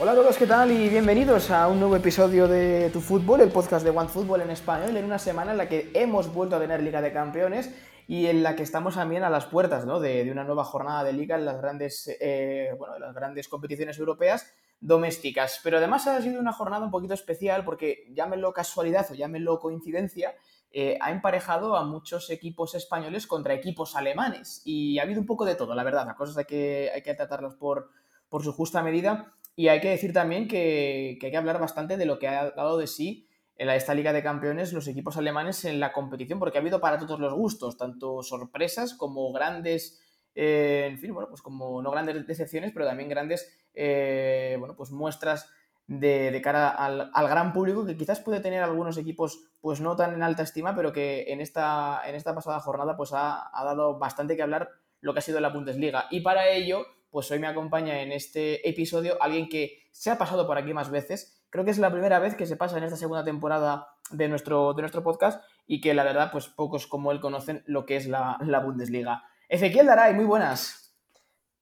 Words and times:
Hola 0.00 0.12
a 0.12 0.14
todos, 0.14 0.38
¿qué 0.38 0.46
tal? 0.46 0.70
Y 0.70 0.88
bienvenidos 0.88 1.50
a 1.50 1.66
un 1.66 1.80
nuevo 1.80 1.96
episodio 1.96 2.46
de 2.46 2.88
Tu 2.90 3.00
Fútbol, 3.00 3.40
el 3.40 3.50
podcast 3.50 3.84
de 3.84 3.90
One 3.90 4.08
Football 4.08 4.42
en 4.42 4.50
español, 4.50 4.96
en 4.96 5.04
una 5.04 5.18
semana 5.18 5.50
en 5.50 5.58
la 5.58 5.68
que 5.68 5.90
hemos 5.92 6.32
vuelto 6.32 6.54
a 6.54 6.60
tener 6.60 6.80
Liga 6.84 7.02
de 7.02 7.12
Campeones 7.12 7.74
y 8.06 8.26
en 8.26 8.44
la 8.44 8.54
que 8.54 8.62
estamos 8.62 8.94
también 8.94 9.24
a 9.24 9.28
las 9.28 9.46
puertas 9.46 9.86
¿no? 9.86 9.98
de, 9.98 10.30
una 10.30 10.44
nueva 10.44 10.62
jornada 10.62 11.02
de 11.02 11.14
liga 11.14 11.34
en 11.34 11.44
las 11.44 11.60
grandes, 11.60 12.16
eh, 12.20 12.76
bueno, 12.78 12.96
las 13.00 13.12
grandes 13.12 13.48
competiciones 13.48 13.98
europeas 13.98 14.54
domésticas. 14.80 15.58
Pero 15.64 15.78
además 15.78 16.06
ha 16.06 16.22
sido 16.22 16.38
una 16.38 16.52
jornada 16.52 16.84
un 16.84 16.92
poquito 16.92 17.14
especial 17.14 17.64
porque, 17.64 18.06
llámenlo 18.12 18.52
casualidad 18.52 19.04
o 19.10 19.14
llámenlo 19.14 19.58
coincidencia, 19.58 20.32
eh, 20.70 20.96
ha 21.00 21.10
emparejado 21.10 21.76
a 21.76 21.82
muchos 21.82 22.30
equipos 22.30 22.76
españoles 22.76 23.26
contra 23.26 23.52
equipos 23.52 23.96
alemanes. 23.96 24.62
Y 24.64 25.00
ha 25.00 25.02
habido 25.02 25.20
un 25.20 25.26
poco 25.26 25.44
de 25.44 25.56
todo, 25.56 25.74
la 25.74 25.82
verdad. 25.82 26.06
Las 26.06 26.14
cosas 26.14 26.36
hay 26.38 26.44
que, 26.44 26.88
hay 26.94 27.02
que 27.02 27.14
tratarlas 27.14 27.56
por, 27.56 27.90
por 28.28 28.44
su 28.44 28.52
justa 28.52 28.80
medida. 28.80 29.34
Y 29.58 29.66
hay 29.66 29.80
que 29.80 29.90
decir 29.90 30.12
también 30.12 30.46
que, 30.46 31.18
hay 31.20 31.30
que 31.32 31.36
hablar 31.36 31.58
bastante 31.58 31.96
de 31.96 32.06
lo 32.06 32.20
que 32.20 32.28
ha 32.28 32.52
dado 32.52 32.78
de 32.78 32.86
sí 32.86 33.26
en 33.56 33.68
esta 33.68 33.92
Liga 33.92 34.12
de 34.12 34.22
Campeones 34.22 34.72
los 34.72 34.86
equipos 34.86 35.16
alemanes 35.16 35.64
en 35.64 35.80
la 35.80 35.92
competición, 35.92 36.38
porque 36.38 36.58
ha 36.58 36.60
habido 36.60 36.80
para 36.80 36.96
todos 36.96 37.18
los 37.18 37.34
gustos, 37.34 37.76
tanto 37.76 38.22
sorpresas 38.22 38.94
como 38.94 39.32
grandes, 39.32 40.00
eh, 40.36 40.86
en 40.88 41.00
fin, 41.00 41.12
bueno, 41.12 41.28
pues 41.28 41.42
como 41.42 41.82
no 41.82 41.90
grandes 41.90 42.24
decepciones, 42.24 42.70
pero 42.72 42.86
también 42.86 43.08
grandes, 43.08 43.52
eh, 43.74 44.54
bueno, 44.60 44.76
pues 44.76 44.92
muestras 44.92 45.50
de, 45.88 46.40
cara 46.40 46.68
al, 46.68 47.10
gran 47.28 47.52
público 47.52 47.84
que 47.84 47.96
quizás 47.96 48.20
puede 48.20 48.38
tener 48.38 48.62
algunos 48.62 48.96
equipos 48.96 49.42
pues 49.60 49.80
no 49.80 49.96
tan 49.96 50.14
en 50.14 50.22
alta 50.22 50.44
estima, 50.44 50.76
pero 50.76 50.92
que 50.92 51.32
en 51.32 51.40
esta, 51.40 52.02
en 52.06 52.14
esta 52.14 52.32
pasada 52.32 52.60
jornada 52.60 52.96
pues 52.96 53.10
ha 53.12 53.50
dado 53.52 53.98
bastante 53.98 54.36
que 54.36 54.42
hablar 54.42 54.68
lo 55.00 55.14
que 55.14 55.18
ha 55.18 55.22
sido 55.22 55.40
la 55.40 55.48
Bundesliga. 55.48 56.06
Y 56.10 56.20
para 56.20 56.48
ello 56.48 56.86
pues 57.10 57.30
hoy 57.30 57.38
me 57.38 57.46
acompaña 57.46 58.00
en 58.00 58.12
este 58.12 58.68
episodio 58.68 59.16
alguien 59.20 59.48
que 59.48 59.82
se 59.90 60.10
ha 60.10 60.18
pasado 60.18 60.46
por 60.46 60.58
aquí 60.58 60.74
más 60.74 60.90
veces. 60.90 61.42
Creo 61.50 61.64
que 61.64 61.70
es 61.70 61.78
la 61.78 61.90
primera 61.90 62.18
vez 62.18 62.34
que 62.34 62.46
se 62.46 62.56
pasa 62.56 62.78
en 62.78 62.84
esta 62.84 62.96
segunda 62.96 63.24
temporada 63.24 63.88
de 64.10 64.28
nuestro, 64.28 64.74
de 64.74 64.82
nuestro 64.82 65.02
podcast 65.02 65.42
y 65.66 65.80
que 65.80 65.94
la 65.94 66.04
verdad, 66.04 66.30
pues 66.32 66.48
pocos 66.48 66.86
como 66.86 67.12
él 67.12 67.20
conocen 67.20 67.62
lo 67.66 67.86
que 67.86 67.96
es 67.96 68.06
la, 68.06 68.38
Bundesliga. 68.64 69.24
Ezequiel 69.48 69.86
Daray, 69.86 70.14
muy 70.14 70.24
buenas. 70.24 70.94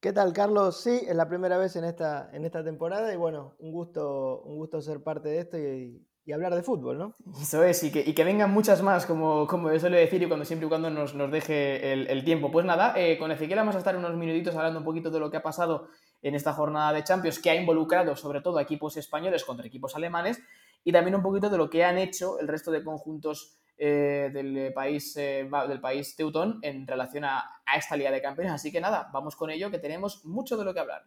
¿Qué 0.00 0.12
tal, 0.12 0.32
Carlos? 0.32 0.80
Sí, 0.80 1.02
es 1.06 1.16
la 1.16 1.28
primera 1.28 1.56
vez 1.56 1.76
en 1.76 1.84
esta, 1.84 2.30
en 2.32 2.44
esta 2.44 2.62
temporada 2.62 3.12
y 3.12 3.16
bueno, 3.16 3.54
un 3.58 3.72
gusto, 3.72 4.42
un 4.42 4.56
gusto 4.56 4.80
ser 4.80 5.02
parte 5.02 5.28
de 5.28 5.38
esto 5.40 5.58
y, 5.58 6.06
y 6.26 6.32
hablar 6.32 6.56
de 6.56 6.64
fútbol, 6.64 6.98
¿no? 6.98 7.14
Eso 7.40 7.62
es, 7.62 7.84
y 7.84 7.92
que, 7.92 8.00
y 8.00 8.12
que 8.12 8.24
vengan 8.24 8.50
muchas 8.50 8.82
más, 8.82 9.06
como, 9.06 9.46
como 9.46 9.70
yo 9.70 9.78
suelo 9.78 9.96
decir, 9.96 10.20
y 10.20 10.26
cuando 10.26 10.44
siempre 10.44 10.66
y 10.66 10.68
cuando 10.68 10.90
nos, 10.90 11.14
nos 11.14 11.30
deje 11.30 11.92
el, 11.92 12.24
tiempo. 12.24 12.50
Pues 12.50 12.66
nada, 12.66 12.94
eh, 12.96 13.16
con 13.16 13.30
Ezequiel 13.30 13.60
vamos 13.60 13.76
a 13.76 13.78
estar 13.78 13.96
unos 13.96 14.16
minutitos 14.16 14.56
hablando 14.56 14.80
un 14.80 14.84
poquito 14.84 15.08
de 15.08 15.20
lo 15.20 15.30
que 15.30 15.36
ha 15.36 15.42
pasado 15.42 15.88
en 16.22 16.34
esta 16.34 16.52
jornada 16.52 16.92
de 16.92 17.04
Champions, 17.04 17.38
que 17.38 17.50
ha 17.50 17.54
involucrado 17.54 18.16
sobre 18.16 18.40
todo 18.40 18.58
a 18.58 18.62
equipos 18.62 18.96
españoles 18.96 19.44
contra 19.44 19.66
equipos 19.66 19.94
alemanes, 19.94 20.42
y 20.82 20.90
también 20.90 21.14
un 21.14 21.22
poquito 21.22 21.48
de 21.48 21.58
lo 21.58 21.70
que 21.70 21.84
han 21.84 21.96
hecho 21.96 22.40
el 22.40 22.48
resto 22.48 22.72
de 22.72 22.82
conjuntos 22.82 23.58
eh, 23.78 24.30
del, 24.32 24.72
país, 24.72 25.16
eh, 25.16 25.48
del 25.68 25.80
país 25.80 26.16
teutón 26.16 26.58
en 26.62 26.88
relación 26.88 27.24
a, 27.24 27.60
a 27.64 27.76
esta 27.76 27.96
Liga 27.96 28.10
de 28.10 28.20
Campeones. 28.20 28.52
Así 28.52 28.72
que 28.72 28.80
nada, 28.80 29.10
vamos 29.12 29.36
con 29.36 29.50
ello, 29.50 29.70
que 29.70 29.78
tenemos 29.78 30.24
mucho 30.24 30.56
de 30.56 30.64
lo 30.64 30.74
que 30.74 30.80
hablar. 30.80 31.04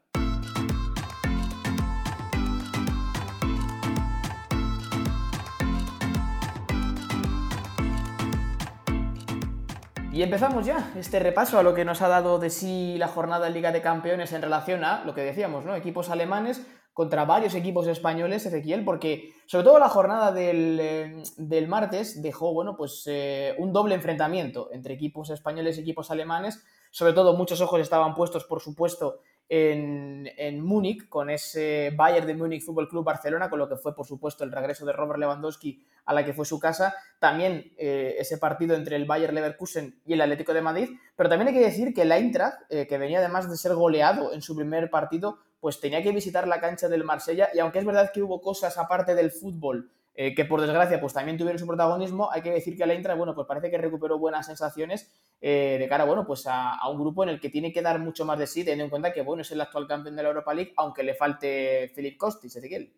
Y 10.20 10.23
empezamos 10.23 10.66
ya 10.66 10.92
este 10.98 11.17
repaso 11.17 11.59
a 11.59 11.64
lo 11.64 11.73
que 11.73 11.86
nos 11.86 12.02
ha 12.02 12.09
dado 12.09 12.39
de 12.39 12.50
sí 12.50 12.98
la 12.98 13.08
jornada 13.08 13.48
en 13.48 13.53
Liga 13.53 13.72
de 13.72 13.81
Campeones 13.81 14.34
en 14.34 14.42
relación 14.42 14.84
a 14.84 15.05
lo 15.05 15.14
que 15.14 15.21
decíamos, 15.21 15.64
¿no? 15.64 15.77
Equipos 15.77 16.10
alemanes 16.10 16.67
contra 16.92 17.23
varios 17.23 17.55
equipos 17.55 17.88
españoles, 17.88 18.45
Ezequiel, 18.45 18.83
porque 18.83 19.33
sobre 19.45 19.64
todo 19.64 19.80
la 19.80 19.88
jornada 19.88 20.33
del, 20.33 20.77
eh, 20.82 21.67
martes 21.70 22.21
dejó, 22.21 22.54
bueno, 22.54 22.76
pues 22.76 23.04
eh, 23.05 23.55
un 23.60 23.71
doble 23.71 23.95
enfrentamiento 23.95 24.67
entre 24.73 24.93
equipos 24.93 25.30
españoles 25.30 25.77
y 25.77 25.82
equipos 25.83 26.11
alemanes. 26.11 26.66
Sobre 26.92 27.14
todo 27.14 27.38
muchos 27.38 27.61
ojos 27.61 27.80
estaban 27.80 28.14
puestos, 28.14 28.43
por 28.43 28.60
supuesto, 28.60 29.20
en, 29.49 30.30
en 30.37 30.61
Múnich, 30.64 31.10
con 31.10 31.32
ese 31.32 31.92
Bayern 31.95 32.27
de 32.27 32.36
Múnich 32.36 32.64
Fútbol 32.64 32.87
Club 32.87 33.04
Barcelona, 33.04 33.49
con 33.49 33.58
lo 33.58 33.67
que 33.67 33.76
fue, 33.76 33.95
por 33.95 34.05
supuesto, 34.05 34.43
el 34.43 34.52
regreso 34.52 34.86
de 34.86 34.93
Robert 34.93 35.20
Lewandowski 35.20 35.83
a 36.05 36.14
la 36.14 36.23
que 36.23 36.33
fue 36.33 36.45
su 36.45 36.60
casa. 36.60 36.95
También 37.17 37.73
eh, 37.77 38.15
ese 38.20 38.37
partido 38.37 38.76
entre 38.76 38.95
el 38.95 39.05
Bayern 39.05 39.33
Leverkusen 39.33 39.99
y 40.05 40.14
el 40.14 40.21
Atlético 40.21 40.54
de 40.54 40.61
Madrid. 40.61 40.89
Pero 41.15 41.30
también 41.30 41.48
hay 41.48 41.54
que 41.55 41.65
decir 41.65 41.93
que 41.93 42.04
el 42.04 42.11
Eintracht, 42.11 42.61
eh, 42.70 42.86
que 42.87 42.98
venía 42.99 43.20
además 43.20 43.49
de 43.49 43.58
ser 43.58 43.73
goleado 43.73 44.33
en 44.33 44.43
su 44.43 44.55
primer 44.55 44.92
partido, 44.92 45.39
pues 45.60 45.80
tenía 45.80 46.04
que 46.04 46.11
visitar 46.11 46.48
la 46.48 46.61
cancha 46.61 46.87
del 46.87 47.04
Marsella. 47.04 47.49
Y 47.54 47.60
aunque 47.60 47.80
es 47.80 47.86
verdad 47.86 48.11
que 48.14 48.21
hubo 48.21 48.42
cosas 48.42 48.77
aparte 48.77 49.16
del 49.16 49.31
fútbol 49.31 49.92
eh, 50.21 50.35
que 50.35 50.43
por 50.43 50.59
desgracia 50.59 50.99
pues 50.99 51.13
también 51.13 51.37
tuvieron 51.37 51.57
su 51.57 51.65
protagonismo, 51.65 52.30
hay 52.30 52.41
que 52.41 52.52
decir 52.52 52.75
que 52.75 52.83
el 52.83 52.91
Eintracht, 52.91 53.17
bueno, 53.17 53.33
pues 53.33 53.47
parece 53.47 53.71
que 53.71 53.77
recuperó 53.77 54.19
buenas 54.19 54.47
sensaciones 54.47 55.09
eh, 55.39 55.77
de 55.80 55.87
cara, 55.87 56.03
bueno, 56.03 56.25
pues 56.27 56.43
a, 56.45 56.77
un 56.89 56.99
grupo 56.99 57.23
en 57.23 57.30
el 57.30 57.39
que 57.39 57.49
tiene 57.49 57.71
que 57.71 57.81
dar 57.81 57.99
mucho 57.99 58.25
más 58.25 58.37
de 58.37 58.45
sí, 58.45 58.65
teniendo 58.65 58.83
en 58.83 58.89
cuenta 58.89 59.13
que, 59.13 59.21
bueno, 59.21 59.43
es 59.43 59.52
el 59.52 59.61
actual 59.61 59.87
campeón 59.87 60.17
de 60.17 60.23
la 60.23 60.27
Europa 60.27 60.53
League, 60.53 60.73
aunque 60.75 61.03
le 61.03 61.13
falte 61.13 61.89
Philip 61.95 62.17
Kostic, 62.17 62.53
Ezequiel. 62.53 62.93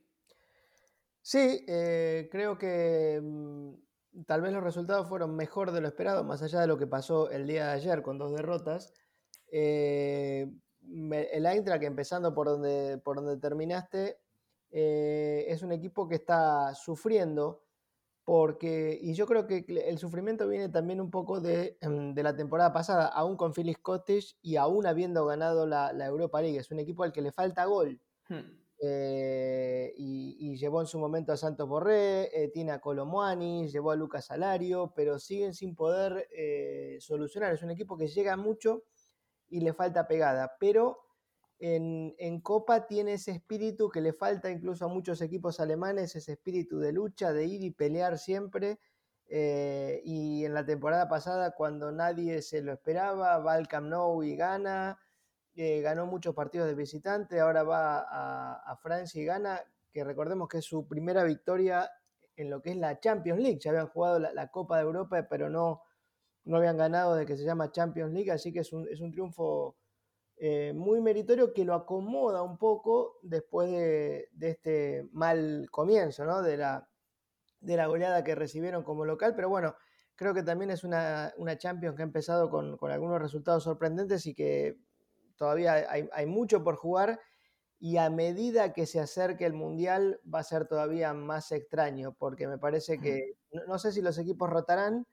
Sí, 1.22 1.64
eh, 1.68 2.28
creo 2.32 2.58
que 2.58 3.22
mm, 3.22 4.24
tal 4.26 4.42
vez 4.42 4.52
los 4.52 4.64
resultados 4.64 5.08
fueron 5.08 5.36
mejor 5.36 5.74
de 5.74 5.82
lo 5.82 5.90
esperado, 5.90 6.24
más 6.24 6.42
allá 6.42 6.62
de 6.62 6.66
lo 6.66 6.80
que 6.80 6.88
pasó 6.88 7.30
el 7.30 7.46
día 7.46 7.68
de 7.68 7.74
ayer 7.74 8.02
con 8.02 8.18
dos 8.18 8.34
derrotas. 8.34 8.96
el 9.52 10.56
Eintracht, 11.46 11.84
empezando 11.84 12.34
por 12.34 12.48
donde, 12.48 12.98
por 12.98 13.18
donde 13.18 13.38
terminaste, 13.38 14.21
eh, 14.72 15.46
es 15.50 15.64
un 15.64 15.72
equipo 15.74 16.08
que 16.08 16.16
está 16.16 16.74
sufriendo 16.76 17.64
porque, 18.24 18.98
y 19.02 19.14
yo 19.14 19.26
creo 19.26 19.46
que 19.46 19.66
el 19.68 19.98
sufrimiento 19.98 20.48
viene 20.48 20.70
también 20.70 21.02
un 21.02 21.12
poco 21.12 21.42
de, 21.42 21.78
em, 21.82 22.16
la 22.16 22.36
temporada 22.36 22.72
pasada, 22.72 23.08
aún 23.08 23.36
con 23.36 23.54
Phyllis 23.54 23.80
Cottage 23.80 24.36
y 24.42 24.56
aún 24.56 24.86
habiendo 24.86 25.26
ganado 25.26 25.66
la, 25.66 25.92
Europa 26.06 26.42
League. 26.42 26.58
Es 26.58 26.72
un 26.72 26.80
equipo 26.80 27.04
al 27.04 27.12
que 27.12 27.22
le 27.22 27.32
falta 27.32 27.66
gol. 27.66 28.00
Hmm. 28.30 28.62
Eh, 28.84 29.94
y, 29.98 30.56
llevó 30.58 30.82
en 30.82 30.88
su 30.88 31.00
momento 31.00 31.32
a 31.32 31.38
Santos 31.38 31.68
Borré, 31.68 32.30
eh, 32.44 32.50
tiene 32.50 32.72
a 32.72 32.80
Colomuani, 32.80 33.68
llevó 33.68 33.92
a 33.92 33.96
Lucas 33.96 34.26
Salario, 34.26 34.94
pero 34.96 35.20
siguen 35.20 35.54
sin 35.54 35.76
poder 35.76 36.28
solucionar. 37.00 37.54
Es 37.54 37.64
un 37.64 37.72
equipo 37.72 37.98
que 37.98 38.08
llega 38.08 38.38
mucho 38.38 38.84
y 39.50 39.62
le 39.62 39.74
falta 39.74 40.08
pegada, 40.08 40.56
pero 40.60 41.00
en, 41.64 42.42
Copa 42.42 42.88
tiene 42.88 43.14
ese 43.14 43.32
espíritu 43.32 43.90
que 43.90 44.02
le 44.02 44.14
falta 44.14 44.50
incluso 44.50 44.86
a 44.86 44.88
muchos 44.88 45.22
equipos 45.22 45.60
alemanes, 45.60 46.16
ese 46.16 46.32
espíritu 46.34 46.80
de 46.80 46.92
lucha, 46.92 47.34
de 47.34 47.46
ir 47.46 47.64
y 47.64 47.70
pelear 47.70 48.18
siempre. 48.18 48.80
Eh, 49.28 50.02
y 50.04 50.44
en 50.44 50.56
la 50.56 50.66
temporada 50.66 51.08
pasada, 51.08 51.52
cuando 51.52 51.92
nadie 51.92 52.42
se 52.42 52.64
lo 52.64 52.74
esperaba, 52.74 53.38
va 53.38 53.54
al 53.54 53.68
Camp 53.68 53.88
Nou 53.88 54.24
y 54.24 54.36
gana. 54.36 54.98
Eh, 55.56 55.82
ganó 55.82 56.08
muchos 56.08 56.34
partidos 56.34 56.68
de 56.68 56.74
visitante, 56.74 57.40
ahora 57.40 57.62
va 57.64 58.00
a, 58.00 58.76
Francia 58.78 59.22
y 59.22 59.26
gana, 59.26 59.62
que 59.94 60.04
recordemos 60.04 60.48
que 60.48 60.60
es 60.60 60.66
su 60.66 60.88
primera 60.88 61.24
victoria 61.24 61.92
en 62.38 62.50
lo 62.50 62.62
que 62.62 62.72
es 62.72 62.78
la 62.78 63.00
Champions 63.00 63.40
League. 63.40 63.60
Ya 63.60 63.70
habían 63.70 63.88
jugado 63.88 64.18
la, 64.20 64.50
Copa 64.50 64.78
de 64.78 64.84
Europa, 64.84 65.28
pero 65.30 65.50
no, 65.50 65.84
no 66.46 66.58
habían 66.58 66.78
ganado 66.78 67.16
de 67.16 67.26
que 67.28 67.38
se 67.38 67.44
llama 67.44 67.72
Champions 67.72 68.14
League, 68.14 68.32
así 68.32 68.52
que 68.52 68.62
es 68.62 68.74
un, 68.74 68.88
es 68.90 69.00
un 69.00 69.12
triunfo 69.12 69.76
eh, 70.44 70.74
muy 70.74 71.02
meritorio 71.02 71.54
que 71.54 71.64
lo 71.64 71.76
acomoda 71.76 72.42
un 72.42 72.58
poco 72.58 73.20
después 73.22 73.70
de, 73.70 74.28
este 74.40 75.08
mal 75.12 75.68
comienzo, 75.70 76.42
De 76.42 76.58
la, 76.58 76.90
de 77.60 77.78
la 77.78 77.86
goleada 77.86 78.24
que 78.24 78.34
recibieron 78.34 78.82
como 78.82 79.06
local, 79.06 79.36
pero 79.36 79.50
bueno, 79.50 79.76
creo 80.16 80.34
que 80.34 80.42
también 80.42 80.72
es 80.72 80.84
una, 80.84 81.32
una 81.38 81.60
Champions 81.60 81.96
que 81.96 82.02
ha 82.02 82.06
empezado 82.06 82.50
con, 82.50 82.76
algunos 82.90 83.22
resultados 83.22 83.66
sorprendentes 83.66 84.26
y 84.26 84.34
que 84.34 84.80
todavía 85.36 85.86
hay, 85.92 86.26
mucho 86.26 86.64
por 86.64 86.76
jugar. 86.76 87.20
Y 87.80 87.98
a 87.98 88.10
medida 88.10 88.74
que 88.74 88.88
se 88.88 89.00
acerque 89.00 89.46
el 89.46 89.54
Mundial 89.54 90.22
va 90.26 90.40
a 90.40 90.44
ser 90.44 90.68
todavía 90.68 91.14
más 91.14 91.52
extraño, 91.52 92.16
porque 92.18 92.48
me 92.48 92.58
parece 92.58 93.00
que, 93.00 93.36
no 93.68 93.78
sé 93.78 93.92
si 93.92 94.02
los 94.02 94.18
equipos 94.18 94.50
rotarán, 94.50 95.06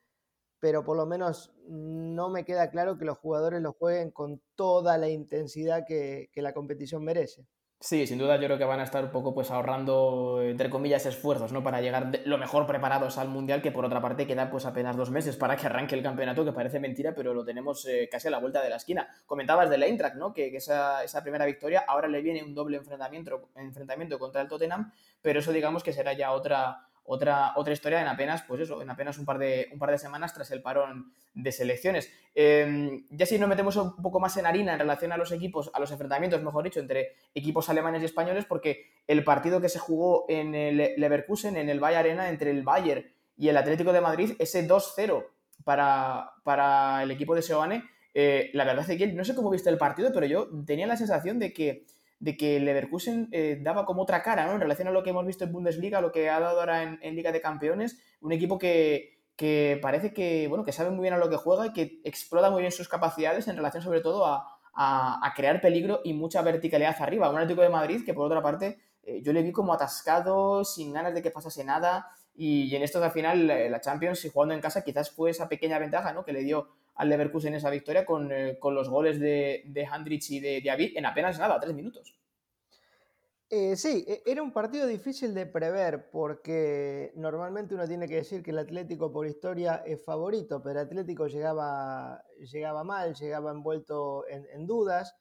pero 0.61 0.85
por 0.85 0.97
lo 0.97 1.07
menos 1.07 1.53
no 1.69 2.31
me 2.31 2.45
queda 2.45 2.71
claro 2.71 2.99
que 2.99 3.05
los 3.05 3.19
jugadores 3.19 3.63
lo 3.63 3.73
jueguen 3.73 4.11
con 4.11 4.41
toda 4.55 4.99
la 4.99 5.09
intensidad 5.09 5.85
que, 5.87 6.31
la 6.35 6.53
competición 6.53 7.05
merece. 7.05 7.47
Sí, 7.81 8.09
sin 8.09 8.19
duda 8.19 8.35
yo 8.37 8.47
creo 8.47 8.59
que 8.59 8.65
van 8.65 8.81
a 8.81 8.83
estar 8.83 9.05
un 9.05 9.13
poco 9.13 9.33
pues 9.33 9.53
ahorrando, 9.53 10.43
entre 10.43 10.69
comillas, 10.69 11.07
esfuerzos, 11.07 11.53
¿no? 11.53 11.63
Para 11.63 11.81
llegar 11.81 12.11
lo 12.25 12.37
mejor 12.37 12.67
preparados 12.67 13.19
al 13.19 13.29
Mundial, 13.29 13.63
que 13.63 13.71
por 13.71 13.85
otra 13.85 14.03
parte 14.03 14.27
queda 14.27 14.51
pues 14.51 14.67
apenas 14.67 14.97
dos 14.97 15.13
meses 15.13 15.37
para 15.37 15.57
que 15.57 15.67
arranque 15.67 15.95
el 15.95 16.03
campeonato, 16.03 16.45
que 16.45 16.51
parece 16.51 16.81
mentira, 16.81 17.15
pero 17.15 17.35
lo 17.35 17.45
tenemos 17.45 17.87
eh, 17.87 18.09
casi 18.11 18.27
a 18.27 18.33
la 18.33 18.41
vuelta 18.41 18.63
de 18.63 18.71
la 18.71 18.77
esquina. 18.77 19.09
Comentabas 19.27 19.71
del 19.71 19.85
Eintracht, 19.85 20.17
¿no? 20.17 20.33
Que, 20.33 20.49
esa, 20.57 21.05
esa, 21.05 21.23
primera 21.23 21.47
victoria, 21.47 21.85
ahora 21.87 22.09
le 22.09 22.21
viene 22.21 22.43
un 22.43 22.53
doble 22.53 22.79
enfrentamiento, 22.79 23.51
enfrentamiento 23.55 24.19
contra 24.19 24.43
el 24.43 24.49
Tottenham, 24.49 24.93
pero 25.23 25.39
eso 25.39 25.53
digamos 25.53 25.85
que 25.85 25.93
será 25.93 26.15
ya 26.15 26.33
otra, 26.33 26.88
otra, 27.09 27.53
otra 27.57 27.73
historia 27.73 28.03
en 28.03 28.07
apenas, 28.07 28.43
pues 28.43 28.61
eso, 28.61 28.83
en 28.83 28.91
apenas 28.91 29.19
un 29.19 29.25
par 29.25 29.39
de, 29.39 29.69
un 29.73 29.79
par 29.79 29.91
de 29.91 29.99
semanas 29.99 30.35
tras 30.35 30.51
el 30.51 30.61
parón 30.61 31.11
de 31.35 31.53
selecciones. 31.53 32.13
Em, 32.35 33.07
ya 33.11 33.25
si 33.25 33.39
nos 33.39 33.49
metemos 33.49 33.77
un 33.77 33.97
poco 33.97 34.21
más 34.21 34.37
en 34.37 34.45
harina 34.45 34.75
en 34.75 34.79
relación 34.79 35.11
a 35.13 35.17
los 35.17 35.33
equipos, 35.33 35.71
a 35.73 35.81
los 35.81 35.91
enfrentamientos, 35.91 36.43
mejor 36.43 36.65
dicho, 36.65 36.81
entre 36.81 37.15
equipos 37.35 37.69
alemanes 37.71 38.03
y 38.03 38.05
españoles, 38.05 38.45
porque 38.45 38.91
el 39.07 39.25
partido 39.25 39.61
que 39.61 39.71
se 39.71 39.79
jugó 39.79 40.27
en 40.29 40.55
el 40.55 40.77
Leverkusen, 40.99 41.57
en 41.57 41.71
el 41.71 41.81
Bayer 41.81 41.99
Arena, 41.99 42.29
entre 42.29 42.51
el 42.51 42.63
Bayern 42.63 43.07
y 43.39 43.49
el 43.49 43.57
Atlético 43.57 43.93
de 43.93 44.03
Madrid, 44.03 44.37
ese 44.39 44.69
2-0 44.69 45.25
para, 45.65 46.33
para 46.45 47.03
el 47.03 47.11
equipo 47.11 47.35
de 47.35 47.41
Seoane, 47.43 47.85
eh, 48.13 48.51
la 48.53 48.65
verdad 48.65 48.89
es 48.89 48.99
que 48.99 49.07
no 49.13 49.25
sé 49.25 49.35
cómo 49.35 49.49
viste 49.49 49.71
el 49.71 49.79
partido, 49.79 50.11
pero 50.13 50.27
yo 50.27 50.49
tenía 50.67 50.87
la 50.87 50.97
sensación 50.97 51.39
de 51.39 51.53
que 51.53 51.87
de 52.21 52.37
que 52.37 52.59
Leverkusen 52.61 53.29
eh, 53.33 53.59
daba 53.63 53.85
como 53.85 54.03
otra 54.03 54.23
cara, 54.23 54.47
¿no? 54.47 54.53
En 54.53 54.61
relación 54.61 54.89
a 54.89 54.91
lo 54.91 55.03
que 55.03 55.11
hemos 55.11 55.27
visto 55.27 55.45
en 55.45 55.53
Bundesliga, 55.53 56.01
lo 56.01 56.13
que 56.13 56.29
ha 56.29 56.41
dado 56.41 56.61
ahora 56.61 56.83
en, 56.83 57.15
Liga 57.15 57.33
de 57.33 57.41
Campeones, 57.41 57.99
un 58.21 58.33
equipo 58.33 58.59
que, 58.59 59.19
parece 59.81 60.13
que, 60.13 60.49
bueno, 60.49 60.65
que 60.65 60.73
sabe 60.73 60.91
muy 60.91 61.03
bien 61.03 61.15
a 61.15 61.19
lo 61.19 61.31
que 61.31 61.37
juega 61.37 61.67
y 61.67 61.73
que 61.73 62.01
explota 62.05 62.51
muy 62.51 62.61
bien 62.61 62.73
sus 62.73 62.89
capacidades 62.89 63.47
en 63.47 63.57
relación 63.57 63.83
sobre 63.83 64.01
todo 64.01 64.27
a, 64.27 64.55
crear 65.35 65.61
peligro 65.61 66.01
y 66.05 66.13
mucha 66.13 66.43
verticalidad 66.43 66.97
arriba. 67.01 67.31
Un 67.31 67.37
Atlético 67.37 67.63
de 67.63 67.69
Madrid 67.69 68.05
que 68.05 68.15
por 68.15 68.27
otra 68.27 68.43
parte 68.43 68.79
eh, 69.03 69.21
yo 69.23 69.33
le 69.33 69.43
vi 69.43 69.53
como 69.53 69.73
atascado, 69.73 70.65
sin 70.65 70.93
ganas 70.93 71.15
de 71.15 71.23
que 71.23 71.31
pasase 71.31 71.65
nada 71.65 72.09
y, 72.41 72.75
en 72.77 72.83
esto 72.83 73.03
al 73.03 73.11
final 73.11 73.51
eh, 73.51 73.69
la 73.69 73.81
Champions 73.81 74.25
y 74.25 74.31
jugando 74.31 74.55
en 74.55 74.61
casa 74.61 74.85
quizás 74.85 75.11
fue 75.11 75.31
esa 75.31 75.49
pequeña 75.49 75.81
ventaja, 75.81 76.13
¿no? 76.13 76.25
Que 76.25 76.33
le 76.33 76.45
dio 76.45 76.69
al 76.99 77.09
Leverkusen 77.09 77.55
esa 77.55 77.71
victoria 77.71 78.05
con, 78.05 78.31
eh, 78.33 78.59
los 78.61 78.89
goles 78.89 79.21
de, 79.21 79.63
de 79.67 79.87
Handrich 79.87 80.31
y 80.31 80.41
de 80.41 80.61
David 80.65 80.97
en 80.97 81.07
apenas 81.07 81.39
nada, 81.39 81.59
tres 81.59 81.75
minutos. 81.75 82.19
Eh, 83.51 83.77
sí, 83.77 84.05
e, 84.07 84.23
era 84.27 84.43
un 84.43 84.53
partido 84.53 84.87
difícil 84.87 85.33
de 85.33 85.47
prever 85.47 86.11
porque 86.11 87.13
normalmente 87.15 87.75
uno 87.75 87.87
tiene 87.87 88.07
que 88.07 88.17
decir 88.17 88.43
que 88.43 88.51
el 88.51 88.59
Atlético 88.59 89.11
por 89.13 89.27
historia 89.27 89.77
es 89.87 90.05
favorito, 90.05 90.61
pero 90.61 90.81
el 90.81 90.87
Atlético 90.87 91.29
llegaba, 91.29 92.23
llegaba 92.41 92.85
mal, 92.85 93.15
llegaba 93.15 93.53
envuelto 93.53 94.27
en, 94.29 94.67
dudas 94.67 95.17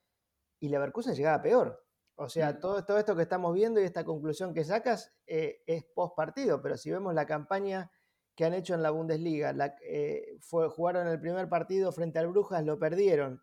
y 0.59 0.69
Leverkusen 0.69 1.15
llegaba 1.15 1.41
peor. 1.41 1.85
O 2.15 2.27
sea, 2.27 2.53
mm. 2.53 2.59
todo, 2.59 2.85
todo, 2.85 2.97
esto 2.97 3.15
que 3.15 3.21
estamos 3.21 3.53
viendo 3.53 3.79
y 3.79 3.83
esta 3.83 4.03
conclusión 4.03 4.53
que 4.53 4.65
sacas 4.65 5.13
eh, 5.27 5.61
es 5.67 5.85
post 5.85 6.15
partido, 6.15 6.61
pero 6.61 6.75
si 6.75 6.89
vemos 6.89 7.13
la 7.13 7.27
campaña 7.27 7.91
que 8.37 8.45
han 8.45 8.53
hecho 8.53 8.75
en 8.75 8.83
la 8.83 8.91
Bundesliga. 8.91 9.53
Eh, 9.81 10.37
fue, 10.39 10.69
jugaron 10.69 11.07
el 11.07 11.19
primer 11.19 11.49
partido 11.49 11.91
frente 11.91 12.19
al 12.19 12.27
Brujas, 12.27 12.63
lo 12.63 12.77
perdieron. 12.77 13.41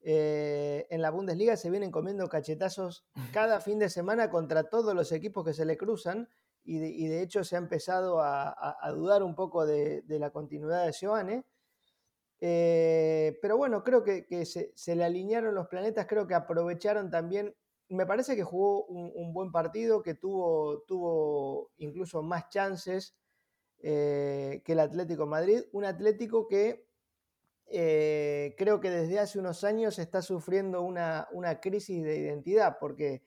Eh, 0.00 0.86
en 0.90 1.02
la 1.02 1.10
Bundesliga 1.10 1.56
se 1.56 1.70
vienen 1.70 1.90
comiendo 1.90 2.28
cachetazos 2.28 3.04
cada 3.34 3.60
fin 3.60 3.80
de 3.80 3.90
semana 3.90 4.30
contra 4.30 4.62
todos 4.62 4.94
los 4.94 5.10
equipos 5.10 5.44
que 5.44 5.52
se 5.52 5.64
le 5.64 5.76
cruzan 5.76 6.28
y 6.62 6.78
de, 6.78 7.22
hecho 7.22 7.44
se 7.44 7.56
ha 7.56 7.58
empezado 7.58 8.20
a, 8.20 8.78
dudar 8.94 9.22
un 9.22 9.34
poco 9.34 9.64
de, 9.66 10.04
la 10.06 10.30
continuidad 10.30 10.84
de 10.84 10.92
Joane. 10.92 11.44
Eh, 12.40 13.38
pero 13.40 13.56
bueno, 13.56 13.82
creo 13.82 14.04
que, 14.04 14.44
se, 14.44 14.94
le 14.94 15.04
alinearon 15.04 15.54
los 15.54 15.66
planetas, 15.66 16.06
creo 16.06 16.26
que 16.26 16.34
aprovecharon 16.34 17.10
también, 17.10 17.56
me 17.88 18.04
parece 18.04 18.36
que 18.36 18.44
jugó 18.44 18.84
un, 18.84 19.32
buen 19.32 19.50
partido, 19.50 20.02
que 20.02 20.14
tuvo, 20.14 20.82
tuvo 20.82 21.70
incluso 21.78 22.22
más 22.22 22.50
chances 22.50 23.16
eh, 23.80 24.60
que 24.64 24.72
el 24.72 24.80
Atlético 24.80 25.26
Madrid. 25.26 25.62
Un 25.72 25.84
Atlético 25.84 26.48
que 26.48 26.86
eh, 27.66 28.54
creo 28.58 28.80
que 28.80 28.90
desde 28.90 29.20
hace 29.20 29.38
unos 29.38 29.62
años 29.62 29.98
está 29.98 30.20
sufriendo 30.22 30.82
una, 30.82 31.28
crisis 31.60 32.02
de 32.02 32.16
identidad, 32.16 32.78
porque 32.80 33.22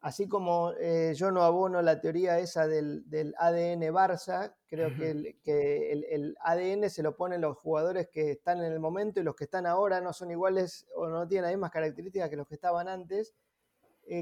así 0.00 0.28
como 0.28 0.72
eh, 0.78 1.14
yo 1.16 1.32
no 1.32 1.42
abono 1.42 1.82
la 1.82 2.00
teoría 2.00 2.38
esa 2.38 2.68
del, 2.68 3.04
ADN 3.38 3.82
Barça, 3.92 4.54
creo 4.68 4.94
que, 4.94 5.10
el, 5.10 6.04
el, 6.04 6.36
ADN 6.40 6.88
se 6.88 7.02
lo 7.02 7.16
ponen 7.16 7.40
los 7.40 7.56
jugadores 7.58 8.08
que 8.08 8.32
están 8.32 8.58
en 8.58 8.72
el 8.72 8.78
momento 8.78 9.20
y 9.20 9.24
los 9.24 9.34
que 9.34 9.44
están 9.44 9.66
ahora 9.66 10.00
no 10.00 10.12
son 10.12 10.30
iguales 10.30 10.86
o 10.94 11.08
no 11.08 11.26
tienen 11.26 11.44
las 11.44 11.52
mismas 11.52 11.70
características 11.72 12.30
que 12.30 12.36
los 12.36 12.46
que 12.46 12.54
estaban 12.54 12.88
antes. 12.88 13.34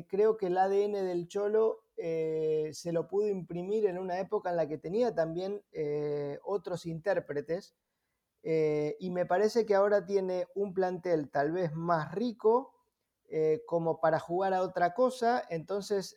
creo 0.09 0.39
que 0.39 0.47
el 0.47 0.57
ADN 0.57 0.93
del 0.93 1.29
Cholo 1.29 1.85
eh, 2.03 2.71
se 2.73 2.93
lo 2.93 3.07
pudo 3.07 3.29
imprimir 3.29 3.85
en 3.85 3.99
una 3.99 4.19
época 4.21 4.49
en 4.49 4.57
la 4.57 4.67
que 4.67 4.79
tenía 4.79 5.15
también 5.15 5.63
eh, 5.71 6.39
otros 6.45 6.87
intérpretes 6.87 7.75
eh, 8.43 8.97
y 9.01 9.11
me 9.11 9.27
parece 9.27 9.67
que 9.67 9.75
ahora 9.75 10.07
tiene 10.07 10.47
un 10.55 10.73
plantel 10.73 11.29
tal 11.31 11.53
vez 11.53 11.75
más 11.75 12.13
rico 12.13 12.75
como 13.65 14.01
para 14.01 14.19
jugar 14.19 14.55
a 14.55 14.63
otra 14.63 14.93
cosa, 14.93 15.45
entonces 15.51 16.17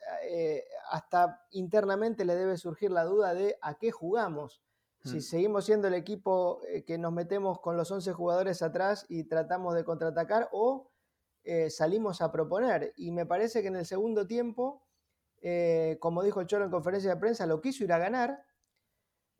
hasta 0.89 1.45
internamente 1.51 2.25
le 2.25 2.33
debe 2.33 2.57
surgir 2.57 2.89
la 2.89 3.03
duda 3.03 3.35
de 3.35 3.55
a 3.61 3.75
qué 3.75 3.91
jugamos. 3.91 4.63
Si 5.03 5.17
hmm. 5.17 5.21
seguimos 5.21 5.65
siendo 5.65 5.89
el 5.89 5.93
equipo 5.93 6.59
que 6.87 6.97
nos 6.97 7.13
metemos 7.13 7.59
con 7.59 7.77
los 7.77 7.91
11 7.91 8.13
jugadores 8.13 8.63
atrás 8.63 9.05
y 9.09 9.25
tratamos 9.25 9.75
de 9.75 9.83
contraatacar 9.83 10.49
o 10.53 10.89
salimos 11.69 12.19
a 12.23 12.31
proponer. 12.31 12.93
Y 12.97 13.11
me 13.11 13.27
parece 13.27 13.61
que 13.61 13.67
en 13.67 13.75
el 13.75 13.85
segundo 13.85 14.25
tiempo 14.25 14.81
eh, 15.45 15.97
como 15.99 16.23
dijo 16.23 16.39
el 16.39 16.47
Cholo 16.47 16.63
en 16.63 16.71
conferencia 16.71 17.13
de 17.13 17.19
prensa, 17.19 17.45
lo 17.45 17.59
quiso 17.59 17.83
ir 17.83 17.91
a 17.91 17.97
ganar. 17.99 18.43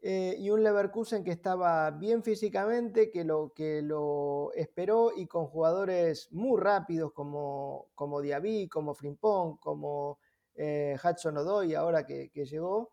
Eh, 0.06 0.36
y 0.38 0.50
un 0.50 0.62
Leverkusen 0.62 1.24
que 1.24 1.32
estaba 1.32 1.90
bien 1.92 2.24
físicamente, 2.24 3.10
que 3.10 3.24
lo, 3.24 3.54
que 3.56 3.82
lo 3.82 4.52
esperó 4.54 5.14
y 5.16 5.28
con 5.28 5.48
jugadores 5.48 6.28
muy 6.34 6.60
rápidos 6.60 7.14
como, 7.14 7.88
como 7.96 8.20
Diaby, 8.20 8.68
como 8.68 8.94
Frimpong, 8.94 9.60
como 9.60 10.20
eh, 10.56 10.98
Hudson 11.02 11.38
Odoy, 11.38 11.74
ahora 11.74 12.06
que, 12.06 12.30
llegó, 12.34 12.92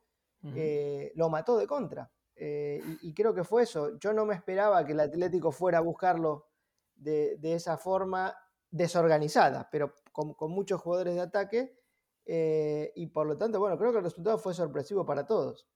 eh, 0.55 1.11
lo 1.17 1.29
mató 1.29 1.59
de 1.59 1.67
contra. 1.67 2.09
Y, 2.37 3.13
creo 3.13 3.35
que 3.35 3.43
fue 3.43 3.65
eso. 3.65 3.99
Yo 3.99 4.13
no 4.13 4.25
me 4.25 4.37
esperaba 4.37 4.85
que 4.87 4.93
el 4.93 5.01
Atlético 5.01 5.51
fuera 5.51 5.79
a 5.79 5.83
buscarlo 5.83 6.47
de, 6.95 7.37
esa 7.43 7.77
forma 7.77 8.33
desorganizada, 8.71 9.69
pero 9.69 9.95
con, 10.13 10.35
con 10.35 10.53
muchos 10.53 10.81
jugadores 10.81 11.17
de 11.17 11.21
ataque 11.23 11.80
eh, 12.27 12.93
y 12.95 13.09
por 13.09 13.27
lo 13.27 13.37
tanto, 13.37 13.59
bueno, 13.59 13.79
creo 13.79 13.93
que 13.93 13.99
el 13.99 14.05
resultado 14.05 14.39
fue 14.39 14.55
sorpresivo 14.55 15.05
para 15.05 15.27
todos. 15.27 15.67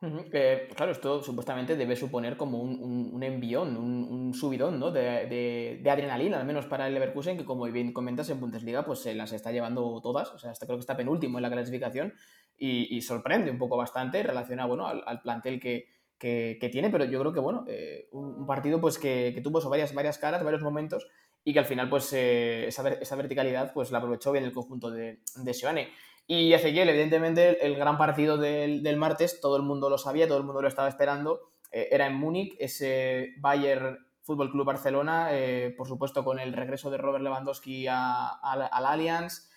claro, 0.00 0.92
esto 0.92 1.22
supuestamente 1.22 1.76
debe 1.76 1.94
suponer 1.96 2.36
como 2.36 2.60
un, 2.60 3.22
envión, 3.22 3.76
un, 3.76 4.34
subidón 4.34 4.80
¿no? 4.80 4.90
de, 4.90 5.82
adrenalina, 5.88 6.40
al 6.40 6.46
menos 6.46 6.66
para 6.66 6.88
el 6.88 6.94
Leverkusen, 6.94 7.38
que 7.38 7.44
como 7.44 7.64
bien 7.64 7.92
comentas 7.92 8.28
en 8.30 8.40
Bundesliga, 8.40 8.84
pues 8.84 9.00
se 9.00 9.14
las 9.14 9.32
está 9.32 9.52
llevando 9.52 10.00
todas, 10.02 10.32
o 10.32 10.38
sea, 10.38 10.50
hasta 10.50 10.66
creo 10.66 10.78
que 10.78 10.82
está 10.82 10.96
penúltimo 10.96 11.38
en 11.38 11.42
la 11.42 11.50
clasificación 11.50 12.14
y, 12.56 13.00
sorprende 13.02 13.50
un 13.50 13.58
poco 13.58 13.76
bastante 13.76 14.22
relacionado 14.22 14.68
bueno, 14.68 14.86
al, 14.86 15.20
plantel 15.22 15.60
que, 15.60 15.86
tiene, 16.18 16.90
pero 16.90 17.04
yo 17.04 17.20
creo 17.20 17.32
que 17.32 17.40
bueno, 17.40 17.64
eh, 17.68 18.08
un, 18.12 18.46
partido 18.46 18.80
pues 18.80 18.98
que, 18.98 19.40
tuvo 19.42 19.60
varias, 19.68 19.94
varias 19.94 20.18
caras, 20.18 20.44
varios 20.44 20.62
momentos 20.62 21.06
y 21.44 21.52
que 21.52 21.58
al 21.58 21.64
final 21.64 21.88
pues 21.88 22.12
eh, 22.12 22.66
esa, 22.66 22.88
esa, 22.88 23.16
verticalidad 23.16 23.72
pues 23.72 23.90
la 23.90 23.98
aprovechó 23.98 24.32
bien 24.32 24.44
el 24.44 24.52
conjunto 24.52 24.90
de, 24.90 25.20
de 25.36 25.54
Seoane. 25.54 25.90
Y 26.26 26.52
Ezequiel, 26.52 26.88
evidentemente, 26.88 27.66
el, 27.66 27.74
gran 27.74 27.98
partido 27.98 28.38
del, 28.38 28.82
del, 28.82 28.96
martes, 28.96 29.40
todo 29.40 29.56
el 29.56 29.62
mundo 29.62 29.90
lo 29.90 29.98
sabía, 29.98 30.28
todo 30.28 30.38
el 30.38 30.44
mundo 30.44 30.62
lo 30.62 30.68
estaba 30.68 30.88
esperando, 30.88 31.40
eh, 31.72 31.88
era 31.90 32.06
en 32.06 32.14
Múnich, 32.14 32.54
ese 32.60 33.34
Bayern 33.38 33.98
Fútbol 34.22 34.52
Club 34.52 34.64
Barcelona, 34.64 35.30
eh, 35.32 35.74
por 35.76 35.88
supuesto 35.88 36.24
con 36.24 36.38
el 36.38 36.52
regreso 36.52 36.90
de 36.90 36.98
Robert 36.98 37.24
Lewandowski 37.24 37.88
al 37.88 38.68
Allianz. 38.70 39.50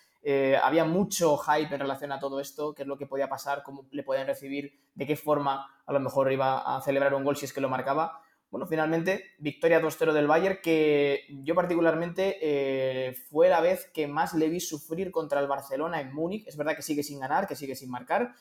había 0.60 0.84
mucho 0.84 1.36
hype 1.36 1.72
en 1.72 1.80
relación 1.80 2.10
a 2.10 2.18
todo 2.18 2.40
esto, 2.40 2.74
qué 2.74 2.82
es 2.82 2.88
lo 2.88 2.98
que 2.98 3.06
podía 3.06 3.28
pasar, 3.28 3.62
cómo 3.62 3.86
le 3.92 4.02
podían 4.02 4.26
recibir, 4.26 4.72
de 4.96 5.06
qué 5.06 5.14
forma 5.14 5.70
a 5.86 5.92
lo 5.92 6.00
mejor 6.00 6.32
iba 6.32 6.76
a 6.76 6.82
celebrar 6.82 7.14
un 7.14 7.22
gol 7.22 7.36
si 7.36 7.44
es 7.44 7.52
que 7.52 7.60
lo 7.60 7.68
marcaba. 7.68 8.20
Bueno, 8.50 8.66
finalmente, 8.66 9.32
victoria 9.38 9.82
2-0 9.82 10.12
del 10.12 10.28
Bayern, 10.28 10.60
que 10.62 11.24
yo 11.42 11.54
particularmente 11.54 12.38
eh, 12.40 13.14
fue 13.28 13.48
la 13.48 13.60
vez 13.60 13.90
que 13.92 14.06
más 14.06 14.34
le 14.34 14.48
vi 14.48 14.60
sufrir 14.60 15.10
contra 15.10 15.40
el 15.40 15.48
Barcelona 15.48 16.00
en 16.00 16.14
Múnich. 16.14 16.46
Es 16.46 16.56
verdad 16.56 16.76
que 16.76 16.82
sigue 16.82 17.02
sin 17.02 17.18
ganar, 17.18 17.48
que 17.48 17.56
sigue 17.56 17.74
sin 17.74 17.90
marcar, 17.90 18.34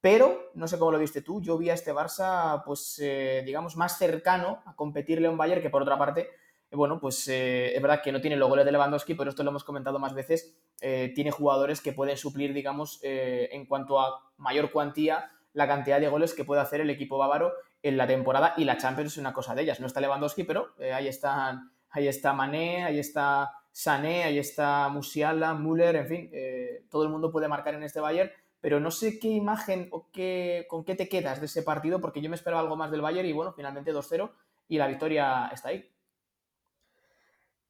pero 0.00 0.50
no 0.54 0.66
sé 0.66 0.78
cómo 0.78 0.92
lo 0.92 0.98
viste 0.98 1.20
tú, 1.20 1.42
yo 1.42 1.58
vi 1.58 1.68
a 1.68 1.74
este 1.74 1.92
Barça, 1.92 2.62
pues, 2.64 2.98
eh, 3.02 3.42
digamos, 3.44 3.76
más 3.76 3.98
cercano 3.98 4.62
a 4.64 4.74
competirle 4.74 5.26
a 5.26 5.30
un 5.30 5.36
Bayern 5.36 5.60
que 5.60 5.68
por 5.68 5.82
otra 5.82 5.98
parte, 5.98 6.30
eh, 6.70 6.76
bueno, 6.76 6.98
pues 6.98 7.28
es 7.28 7.82
verdad 7.82 8.00
que 8.02 8.12
no 8.12 8.22
tiene 8.22 8.36
los 8.36 8.48
goles 8.48 8.64
de 8.64 8.72
Lewandowski, 8.72 9.14
pero 9.14 9.28
esto 9.28 9.42
lo 9.42 9.50
hemos 9.50 9.64
comentado 9.64 9.98
más 9.98 10.14
veces, 10.14 10.56
tiene 10.78 11.30
jugadores 11.30 11.82
que 11.82 11.92
pueden 11.92 12.16
suplir, 12.16 12.54
digamos, 12.54 13.00
en 13.02 13.66
cuanto 13.66 14.00
a 14.00 14.32
mayor 14.38 14.70
cuantía, 14.70 15.30
la 15.52 15.66
cantidad 15.66 16.00
de 16.00 16.08
goles 16.08 16.32
que 16.32 16.44
puede 16.44 16.62
hacer 16.62 16.80
el 16.80 16.88
equipo 16.88 17.18
bávaro 17.18 17.52
en 17.82 17.96
la 17.96 18.06
temporada 18.06 18.54
y 18.56 18.64
la 18.64 18.76
Champions 18.76 19.12
es 19.12 19.18
una 19.18 19.32
cosa 19.32 19.54
de 19.54 19.62
ellas. 19.62 19.80
No 19.80 19.86
está 19.86 20.00
Lewandowski, 20.00 20.44
pero 20.44 20.74
eh, 20.78 20.92
ahí, 20.92 21.08
están, 21.08 21.72
ahí 21.90 22.08
está 22.08 22.32
Mané, 22.32 22.84
ahí 22.84 22.98
está 22.98 23.50
Sané, 23.72 24.24
ahí 24.24 24.38
está 24.38 24.88
Musiala, 24.88 25.54
Müller, 25.54 25.96
en 25.96 26.06
fin, 26.06 26.30
eh, 26.32 26.84
todo 26.90 27.04
el 27.04 27.08
mundo 27.08 27.30
puede 27.30 27.48
marcar 27.48 27.74
en 27.74 27.82
este 27.82 28.00
Bayern, 28.00 28.30
pero 28.60 28.80
no 28.80 28.90
sé 28.90 29.18
qué 29.18 29.28
imagen 29.28 29.88
o 29.92 30.10
qué, 30.10 30.66
con 30.68 30.84
qué 30.84 30.94
te 30.94 31.08
quedas 31.08 31.40
de 31.40 31.46
ese 31.46 31.62
partido, 31.62 32.00
porque 32.00 32.20
yo 32.20 32.28
me 32.28 32.36
esperaba 32.36 32.62
algo 32.62 32.76
más 32.76 32.90
del 32.90 33.00
Bayern 33.00 33.28
y 33.28 33.32
bueno, 33.32 33.52
finalmente 33.52 33.94
2-0 33.94 34.30
y 34.68 34.78
la 34.78 34.86
victoria 34.86 35.48
está 35.52 35.70
ahí. 35.70 35.90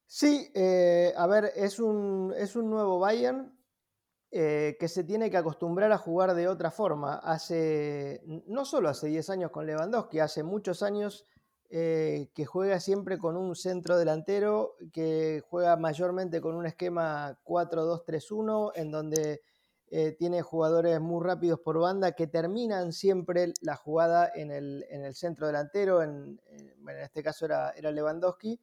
Sí, 0.05 0.51
eh, 0.53 1.13
a 1.15 1.25
ver, 1.27 1.53
es 1.55 1.79
un, 1.79 2.33
es 2.37 2.57
un 2.57 2.69
nuevo 2.69 2.99
Bayern 2.99 3.53
eh, 4.33 4.77
que 4.79 4.87
se 4.87 5.03
tiene 5.03 5.29
que 5.29 5.35
acostumbrar 5.35 5.91
a 5.91 5.97
jugar 5.97 6.33
de 6.35 6.47
otra 6.47 6.71
forma. 6.71 7.15
Hace, 7.15 8.21
no 8.47 8.63
solo 8.63 8.87
hace 8.87 9.07
10 9.07 9.29
años 9.29 9.51
con 9.51 9.65
Lewandowski, 9.65 10.19
hace 10.19 10.41
muchos 10.41 10.83
años 10.83 11.25
eh, 11.69 12.29
que 12.33 12.45
juega 12.45 12.79
siempre 12.79 13.17
con 13.17 13.35
un 13.35 13.57
centro 13.57 13.97
delantero, 13.97 14.77
que 14.93 15.43
juega 15.49 15.75
mayormente 15.75 16.39
con 16.39 16.55
un 16.55 16.65
esquema 16.65 17.37
4-2-3-1, 17.43 18.71
en 18.75 18.91
donde 18.91 19.41
eh, 19.87 20.15
tiene 20.17 20.41
jugadores 20.41 21.01
muy 21.01 21.21
rápidos 21.25 21.59
por 21.59 21.79
banda 21.79 22.13
que 22.13 22.27
terminan 22.27 22.93
siempre 22.93 23.51
la 23.61 23.75
jugada 23.75 24.31
en 24.33 24.49
el, 24.49 25.13
centro 25.13 25.47
delantero, 25.47 26.03
en, 26.03 26.39
este 27.01 27.21
caso 27.21 27.43
era, 27.43 27.71
era 27.71 27.91
Lewandowski. 27.91 28.61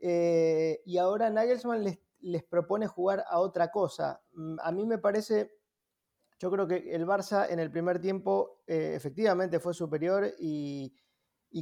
y 0.00 0.96
ahora 0.96 1.28
Nagelsmann 1.28 1.84
les 1.84 1.98
les 2.22 2.42
propone 2.42 2.86
jugar 2.86 3.24
a 3.28 3.38
otra 3.40 3.70
cosa. 3.70 4.22
Mm, 4.32 4.56
a 4.60 4.72
mí 4.72 4.86
me 4.86 4.98
parece, 4.98 5.52
yo 6.38 6.50
creo 6.50 6.66
que 6.66 6.94
el 6.94 7.06
Barça 7.06 7.46
en 7.50 7.58
el 7.58 7.70
primer 7.70 8.00
tiempo 8.00 8.62
eh, 8.66 8.94
efectivamente 8.94 9.60
fue 9.60 9.74
superior 9.74 10.32
y, 10.38 10.96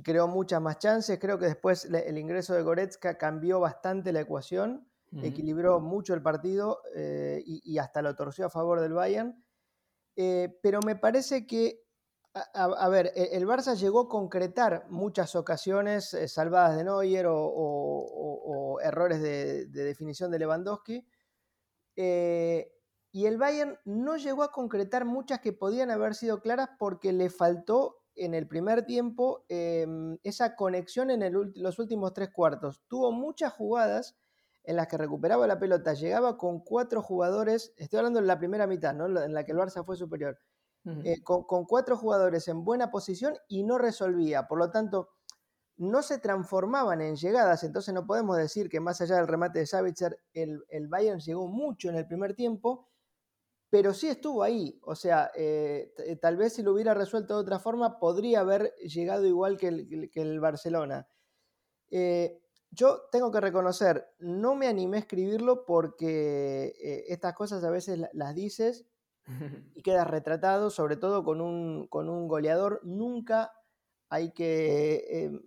creó 0.05 0.29
muchas 0.29 0.63
más 0.63 0.79
chances. 0.79 1.19
Creo 1.19 1.39
que 1.39 1.47
después 1.47 1.85
el 1.85 2.17
ingreso 2.17 2.55
de 2.55 2.63
Goretzka 2.63 3.19
cambió 3.19 3.59
bastante 3.59 4.13
la 4.13 4.21
ecuación, 4.21 4.89
equilibró 5.21 5.81
mucho 5.81 6.15
el 6.15 6.23
partido 6.23 6.81
eh, 6.95 7.43
y, 7.45 7.77
hasta 7.79 8.01
lo 8.01 8.15
torció 8.15 8.47
a 8.47 8.51
favor 8.51 8.81
del 8.81 8.93
Bayern. 8.93 9.45
Eh, 10.15 10.61
pero 10.63 10.79
me 10.87 10.95
parece 10.95 11.45
que 11.45 11.83
a, 12.35 12.89
ver, 12.89 13.13
e, 13.15 13.37
el 13.37 13.47
Barça 13.47 13.75
llegó 13.75 14.01
a 14.01 14.09
concretar 14.09 14.87
muchas 14.89 15.35
ocasiones 15.35 16.15
eh, 16.15 16.29
salvadas 16.29 16.77
de 16.77 16.85
Neuer 16.85 17.27
o, 17.29 18.79
errores 18.83 19.21
de, 19.21 19.67
definición 19.67 20.31
de 20.31 20.39
Lewandowski. 20.39 21.07
Eh, 21.97 22.73
y 23.13 23.27
el 23.27 23.39
Bayern 23.39 23.79
no 23.85 24.17
llegó 24.17 24.45
a 24.45 24.53
concretar 24.53 25.05
muchas 25.05 25.41
que 25.41 25.53
podían 25.53 25.91
haber 25.91 26.15
sido 26.15 26.41
claras 26.41 26.71
porque 26.79 27.13
le 27.13 27.29
faltó 27.29 27.97
en 28.15 28.35
el 28.35 28.47
primer 28.47 28.87
tiempo 28.87 29.45
em, 29.49 30.17
esa 30.23 30.55
conexión 30.55 31.11
en 31.11 31.53
los 31.57 31.79
últimos 31.79 32.13
tres 32.13 32.31
cuartos. 32.31 32.83
Tuvo 32.87 33.11
muchas 33.11 33.53
jugadas 33.53 34.17
en 34.63 34.77
las 34.77 34.87
que 34.87 34.99
recuperaba 34.99 35.47
la 35.47 35.59
pelota, 35.59 35.95
llegaba 35.95 36.37
con 36.37 36.61
cuatro 36.61 37.03
jugadores, 37.03 37.73
estoy 37.77 37.99
hablando 37.99 38.21
de 38.21 38.27
la 38.27 38.39
primera 38.39 38.67
mitad, 38.67 38.95
¿no? 38.95 39.07
en 39.07 39.35
la 39.35 39.45
que 39.45 39.53
el 39.53 39.59
Barça 39.59 39.85
fue 39.85 39.97
superior 39.97 40.39
eh, 40.87 41.23
con, 41.23 41.45
cuatro 41.67 41.97
jugadores 41.97 42.49
en 42.49 42.65
buena 42.65 42.91
posición 42.91 43.37
y 43.49 43.65
no 43.65 43.77
resolvía. 43.77 44.49
Por 44.49 44.59
lo 44.59 44.71
tanto, 44.71 45.11
no 45.77 46.03
se 46.03 46.19
transformaban 46.19 47.03
en 47.03 47.17
llegadas, 47.17 47.65
entonces 47.65 47.93
no 47.93 48.07
podemos 48.07 48.37
decir 48.37 48.69
que 48.69 48.81
más 48.81 49.01
allá 49.01 49.17
del 49.17 49.29
remate 49.29 49.59
de 49.61 49.67
Savitzer, 49.67 50.19
el, 50.33 50.89
Bayern 50.89 51.21
llegó 51.21 51.49
mucho 51.49 51.91
en 51.91 51.97
el 51.97 52.07
primer 52.07 52.35
tiempo, 52.35 52.89
pero 53.69 53.93
sí 53.93 54.09
estuvo 54.09 54.43
ahí. 54.43 54.79
O 54.83 54.95
sea, 54.95 55.31
eh, 55.35 55.93
eh, 55.99 56.17
tal 56.17 56.37
vez 56.37 56.55
si 56.55 56.63
lo 56.63 56.73
hubiera 56.73 56.95
resuelto 56.95 57.35
de 57.35 57.41
otra 57.41 57.59
forma, 57.59 57.99
podría 57.99 58.41
haber 58.41 58.75
llegado 58.77 59.27
igual 59.27 59.59
que 59.59 59.69
el, 59.69 60.41
Barcelona. 60.41 61.07
yo 62.71 63.03
tengo 63.13 63.31
que 63.31 63.41
reconocer, 63.41 64.15
no 64.19 64.55
me 64.55 64.67
animé 64.67 64.97
a 64.97 65.01
escribirlo 65.01 65.67
porque 65.67 67.05
estas 67.09 67.35
cosas 67.35 67.65
a 67.65 67.71
veces 67.71 68.01
las 68.13 68.35
dices 68.35 68.90
y 69.75 69.83
queda 69.83 70.05
retratado, 70.05 70.71
sobre 70.71 70.97
todo 70.97 71.25
con 71.25 71.41
un, 71.41 71.87
con 71.89 72.09
un 72.09 72.29
goleador. 72.29 72.81
Nunca 72.85 73.53
hay 74.09 74.33
que 74.33 75.05
em, 75.25 75.43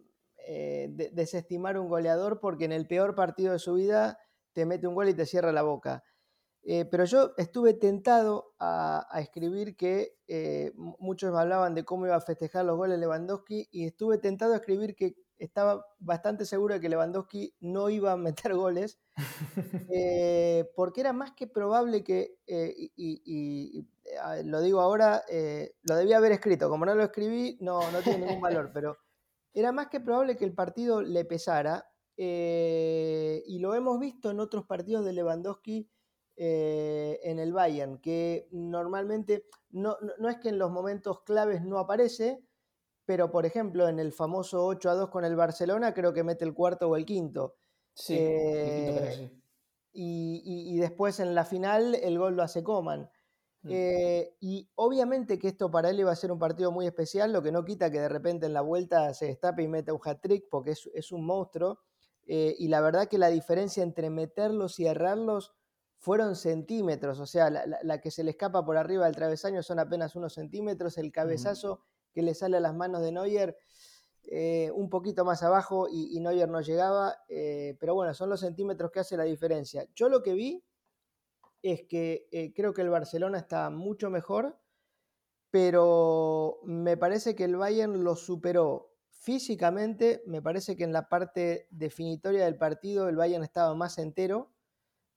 eh, 0.47 0.89
desestimar 1.13 1.77
un 1.77 1.89
goleador 1.89 2.39
porque 2.39 2.65
en 2.65 2.71
el 2.71 2.87
peor 2.87 3.15
partido 3.15 3.53
de 3.53 3.59
su 3.59 3.75
vida 3.75 4.17
te 4.53 4.65
mete 4.65 4.87
un 4.87 4.95
gol 4.95 5.09
y 5.09 5.13
te 5.13 5.25
cierra 5.25 5.51
la 5.51 5.63
boca. 5.63 6.03
Eh, 6.65 6.85
pero 6.85 7.03
yo 7.03 7.33
estuve 7.37 7.73
tentado 7.73 8.53
a, 8.57 9.05
escribir 9.19 9.75
que 9.75 10.15
eh, 10.27 10.71
muchos 10.75 11.35
hablaban 11.35 11.75
de 11.75 11.83
cómo 11.83 12.05
iba 12.05 12.15
a 12.15 12.21
festejar 12.21 12.63
los 12.65 12.77
goles 12.77 12.99
Lewandowski 12.99 13.67
y 13.69 13.85
estuve 13.85 14.17
tentado 14.17 14.53
a 14.53 14.57
escribir 14.57 14.95
que 14.95 15.15
estaba 15.43 15.85
bastante 16.00 16.45
seguro 16.45 16.75
de 16.75 16.79
que 16.79 16.89
Lewandowski 16.89 17.53
no 17.59 17.89
iba 17.89 18.13
a 18.13 18.17
meter 18.17 18.53
goles, 18.55 19.00
eh, 19.91 20.69
porque 20.75 21.01
era 21.01 21.13
más 21.13 21.31
que 21.31 21.47
probable 21.47 22.03
que, 22.03 22.38
eh, 22.47 22.91
y, 22.95 23.88
lo 24.45 24.62
digo 24.62 24.81
ahora, 24.81 25.23
eh, 25.29 25.75
lo 25.83 25.95
debía 25.95 26.17
haber 26.17 26.33
escrito, 26.33 26.69
como 26.69 26.85
no 26.85 26.95
lo 26.95 27.03
escribí, 27.03 27.57
no, 27.62 27.91
no 27.91 28.01
tiene 28.01 28.25
ningún 28.25 28.41
valor, 28.41 28.71
pero 28.73 28.97
era 29.53 29.71
más 29.71 29.88
que 29.88 30.00
probable 30.00 30.38
que 30.38 30.45
el 30.45 30.53
partido 30.53 31.01
le 31.01 31.25
pesara, 31.25 31.89
y 32.15 33.57
lo 33.59 33.73
hemos 33.73 34.00
visto 34.00 34.29
en 34.29 34.39
otros 34.39 34.65
partidos 34.65 35.03
de 35.03 35.13
Lewandowski 35.13 35.89
en 36.35 37.39
el 37.39 37.53
Bayern, 37.53 37.97
que 37.97 38.47
normalmente 38.51 39.47
no, 39.71 39.97
no 40.19 40.29
es 40.29 40.38
que 40.38 40.50
en 40.50 40.59
los 40.59 40.69
momentos 40.69 41.23
claves 41.23 41.63
no 41.63 41.79
aparece, 41.79 42.43
pero 43.05 43.31
por 43.31 43.45
ejemplo 43.45 43.88
en 43.88 44.00
el 44.00 44.12
famoso 44.12 44.65
8 44.65 44.89
a 44.89 44.95
2 44.95 45.10
con 45.10 45.25
el 45.25 45.36
Barcelona 45.36 45.93
creo 45.93 46.13
que 46.13 46.24
mete 46.24 46.45
el 46.45 46.53
cuarto 46.53 46.89
o 46.89 46.95
el 46.95 47.05
quinto. 47.05 47.55
Sí, 47.93 48.15
eh, 48.17 49.31
Y, 49.93 50.77
después 50.77 51.19
en 51.19 51.36
la 51.36 51.45
final 51.45 51.95
el 51.95 52.17
gol 52.17 52.36
lo 52.36 52.43
hace 52.43 52.63
Coman. 52.63 53.10
Mm. 53.62 53.69
Eh, 53.72 54.36
y 54.41 54.69
obviamente 54.75 55.39
que 55.39 55.48
esto 55.48 55.72
para 55.72 55.89
él 55.89 56.00
iba 56.00 56.12
a 56.12 56.15
ser 56.15 56.31
un 56.31 56.39
partido 56.39 56.72
muy 56.72 56.86
especial, 56.86 57.31
lo 57.31 57.41
que 57.41 57.51
no 57.51 57.63
quita 57.63 57.91
que 57.91 58.00
de 58.00 58.10
repente 58.10 58.45
en 58.45 58.53
la 58.53 58.62
vuelta 58.62 59.13
se 59.13 59.27
destape 59.27 59.63
y 59.63 59.67
mete 59.67 59.91
un 59.91 60.00
hat-trick 60.03 60.48
porque 60.50 60.72
es, 60.72 61.12
un 61.12 61.25
monstruo. 61.25 61.79
Eh, 62.25 62.55
y 62.57 62.69
la 62.69 62.81
verdad 62.81 63.07
que 63.07 63.17
la 63.17 63.29
diferencia 63.29 63.83
entre 63.83 64.10
meterlos 64.10 64.79
y 64.79 64.88
errarlos 64.88 65.53
fueron 66.03 66.36
centímetros, 66.36 67.22
o 67.22 67.25
sea, 67.25 67.50
la, 67.50 68.01
que 68.01 68.12
se 68.12 68.25
le 68.25 68.31
escapa 68.31 68.65
por 68.65 68.75
arriba 68.75 69.05
del 69.05 69.15
travesaño 69.15 69.63
son 69.63 69.79
apenas 69.79 70.17
unos 70.17 70.33
centímetros, 70.33 70.98
el 70.98 71.13
cabezazo 71.13 71.79
que 72.13 72.22
le 72.22 72.34
sale 72.34 72.58
a 72.58 72.62
las 72.62 72.75
manos 72.75 73.01
de 73.01 73.12
Neuer 73.12 73.58
eh, 74.25 74.72
un 74.74 74.89
poquito 74.89 75.25
más 75.25 75.43
abajo 75.43 75.88
y, 75.91 76.20
Neuer 76.20 76.48
no 76.50 76.62
llegaba, 76.62 77.17
eh, 77.27 77.75
pero 77.79 77.93
bueno, 77.93 78.13
son 78.13 78.29
los 78.29 78.39
centímetros 78.39 78.91
que 78.91 79.01
hace 79.01 79.17
la 79.17 79.24
diferencia. 79.24 79.86
Yo 79.96 80.08
lo 80.08 80.24
que 80.24 80.34
vi 80.34 80.63
es 81.62 81.84
que 81.84 82.27
eh, 82.32 82.53
creo 82.53 82.74
que 82.74 82.82
el 82.82 82.89
Barcelona 82.89 83.38
está 83.38 83.70
mucho 83.70 84.10
mejor, 84.10 84.58
pero 85.51 86.60
me 86.63 86.98
parece 86.98 87.36
que 87.36 87.43
el 87.43 87.58
Bayern 87.58 88.03
lo 88.03 88.15
superó 88.15 88.93
físicamente, 89.10 90.24
me 90.25 90.41
parece 90.41 90.75
que 90.75 90.84
en 90.84 90.93
la 90.93 91.08
parte 91.10 91.67
definitoria 91.70 92.46
del 92.46 92.58
partido 92.58 93.08
el 93.08 93.15
Bayern 93.15 93.43
estaba 93.43 93.75
más 93.75 93.98
entero 93.98 94.53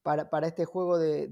para, 0.02 0.46
este 0.46 0.64
juego 0.64 0.98
de, 0.98 1.26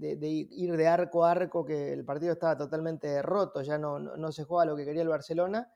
ir 0.00 0.76
de 0.76 0.86
arco 0.88 1.24
a 1.24 1.32
arco, 1.32 1.64
que 1.64 1.92
el 1.92 2.04
partido 2.04 2.32
estaba 2.32 2.56
totalmente 2.56 3.22
roto, 3.22 3.62
ya 3.62 3.78
no, 3.78 3.98
no, 3.98 4.32
se 4.32 4.44
juega 4.44 4.64
lo 4.64 4.76
que 4.76 4.84
quería 4.84 5.02
el 5.02 5.08
Barcelona. 5.08 5.72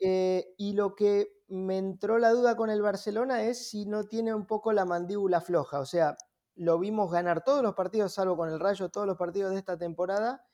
Eh, 0.00 0.54
y 0.56 0.72
lo 0.72 0.94
que 0.94 1.28
me 1.48 1.78
entró 1.78 2.18
la 2.18 2.30
duda 2.30 2.56
con 2.56 2.70
el 2.70 2.80
Barcelona 2.80 3.42
es 3.42 3.68
si 3.68 3.84
no 3.84 4.04
tiene 4.04 4.34
un 4.34 4.46
poco 4.46 4.72
la 4.72 4.84
mandíbula 4.84 5.40
floja, 5.40 5.80
o 5.80 5.86
sea, 5.86 6.16
lo 6.56 6.78
vimos 6.78 7.10
ganar 7.10 7.42
todos 7.44 7.62
los 7.62 7.74
partidos, 7.74 8.14
salvo 8.14 8.36
con 8.36 8.48
el 8.48 8.60
Rayo, 8.60 8.88
todos 8.88 9.06
los 9.06 9.16
partidos 9.16 9.52
de 9.52 9.58
esta 9.58 9.76
temporada, 9.76 10.46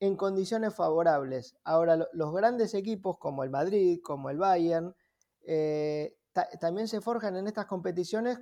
en 0.00 0.16
condiciones 0.16 0.74
favorables. 0.74 1.56
Ahora, 1.62 2.08
los 2.12 2.34
grandes 2.34 2.74
equipos 2.74 3.18
como 3.18 3.44
el 3.44 3.50
Madrid, 3.50 4.00
como 4.02 4.30
el 4.30 4.38
Bayern, 4.38 4.94
eh, 5.44 6.16
también 6.60 6.88
se 6.88 7.00
forjan 7.00 7.36
en 7.36 7.46
estas 7.46 7.66
competiciones 7.66 8.40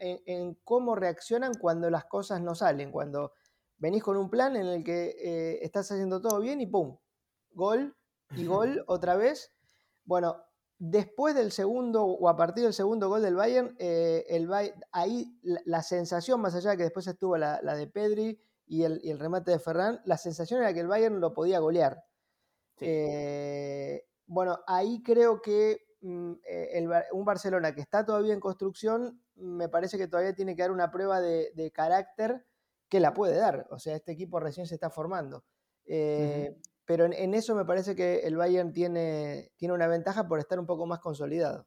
en, 0.00 0.54
cómo 0.64 0.94
reaccionan 0.94 1.52
cuando 1.54 1.90
las 1.90 2.06
cosas 2.06 2.40
no 2.40 2.54
salen, 2.54 2.90
cuando 2.90 3.32
venís 3.78 4.02
con 4.02 4.16
un 4.16 4.30
plan 4.30 4.56
en 4.56 4.66
el 4.66 4.84
que 4.84 5.16
eh, 5.18 5.58
estás 5.62 5.90
haciendo 5.90 6.20
todo 6.20 6.40
bien 6.40 6.60
y 6.60 6.66
¡pum! 6.66 6.96
Gol 7.52 7.96
y 8.36 8.46
gol 8.46 8.84
otra 8.88 9.16
vez. 9.16 9.52
Bueno, 10.04 10.44
después 10.78 11.34
del 11.34 11.52
segundo 11.52 12.04
o 12.04 12.28
a 12.28 12.36
partir 12.36 12.64
del 12.64 12.72
segundo 12.72 13.08
gol 13.08 13.22
del 13.22 13.36
Bayern, 13.36 13.76
eh, 13.78 14.24
el 14.28 14.50
ahí 14.92 15.38
la, 15.42 15.82
sensación, 15.82 16.40
más 16.40 16.54
allá 16.54 16.70
de 16.70 16.76
que 16.78 16.82
después 16.84 17.06
estuvo 17.06 17.36
la, 17.36 17.60
de 17.60 17.86
Pedri 17.86 18.40
y 18.66 18.84
el, 18.84 19.18
remate 19.18 19.50
de 19.50 19.58
Ferran, 19.58 20.00
la 20.04 20.16
sensación 20.16 20.60
era 20.60 20.72
que 20.72 20.80
el 20.80 20.88
Bayern 20.88 21.20
lo 21.20 21.34
podía 21.34 21.58
golear. 21.58 22.02
Eh, 22.80 24.06
bueno, 24.26 24.60
ahí 24.66 25.02
creo 25.02 25.42
que 25.42 25.82
mm, 26.00 26.32
un 27.12 27.24
Barcelona 27.24 27.74
que 27.74 27.82
está 27.82 28.06
todavía 28.06 28.32
en 28.32 28.40
construcción 28.40 29.20
me 29.40 29.68
parece 29.68 29.98
que 29.98 30.08
todavía 30.08 30.34
tiene 30.34 30.54
que 30.54 30.62
dar 30.62 30.70
una 30.70 30.90
prueba 30.90 31.20
de, 31.20 31.72
carácter 31.74 32.44
que 32.88 33.00
la 33.00 33.14
puede 33.14 33.36
dar. 33.36 33.66
O 33.70 33.78
sea, 33.78 33.96
este 33.96 34.12
equipo 34.12 34.40
recién 34.40 34.66
se 34.66 34.74
está 34.74 34.90
formando. 34.90 35.44
Eh, 35.86 36.56
pero 36.84 37.04
en, 37.04 37.34
eso 37.34 37.54
me 37.54 37.64
parece 37.64 37.94
que 37.94 38.20
el 38.20 38.36
Bayern 38.36 38.72
tiene, 38.72 39.52
tiene 39.56 39.74
una 39.74 39.86
ventaja 39.86 40.26
por 40.26 40.38
estar 40.38 40.58
un 40.58 40.66
poco 40.66 40.86
más 40.86 41.00
consolidado. 41.00 41.66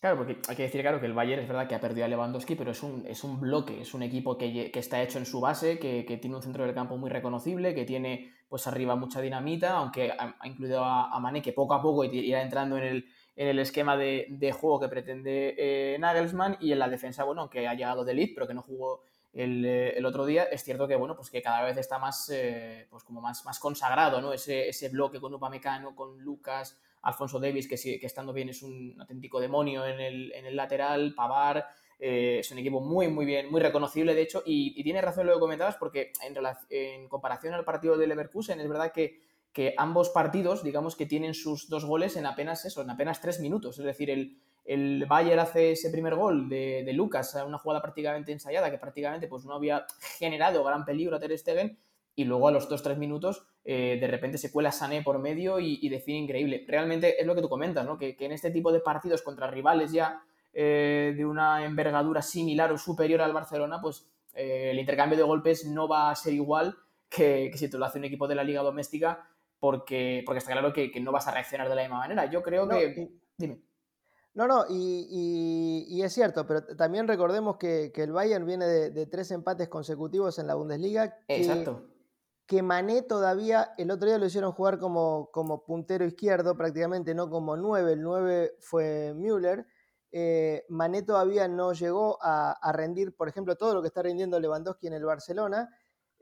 Claro, 0.00 0.16
porque 0.16 0.38
hay 0.48 0.56
que 0.56 0.64
decir, 0.64 0.80
claro, 0.80 0.98
que 0.98 1.06
el 1.06 1.12
Bayern 1.12 1.42
es 1.42 1.48
verdad 1.48 1.68
que 1.68 1.76
ha 1.76 1.80
perdido 1.80 2.04
a 2.04 2.08
Lewandowski, 2.08 2.56
pero 2.56 2.72
es 2.72 2.82
un, 2.82 3.06
es 3.06 3.22
un 3.22 3.38
bloque, 3.38 3.82
es 3.82 3.94
un 3.94 4.02
equipo 4.02 4.36
que, 4.36 4.72
está 4.74 5.00
hecho 5.00 5.18
en 5.18 5.26
su 5.26 5.40
base, 5.40 5.78
que, 5.78 6.18
tiene 6.20 6.34
un 6.34 6.42
centro 6.42 6.64
del 6.64 6.74
campo 6.74 6.96
muy 6.96 7.08
reconocible, 7.08 7.72
que 7.72 7.84
tiene 7.84 8.32
pues 8.48 8.66
arriba 8.66 8.96
mucha 8.96 9.20
dinamita, 9.20 9.76
aunque 9.76 10.10
ha, 10.10 10.36
incluido 10.42 10.82
a, 10.82 11.08
a 11.14 11.20
Mané, 11.20 11.40
que 11.40 11.52
poco 11.52 11.74
a 11.74 11.80
poco 11.80 12.02
irá 12.02 12.42
entrando 12.42 12.76
en 12.78 12.82
el, 12.82 13.04
en 13.36 13.48
el 13.48 13.58
esquema 13.58 13.96
de, 13.96 14.52
juego 14.52 14.80
que 14.80 14.88
pretende 14.88 15.54
eh, 15.56 15.96
Nagelsmann 15.98 16.58
y 16.60 16.72
en 16.72 16.78
la 16.78 16.88
defensa, 16.88 17.24
bueno, 17.24 17.48
que 17.48 17.66
ha 17.66 17.74
llegado 17.74 18.04
de 18.04 18.12
elite, 18.12 18.34
pero 18.34 18.46
que 18.46 18.54
no 18.54 18.62
jugó 18.62 19.02
el, 19.32 20.04
otro 20.04 20.26
día, 20.26 20.44
es 20.44 20.62
cierto 20.62 20.86
que, 20.86 20.96
bueno, 20.96 21.16
pues 21.16 21.30
que 21.30 21.40
cada 21.40 21.62
vez 21.62 21.76
está 21.78 21.98
más, 21.98 22.30
pues 22.90 23.02
como 23.04 23.20
más, 23.20 23.44
más 23.46 23.58
consagrado, 23.58 24.20
¿no? 24.20 24.32
Ese, 24.32 24.68
ese 24.68 24.90
bloque 24.90 25.20
con 25.20 25.32
Upamecano, 25.32 25.94
con 25.94 26.20
Lucas, 26.20 26.78
Alfonso 27.02 27.40
Davis, 27.40 27.68
que, 27.68 27.76
que 27.76 28.06
estando 28.06 28.32
bien 28.32 28.48
es 28.48 28.62
un 28.62 28.94
auténtico 28.98 29.40
demonio 29.40 29.86
en 29.86 30.00
el, 30.00 30.32
en 30.32 30.46
el 30.46 30.56
lateral, 30.56 31.14
Pavar, 31.14 31.66
eh, 31.98 32.38
es 32.40 32.50
un 32.50 32.58
equipo 32.58 32.80
muy, 32.80 33.08
muy 33.08 33.24
bien, 33.24 33.50
muy 33.50 33.60
reconocible, 33.60 34.14
de 34.14 34.22
hecho, 34.22 34.42
y, 34.44 34.74
y 34.76 34.82
tiene 34.82 35.00
razón 35.00 35.26
lo 35.26 35.34
que 35.34 35.40
comentabas, 35.40 35.76
porque 35.76 36.12
en, 36.22 36.36
en, 36.70 37.08
comparación 37.08 37.54
al 37.54 37.64
partido 37.64 37.96
del 37.96 38.08
Leverkusen, 38.08 38.60
es 38.60 38.68
verdad 38.68 38.92
que, 38.92 39.20
que, 39.52 39.74
ambos 39.76 40.10
partidos, 40.10 40.62
digamos 40.62 40.96
que 40.96 41.06
tienen 41.06 41.34
sus 41.34 41.68
dos 41.68 41.84
goles 41.84 42.16
en 42.16 42.26
apenas 42.26 42.64
eso, 42.64 42.82
en 42.82 42.90
apenas 42.90 43.20
tres 43.20 43.40
minutos. 43.40 43.78
Es 43.78 43.84
decir, 43.84 44.10
el, 44.10 44.38
el 44.64 45.06
Bayern 45.06 45.40
hace 45.40 45.72
ese 45.72 45.90
primer 45.90 46.14
gol 46.14 46.48
de, 46.48 46.82
de, 46.84 46.92
Lucas, 46.92 47.36
una 47.46 47.58
jugada 47.58 47.82
prácticamente 47.82 48.32
ensayada, 48.32 48.70
que 48.70 48.78
prácticamente 48.78 49.28
pues, 49.28 49.44
no 49.44 49.54
había 49.54 49.86
generado 50.18 50.64
gran 50.64 50.84
peligro 50.84 51.16
a 51.16 51.20
Ter 51.20 51.36
Stegen, 51.38 51.78
y 52.14 52.24
luego 52.24 52.48
a 52.48 52.52
los 52.52 52.68
2-3 52.68 52.96
minutos 52.96 53.46
eh, 53.64 53.98
de 54.00 54.06
repente 54.06 54.38
se 54.38 54.50
cuela 54.50 54.72
Sané 54.72 55.02
por 55.02 55.18
medio 55.18 55.58
y, 55.60 55.88
define 55.88 56.18
increíble. 56.18 56.64
Realmente 56.66 57.20
es 57.20 57.26
lo 57.26 57.34
que 57.34 57.42
tú 57.42 57.48
comentas, 57.48 57.86
¿no? 57.86 57.98
que, 57.98 58.16
en 58.18 58.32
este 58.32 58.50
tipo 58.50 58.72
de 58.72 58.80
partidos 58.80 59.22
contra 59.22 59.50
rivales 59.50 59.92
ya 59.92 60.22
eh, 60.52 61.14
de 61.16 61.24
una 61.24 61.64
envergadura 61.64 62.22
similar 62.22 62.72
o 62.72 62.78
superior 62.78 63.22
al 63.22 63.32
Barcelona, 63.32 63.80
pues 63.80 64.06
eh, 64.34 64.70
el 64.72 64.78
intercambio 64.78 65.16
de 65.16 65.24
golpes 65.24 65.66
no 65.66 65.88
va 65.88 66.10
a 66.10 66.16
ser 66.16 66.34
igual 66.34 66.76
que, 67.08 67.50
si 67.54 67.70
te 67.70 67.78
lo 67.78 67.84
hace 67.84 67.98
un 67.98 68.04
equipo 68.04 68.26
de 68.26 68.34
la 68.34 68.44
liga 68.44 68.62
doméstica 68.62 69.28
porque, 69.62 70.24
porque 70.26 70.40
está 70.40 70.50
claro 70.50 70.72
que, 70.72 70.90
no 71.00 71.12
vas 71.12 71.28
a 71.28 71.30
reaccionar 71.30 71.68
de 71.68 71.76
la 71.76 71.82
misma 71.82 71.98
manera. 71.98 72.26
Yo 72.26 72.42
creo 72.42 72.68
que... 72.68 73.12
Dime. 73.38 73.62
No, 74.34 74.48
no, 74.48 74.64
y, 74.68 76.02
es 76.02 76.12
cierto, 76.12 76.44
pero 76.44 76.64
también 76.74 77.06
recordemos 77.06 77.58
que, 77.58 77.92
el 77.94 78.10
Bayern 78.10 78.44
viene 78.44 78.66
de, 78.66 78.90
de, 78.90 79.06
tres 79.06 79.30
empates 79.30 79.68
consecutivos 79.68 80.40
en 80.40 80.48
la 80.48 80.56
Bundesliga. 80.56 81.16
Exacto 81.28 81.86
que 82.44 82.60
Mané 82.60 83.02
todavía, 83.02 83.72
el 83.78 83.92
otro 83.92 84.08
día 84.08 84.18
lo 84.18 84.26
hicieron 84.26 84.50
jugar 84.50 84.78
como, 84.80 85.30
como 85.32 85.64
puntero 85.64 86.04
izquierdo 86.04 86.56
prácticamente, 86.56 87.14
no 87.14 87.30
como 87.30 87.56
9, 87.56 87.92
el 87.92 88.02
9 88.02 88.56
fue 88.58 89.14
Müller. 89.14 89.64
Eh, 90.10 90.66
Mané 90.68 91.02
todavía 91.02 91.46
no 91.46 91.72
llegó 91.72 92.18
a, 92.20 92.72
rendir, 92.74 93.16
por 93.16 93.28
ejemplo, 93.28 93.56
todo 93.56 93.74
lo 93.74 93.80
que 93.80 93.88
está 93.88 94.02
rindiendo 94.02 94.40
Lewandowski 94.40 94.88
en 94.88 94.94
el 94.94 95.04
Barcelona. 95.04 95.70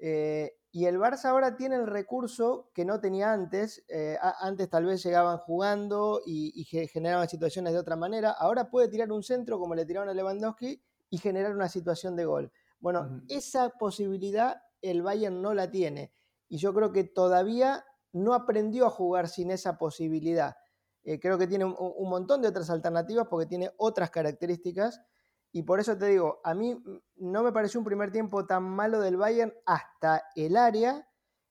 Eh, 0.00 0.57
y 0.73 0.87
el 0.87 0.99
Barça 0.99 1.26
ahora 1.26 1.57
tiene 1.57 1.76
el 1.76 1.87
recurso 1.87 2.71
que 2.75 2.85
no 2.85 3.00
tenía 3.00 3.33
antes. 3.33 3.85
Eh, 3.88 4.16
antes 4.40 4.69
tal 4.71 4.87
vez 4.87 5.02
llegaban 5.02 5.38
jugando 5.38 6.23
y, 6.25 6.64
generaban 6.64 7.28
situaciones 7.28 7.73
de 7.73 7.78
otra 7.78 7.97
manera. 7.97 8.30
Ahora 8.30 8.71
puede 8.71 8.88
tirar 8.88 9.12
un 9.12 9.23
centro 9.23 9.59
como 9.59 9.75
le 9.75 9.85
tiraron 9.85 10.09
a 10.09 10.14
Lewandowski 10.14 10.83
y 11.11 11.19
generar 11.19 11.54
una 11.54 11.69
situación 11.69 12.16
de 12.16 12.25
gol. 12.25 12.52
Bueno, 12.78 13.23
esa 13.28 13.69
posibilidad 13.71 14.62
el 14.80 15.02
Bayern 15.02 15.42
no 15.42 15.54
la 15.54 15.71
tiene. 15.71 16.12
Y 16.49 16.57
yo 16.57 16.73
creo 16.73 16.92
que 16.92 17.04
todavía 17.04 17.85
no 18.12 18.35
aprendió 18.35 18.87
a 18.87 18.90
jugar 18.90 19.28
sin 19.28 19.50
esa 19.50 19.76
posibilidad. 19.76 20.57
Eh, 21.02 21.19
creo 21.19 21.38
que 21.38 21.47
tiene 21.47 21.64
un, 21.64 22.11
montón 22.11 22.42
de 22.42 22.49
otras 22.49 22.71
alternativas 22.71 23.26
porque 23.28 23.47
tiene 23.47 23.71
otras 23.76 24.11
características. 24.11 25.00
Y 25.52 25.62
por 25.62 25.80
eso 25.80 25.97
te 25.99 26.07
digo, 26.07 26.40
a 26.45 26.54
mí 26.54 26.83
no 27.16 27.42
me 27.42 27.52
pareció 27.52 27.80
un 27.80 27.87
primer 27.87 28.12
tiempo 28.12 28.47
tan 28.47 28.62
malo 28.62 29.00
del 29.00 29.16
Bayern 29.16 29.52
hasta 29.66 30.25
el 30.37 30.57
área. 30.57 31.07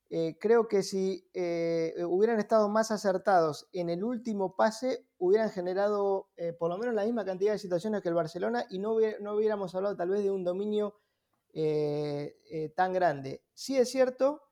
Eh, 0.10 0.38
creo 0.40 0.68
que 0.68 0.82
si 0.82 1.30
eh, 1.34 1.94
hubieran 2.08 2.40
estado 2.40 2.70
más 2.70 2.92
acertados 2.92 3.70
en 3.74 3.90
el 3.90 4.04
último 4.04 4.56
pase, 4.56 5.06
hubieran 5.18 5.52
generado 5.52 6.30
por 6.58 6.70
lo 6.70 6.78
menos 6.78 6.96
la 6.96 7.04
misma 7.04 7.26
cantidad 7.26 7.52
de 7.52 7.60
situaciones 7.60 8.02
que 8.02 8.10
el 8.10 8.16
Barcelona 8.16 8.66
y 8.70 8.80
no, 8.80 8.96
no 9.20 9.36
hubiéramos 9.36 9.76
hablado 9.76 9.96
tal 9.96 10.10
vez 10.10 10.24
de 10.24 10.32
un 10.32 10.44
dominio 10.44 10.96
eh, 11.54 12.38
eh, 12.52 12.70
tan 12.76 12.94
grande. 12.94 13.44
Sí 13.56 13.76
es 13.76 13.90
cierto 13.90 14.44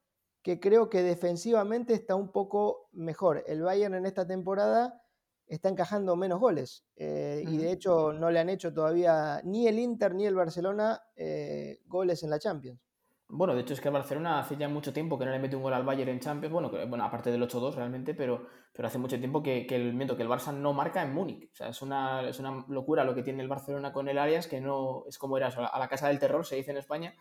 que 0.41 0.59
creo 0.59 0.89
que 0.89 1.03
defensivamente 1.03 1.93
está 1.93 2.15
un 2.15 2.31
poco 2.31 2.89
mejor. 2.91 3.43
El 3.45 3.61
Bayern 3.61 3.93
en 3.93 4.05
esta 4.07 4.25
temporada 4.25 5.03
está 5.47 5.69
encajando 5.69 6.15
menos 6.15 6.39
goles 6.39 6.85
eh, 6.95 7.43
y 7.47 7.57
de 7.57 7.71
hecho 7.71 8.13
no 8.13 8.29
le 8.29 8.39
han 8.39 8.49
hecho 8.49 8.73
todavía 8.73 9.41
ni 9.43 9.67
el 9.67 9.79
Inter 9.79 10.13
ni 10.13 10.25
el 10.25 10.35
Barcelona 10.35 11.01
goles 11.87 12.23
en 12.23 12.29
la 12.29 12.39
Champions. 12.39 12.79
Bueno, 13.29 13.55
de 13.55 13.61
hecho 13.61 13.73
es 13.73 13.81
que 13.81 13.89
el 13.89 13.93
Barcelona 13.93 14.39
hace 14.39 14.55
ya 14.55 14.69
mucho 14.69 14.93
tiempo 14.93 15.19
que 15.19 15.25
no 15.25 15.31
le 15.31 15.39
mete 15.39 15.57
un 15.57 15.61
gol 15.61 15.73
al 15.73 15.83
Bayern 15.83 16.11
en 16.11 16.21
Champions, 16.21 16.53
bueno, 16.53 16.71
bueno 16.87 17.03
aparte 17.03 17.29
del 17.29 17.41
8-2 17.41 17.75
realmente, 17.75 18.13
pero, 18.13 18.47
pero 18.71 18.87
hace 18.87 18.99
mucho 18.99 19.19
tiempo 19.19 19.43
que, 19.43 19.67
el, 19.69 19.93
miento, 19.93 20.15
que 20.15 20.23
el 20.23 20.29
Barça 20.29 20.53
no 20.53 20.71
marca 20.71 21.01
en 21.01 21.13
Múnich. 21.13 21.51
O 21.51 21.55
sea, 21.55 21.67
es 21.67 21.81
una, 21.81 22.25
es 22.27 22.39
una 22.39 22.65
locura 22.69 23.03
lo 23.03 23.13
que 23.13 23.23
tiene 23.23 23.43
el 23.43 23.49
Barcelona 23.49 23.91
con 23.91 24.07
el 24.07 24.17
Arias, 24.17 24.47
que 24.47 24.61
no 24.61 25.03
es 25.09 25.17
como 25.17 25.35
era 25.35 25.47
a 25.47 25.77
la 25.77 25.89
casa 25.89 26.07
del 26.07 26.19
terror, 26.19 26.45
se 26.45 26.55
dice 26.55 26.71
en 26.71 26.77
España, 26.77 27.15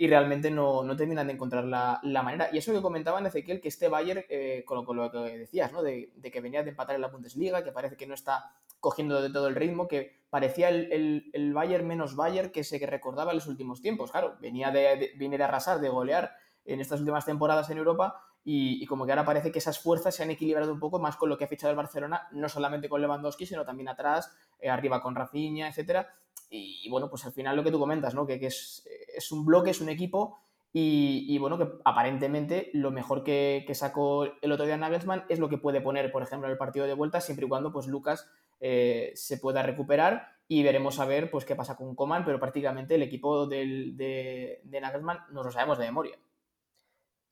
y 0.00 0.08
realmente 0.08 0.50
no, 0.50 0.82
no 0.82 0.96
terminan 0.96 1.26
de 1.26 1.34
encontrar 1.34 1.64
la, 1.66 2.22
manera. 2.22 2.48
Y 2.50 2.56
eso 2.56 2.72
que 2.72 2.80
comentaban 2.80 3.26
Ezequiel, 3.26 3.60
que 3.60 3.68
este 3.68 3.88
Bayern, 3.88 4.24
eh, 4.30 4.64
con, 4.64 4.96
lo, 4.96 5.10
que 5.12 5.18
decías, 5.36 5.72
¿no? 5.72 5.82
De, 5.82 6.10
de, 6.16 6.30
que 6.30 6.40
venía 6.40 6.62
de 6.62 6.70
empatar 6.70 6.96
en 6.96 7.02
la 7.02 7.08
Bundesliga, 7.08 7.62
que 7.62 7.70
parece 7.70 7.98
que 7.98 8.06
no 8.06 8.14
está 8.14 8.54
cogiendo 8.80 9.20
de 9.20 9.28
todo 9.28 9.48
el 9.48 9.54
ritmo, 9.54 9.88
que 9.88 10.22
parecía 10.30 10.70
el, 10.70 11.30
el, 11.34 11.52
Bayern 11.52 11.86
menos 11.86 12.16
Bayern 12.16 12.48
que 12.48 12.64
se 12.64 12.78
recordaba 12.86 13.32
en 13.32 13.36
los 13.36 13.46
últimos 13.46 13.82
tiempos. 13.82 14.10
Claro, 14.10 14.38
venía 14.40 14.70
de, 14.70 15.12
de, 15.18 15.44
arrasar, 15.44 15.80
de 15.80 15.90
golear 15.90 16.32
en 16.64 16.80
estas 16.80 17.00
últimas 17.00 17.26
temporadas 17.26 17.68
en 17.68 17.76
Europa 17.76 18.22
y, 18.42 18.86
como 18.86 19.04
que 19.04 19.12
ahora 19.12 19.26
parece 19.26 19.52
que 19.52 19.58
esas 19.58 19.78
fuerzas 19.80 20.14
se 20.14 20.22
han 20.22 20.30
equilibrado 20.30 20.72
un 20.72 20.80
poco 20.80 20.98
más 20.98 21.18
con 21.18 21.28
lo 21.28 21.36
que 21.36 21.44
ha 21.44 21.48
fichado 21.48 21.72
el 21.72 21.76
Barcelona, 21.76 22.26
no 22.32 22.48
solamente 22.48 22.88
con 22.88 23.02
Lewandowski, 23.02 23.44
sino 23.44 23.66
también 23.66 23.90
atrás, 23.90 24.34
eh, 24.60 24.70
arriba 24.70 25.02
con 25.02 25.14
Rafinha, 25.14 25.68
etcétera. 25.68 26.08
Y, 26.50 26.88
bueno, 26.90 27.08
pues 27.08 27.24
al 27.24 27.32
final 27.32 27.56
lo 27.56 27.62
que 27.62 27.70
tú 27.70 27.78
comentas, 27.78 28.14
¿no? 28.14 28.26
Que, 28.26 28.40
que 28.40 28.46
es, 28.46 28.86
es, 29.14 29.30
un 29.30 29.44
bloque, 29.44 29.70
es 29.70 29.80
un 29.80 29.88
equipo 29.88 30.40
y, 30.72 31.36
bueno, 31.38 31.58
que 31.58 31.68
aparentemente 31.84 32.70
lo 32.74 32.90
mejor 32.90 33.24
que, 33.24 33.64
que, 33.66 33.74
sacó 33.74 34.24
el 34.24 34.52
otro 34.52 34.66
día 34.66 34.76
Nagelsmann 34.76 35.24
es 35.28 35.38
lo 35.38 35.48
que 35.48 35.58
puede 35.58 35.80
poner, 35.80 36.12
por 36.12 36.22
ejemplo, 36.22 36.46
en 36.46 36.52
el 36.52 36.58
partido 36.58 36.86
de 36.86 36.94
vuelta, 36.94 37.20
siempre 37.20 37.46
y 37.46 37.48
cuando 37.48 37.72
pues 37.72 37.86
Lucas 37.88 38.28
eh, 38.60 39.12
se 39.14 39.38
pueda 39.38 39.62
recuperar 39.62 40.28
y 40.46 40.62
veremos 40.62 41.00
a 41.00 41.06
ver 41.06 41.30
pues, 41.30 41.44
qué 41.44 41.56
pasa 41.56 41.76
con 41.76 41.94
Coman, 41.94 42.24
pero 42.24 42.38
prácticamente 42.38 42.94
el 42.94 43.02
equipo 43.02 43.46
del, 43.46 43.96
de, 43.96 44.60
de, 44.64 44.80
Nagelsmann 44.80 45.18
nos 45.30 45.46
lo 45.46 45.50
sabemos 45.50 45.78
de 45.78 45.86
memoria. 45.86 46.18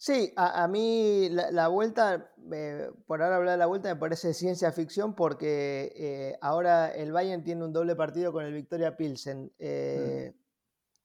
Sí, 0.00 0.32
a, 0.36 0.66
mí 0.68 1.28
la, 1.28 1.66
vuelta, 1.68 2.32
eh, 2.52 2.88
por 3.06 3.20
ahora 3.20 3.36
hablar 3.36 3.52
de 3.52 3.58
la 3.58 3.66
vuelta, 3.66 3.92
me 3.92 4.00
parece 4.00 4.32
ciencia 4.32 4.70
ficción 4.70 5.14
porque 5.14 5.92
eh, 5.96 6.38
ahora 6.40 6.94
el 6.94 7.10
Bayern 7.10 7.42
tiene 7.42 7.64
un 7.64 7.72
doble 7.72 7.96
partido 7.96 8.32
con 8.32 8.44
el 8.44 8.54
Victoria 8.54 8.96
Pilsen. 8.96 9.52
Mm. 9.58 10.38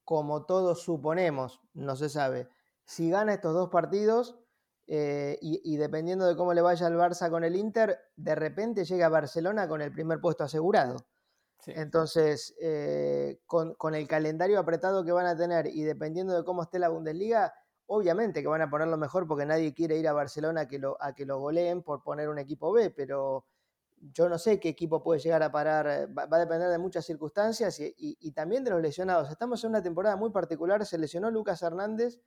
Como 0.04 0.46
todos 0.46 0.84
suponemos, 0.84 1.62
no 1.74 1.96
se 1.96 2.08
sabe. 2.10 2.50
Si 2.86 3.10
gana 3.10 3.34
estos 3.34 3.54
dos 3.54 3.70
partidos, 3.70 4.44
eh, 4.86 5.38
y, 5.42 5.78
dependiendo 5.78 6.26
de 6.26 6.36
cómo 6.36 6.54
le 6.54 6.62
vaya 6.62 6.88
al 6.88 6.98
Barça 6.98 7.30
con 7.30 7.44
el 7.44 7.56
Inter, 7.56 7.98
de 8.18 8.36
repente 8.36 8.84
llega 8.84 9.06
a 9.06 9.10
Barcelona 9.10 9.68
con 9.68 9.82
el 9.82 9.94
primer 9.94 10.20
puesto 10.20 10.44
asegurado. 10.44 11.06
Entonces, 11.66 12.54
eh, 12.60 13.40
con, 13.46 13.76
el 13.96 14.08
calendario 14.08 14.60
apretado 14.60 15.06
que 15.06 15.14
van 15.14 15.26
a 15.26 15.38
tener 15.38 15.68
y 15.68 15.84
dependiendo 15.84 16.36
de 16.36 16.44
cómo 16.44 16.64
esté 16.64 16.80
la 16.80 16.90
Bundesliga, 16.90 17.54
obviamente 17.88 18.42
que 18.42 18.48
van 18.48 18.62
a 18.62 18.70
ponerlo 18.70 18.98
mejor 18.98 19.28
porque 19.28 19.46
nadie 19.46 19.74
quiere 19.74 19.98
ir 19.98 20.08
a 20.08 20.14
Barcelona 20.14 20.62
a 20.62 20.68
que 20.68 20.80
lo, 20.80 20.98
a 21.02 21.14
que 21.14 21.26
lo 21.26 21.40
goleen 21.40 21.84
por 21.84 22.04
poner 22.04 22.30
un 22.30 22.40
equipo 22.40 22.72
B, 22.72 22.90
pero 22.90 23.46
yo 23.98 24.28
no 24.28 24.38
sé 24.38 24.60
qué 24.60 24.70
equipo 24.70 25.02
puede 25.02 25.20
llegar 25.20 25.44
a 25.44 25.52
parar, 25.52 26.10
va, 26.18 26.28
a 26.30 26.40
depender 26.40 26.70
de 26.70 26.78
muchas 26.78 27.06
circunstancias 27.06 27.80
y, 27.80 27.94
y, 27.98 28.32
también 28.32 28.64
de 28.64 28.72
los 28.72 28.82
lesionados. 28.82 29.30
Estamos 29.30 29.64
en 29.64 29.70
una 29.70 29.82
temporada 29.82 30.16
muy 30.18 30.32
particular, 30.32 30.86
se 30.86 30.98
lesionó 30.98 31.32
Lucas 31.32 31.62
Hernández 31.62 32.20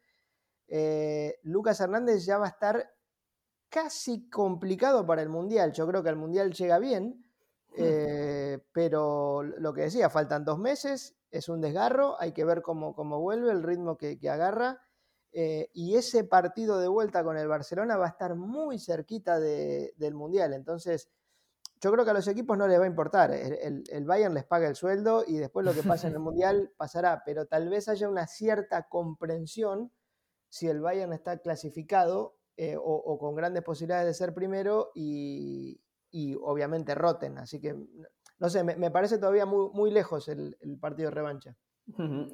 eh, 0.69 1.39
Lucas 1.43 1.81
Hernández 1.81 2.25
ya 2.25 2.39
va 2.39 2.47
a 2.47 2.51
estar 2.51 2.93
casi 3.69 4.29
complicado 4.29 5.07
para 5.07 5.23
el 5.23 5.29
Mundial. 5.29 5.73
Yo 5.73 5.87
creo 5.87 6.03
que 6.03 6.09
el 6.09 6.17
Mundial 6.17 6.53
llega 6.53 6.79
bien, 6.79 7.25
eh, 7.77 8.59
pero 8.73 9.43
lo 9.43 9.73
que 9.73 9.83
decía, 9.83 10.11
faltan 10.11 10.45
dos 10.45 10.59
meses, 10.59 11.17
es 11.31 11.49
un 11.49 11.61
desgarro, 11.61 12.21
hay 12.21 12.33
que 12.33 12.45
ver 12.45 12.63
cómo, 12.63 12.95
cómo 12.95 13.21
vuelve, 13.21 13.51
el 13.51 13.63
ritmo 13.63 13.97
que, 13.97 14.19
agarra. 14.29 14.83
Eh, 15.33 15.71
y 15.75 15.97
ese 15.97 16.25
partido 16.25 16.79
de 16.79 16.89
vuelta 16.89 17.23
con 17.23 17.37
el 17.37 17.49
Barcelona 17.49 17.97
va 17.97 18.07
a 18.07 18.11
estar 18.11 18.35
muy 18.35 18.79
cerquita 18.79 19.39
del 19.39 20.15
Mundial. 20.15 20.55
Entonces, 20.55 21.11
yo 21.81 21.93
creo 21.93 22.05
que 22.05 22.11
a 22.11 22.15
los 22.15 22.29
equipos 22.29 22.57
no 22.57 22.67
les 22.67 22.81
va 22.81 22.85
a 22.85 22.89
importar. 22.89 23.33
El, 23.33 23.85
el, 23.91 24.05
Bayern 24.07 24.35
les 24.35 24.45
paga 24.45 24.67
el 24.67 24.77
sueldo 24.77 25.25
y 25.27 25.37
después 25.37 25.67
lo 25.67 25.75
que 25.75 25.83
pasa 25.83 26.09
en 26.09 26.15
el 26.15 26.21
Mundial 26.21 26.73
pasará, 26.77 27.23
pero 27.25 27.47
tal 27.47 27.69
vez 27.69 27.89
haya 27.89 28.09
una 28.09 28.27
cierta 28.27 28.89
comprensión 28.89 29.93
si 30.49 30.69
el 30.69 30.81
Bayern 30.81 31.13
está 31.13 31.39
clasificado 31.39 32.37
eh, 32.59 32.75
o, 32.79 33.19
con 33.19 33.35
grandes 33.35 33.63
posibilidades 33.63 34.07
de 34.07 34.15
ser 34.15 34.33
primero 34.33 34.91
y, 34.95 35.79
obviamente 36.41 36.95
roten. 36.95 37.37
Así 37.37 37.61
que, 37.61 37.77
no 38.39 38.49
sé, 38.49 38.65
me, 38.65 38.91
parece 38.91 39.19
todavía 39.19 39.45
muy, 39.45 39.69
muy 39.75 39.91
lejos 39.91 40.29
el, 40.29 40.57
partido 40.81 41.11
de 41.11 41.15
revancha. 41.15 41.57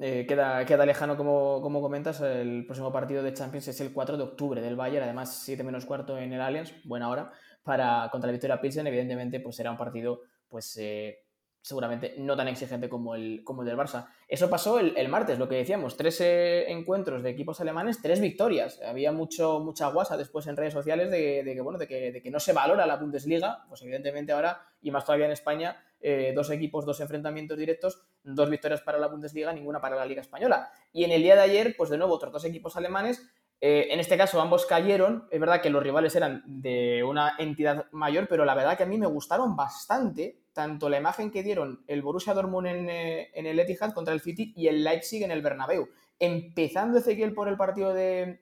Eh, 0.01 0.25
queda, 0.27 0.65
queda 0.65 0.85
lejano, 0.85 1.15
como, 1.15 1.61
como, 1.61 1.81
comentas, 1.81 2.19
el 2.21 2.65
próximo 2.65 2.91
partido 2.91 3.21
de 3.21 3.33
Champions 3.33 3.67
es 3.67 3.79
el 3.81 3.93
4 3.93 4.17
de 4.17 4.23
octubre 4.23 4.61
del 4.61 4.75
Bayern, 4.75 5.03
además 5.03 5.41
7 5.43 5.63
menos 5.63 5.85
cuarto 5.85 6.17
en 6.17 6.33
el 6.33 6.41
Allianz, 6.41 6.73
buena 6.83 7.09
hora, 7.09 7.31
para, 7.61 8.09
contra 8.11 8.27
la 8.27 8.31
Victoria 8.31 8.59
Pilsen, 8.59 8.87
evidentemente 8.87 9.39
pues 9.39 9.55
será 9.55 9.69
un 9.69 9.77
partido 9.77 10.21
pues, 10.47 10.75
eh, 10.77 11.23
seguramente 11.63 12.15
no 12.17 12.35
tan 12.35 12.49
exigente 12.49 12.89
como 12.89 13.15
el, 13.15 13.41
como 13.43 13.61
el 13.61 13.67
del 13.67 13.77
Barça. 13.77 14.07
Eso 14.27 14.49
pasó 14.49 14.79
el, 14.79 15.07
martes, 15.07 15.39
lo 15.39 15.47
que 15.47 15.55
decíamos, 15.55 15.95
tres 15.95 16.19
eh, 16.19 16.69
encuentros 16.69 17.23
de 17.23 17.29
equipos 17.29 17.61
alemanes, 17.61 18.01
tres 18.01 18.19
victorias. 18.19 18.81
Había 18.81 19.13
mucho, 19.13 19.61
mucha 19.61 19.87
guasa 19.87 20.17
después 20.17 20.45
en 20.47 20.57
redes 20.57 20.73
sociales 20.73 21.09
de, 21.09 21.41
que, 21.45 21.61
bueno, 21.61 21.79
de 21.79 21.87
que, 21.87 22.11
de, 22.11 22.21
que, 22.21 22.31
no 22.31 22.39
se 22.39 22.51
valora 22.51 22.85
la 22.85 22.97
Bundesliga, 22.97 23.65
pues 23.69 23.81
evidentemente 23.81 24.33
ahora, 24.33 24.61
y 24.81 24.91
más 24.91 25.05
todavía 25.05 25.27
en 25.27 25.31
España, 25.31 25.81
eh, 26.01 26.33
dos 26.35 26.49
equipos, 26.49 26.85
dos 26.85 26.99
enfrentamientos 26.99 27.57
directos, 27.57 28.03
dos 28.23 28.49
victorias 28.49 28.81
para 28.81 28.97
la 28.97 29.07
Bundesliga, 29.07 29.53
ninguna 29.53 29.81
para 29.81 29.95
la 29.95 30.05
Liga 30.05 30.21
Española. 30.21 30.69
Y 30.91 31.03
en 31.03 31.11
el 31.11 31.21
día 31.21 31.35
de 31.35 31.41
ayer, 31.41 31.75
pues 31.77 31.89
de 31.89 31.97
nuevo, 31.97 32.13
otros 32.13 32.33
dos 32.33 32.45
equipos 32.45 32.75
alemanes 32.75 33.21
eh, 33.65 33.93
en 33.93 34.01
este 34.01 34.17
caso 34.17 34.41
ambos 34.41 34.65
cayeron, 34.65 35.25
es 35.31 35.39
verdad 35.39 35.61
que 35.61 35.69
los 35.69 35.81
rivales 35.81 36.13
eran 36.17 36.43
de 36.45 37.01
una 37.01 37.35
entidad 37.39 37.85
mayor, 37.93 38.27
pero 38.27 38.43
la 38.43 38.55
verdad 38.55 38.75
que 38.75 38.83
a 38.83 38.85
mí 38.85 38.97
me 38.97 39.07
gustaron 39.07 39.55
bastante 39.55 40.41
tanto 40.51 40.89
la 40.89 40.97
imagen 40.97 41.31
que 41.31 41.43
dieron 41.43 41.81
el 41.87 42.01
Borussia 42.01 42.33
Dortmund 42.33 42.67
en, 42.67 42.89
eh, 42.89 43.31
el 43.33 43.57
Etihad 43.57 43.93
contra 43.93 44.13
el 44.13 44.19
City 44.19 44.51
y 44.57 44.67
el 44.67 44.83
Leipzig 44.83 45.23
en 45.23 45.31
el 45.31 45.41
Bernabéu. 45.41 45.87
Empezando 46.19 46.97
Ezequiel 46.97 47.33
por 47.33 47.47
el 47.47 47.55
partido 47.55 47.93
de, 47.93 48.41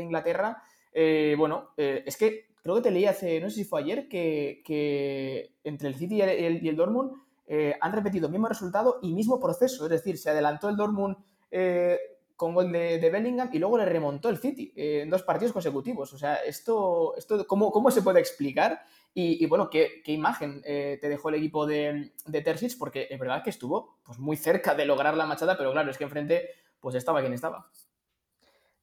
Inglaterra, 0.00 0.62
eh, 0.94 1.34
bueno, 1.36 1.68
es 1.76 2.16
que 2.16 2.46
creo 2.62 2.76
que 2.76 2.82
te 2.82 2.90
leí 2.90 3.04
hace, 3.04 3.38
no 3.38 3.50
sé 3.50 3.56
si 3.56 3.64
fue 3.64 3.82
ayer, 3.82 4.08
que, 4.08 5.52
entre 5.62 5.88
el 5.88 5.94
City 5.94 6.16
y 6.16 6.22
el, 6.22 6.66
y 6.66 6.70
Dortmund 6.70 7.12
han 7.80 7.92
repetido 7.92 8.28
mismo 8.28 8.48
resultado 8.48 8.98
y 9.02 9.12
mismo 9.12 9.38
proceso, 9.38 9.84
es 9.84 9.90
decir, 9.90 10.16
se 10.16 10.30
adelantó 10.30 10.68
el 10.68 10.76
Dortmund 10.76 11.16
con 12.42 12.54
gol 12.54 12.72
de, 12.72 13.08
Bellingham 13.08 13.50
y 13.52 13.60
luego 13.60 13.78
le 13.78 13.84
remontó 13.84 14.28
el 14.28 14.36
City 14.36 14.72
eh, 14.74 15.02
en 15.02 15.10
dos 15.10 15.22
partidos 15.22 15.52
consecutivos. 15.52 16.12
O 16.12 16.18
sea, 16.18 16.34
esto, 16.36 17.14
esto 17.16 17.46
¿cómo, 17.46 17.70
cómo 17.70 17.88
se 17.92 18.02
puede 18.02 18.18
explicar? 18.18 18.82
Y, 19.14 19.46
bueno, 19.46 19.70
¿qué, 19.70 20.02
imagen 20.06 20.60
eh, 20.64 20.98
te 21.00 21.08
dejó 21.08 21.28
el 21.28 21.36
equipo 21.36 21.66
de, 21.66 22.12
de 22.26 22.40
Terzic? 22.40 22.76
Porque 22.76 23.06
es 23.08 23.20
verdad 23.20 23.44
que 23.44 23.50
estuvo 23.50 23.98
pues, 24.02 24.18
muy 24.18 24.36
cerca 24.36 24.74
de 24.74 24.86
lograr 24.86 25.16
la 25.16 25.26
machada, 25.26 25.56
pero 25.56 25.70
claro, 25.70 25.92
es 25.92 25.98
que 25.98 26.02
enfrente 26.02 26.48
pues 26.80 26.96
estaba 26.96 27.20
quien 27.20 27.32
estaba. 27.32 27.70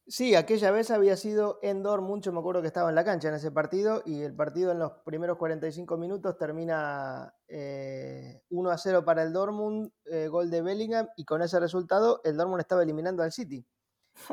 Sí, 0.09 0.33
aquella 0.33 0.71
vez 0.71 0.89
había 0.89 1.15
sido 1.15 1.59
Endor 1.61 2.01
mucho, 2.01 2.33
me 2.33 2.39
acuerdo 2.39 2.61
que 2.61 2.67
estaba 2.67 2.89
en 2.89 2.95
la 2.95 3.03
cancha 3.03 3.27
en 3.27 3.35
ese 3.35 3.51
partido 3.51 4.01
y 4.07 4.23
el 4.23 4.35
partido 4.35 4.71
en 4.71 4.79
los 4.79 4.93
primeros 5.05 5.37
45 5.37 5.97
minutos 5.97 6.35
termina 6.35 7.31
1 7.47 7.55
eh, 7.55 8.41
a 8.49 8.77
0 8.79 9.05
para 9.05 9.21
el 9.21 9.31
Dortmund, 9.31 9.91
eh, 10.05 10.27
gol 10.27 10.49
de 10.49 10.63
Bellingham 10.63 11.09
y 11.15 11.25
con 11.25 11.43
ese 11.43 11.59
resultado 11.59 12.21
el 12.23 12.37
Dortmund 12.37 12.59
estaba 12.59 12.81
eliminando 12.81 13.21
al 13.21 13.31
City. 13.31 13.63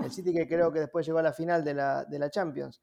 El 0.02 0.10
City 0.10 0.32
que 0.32 0.48
creo 0.48 0.72
que 0.72 0.80
después 0.80 1.04
llegó 1.04 1.18
a 1.18 1.22
la 1.22 1.34
final 1.34 1.62
de 1.62 1.74
la, 1.74 2.30
Champions. 2.30 2.80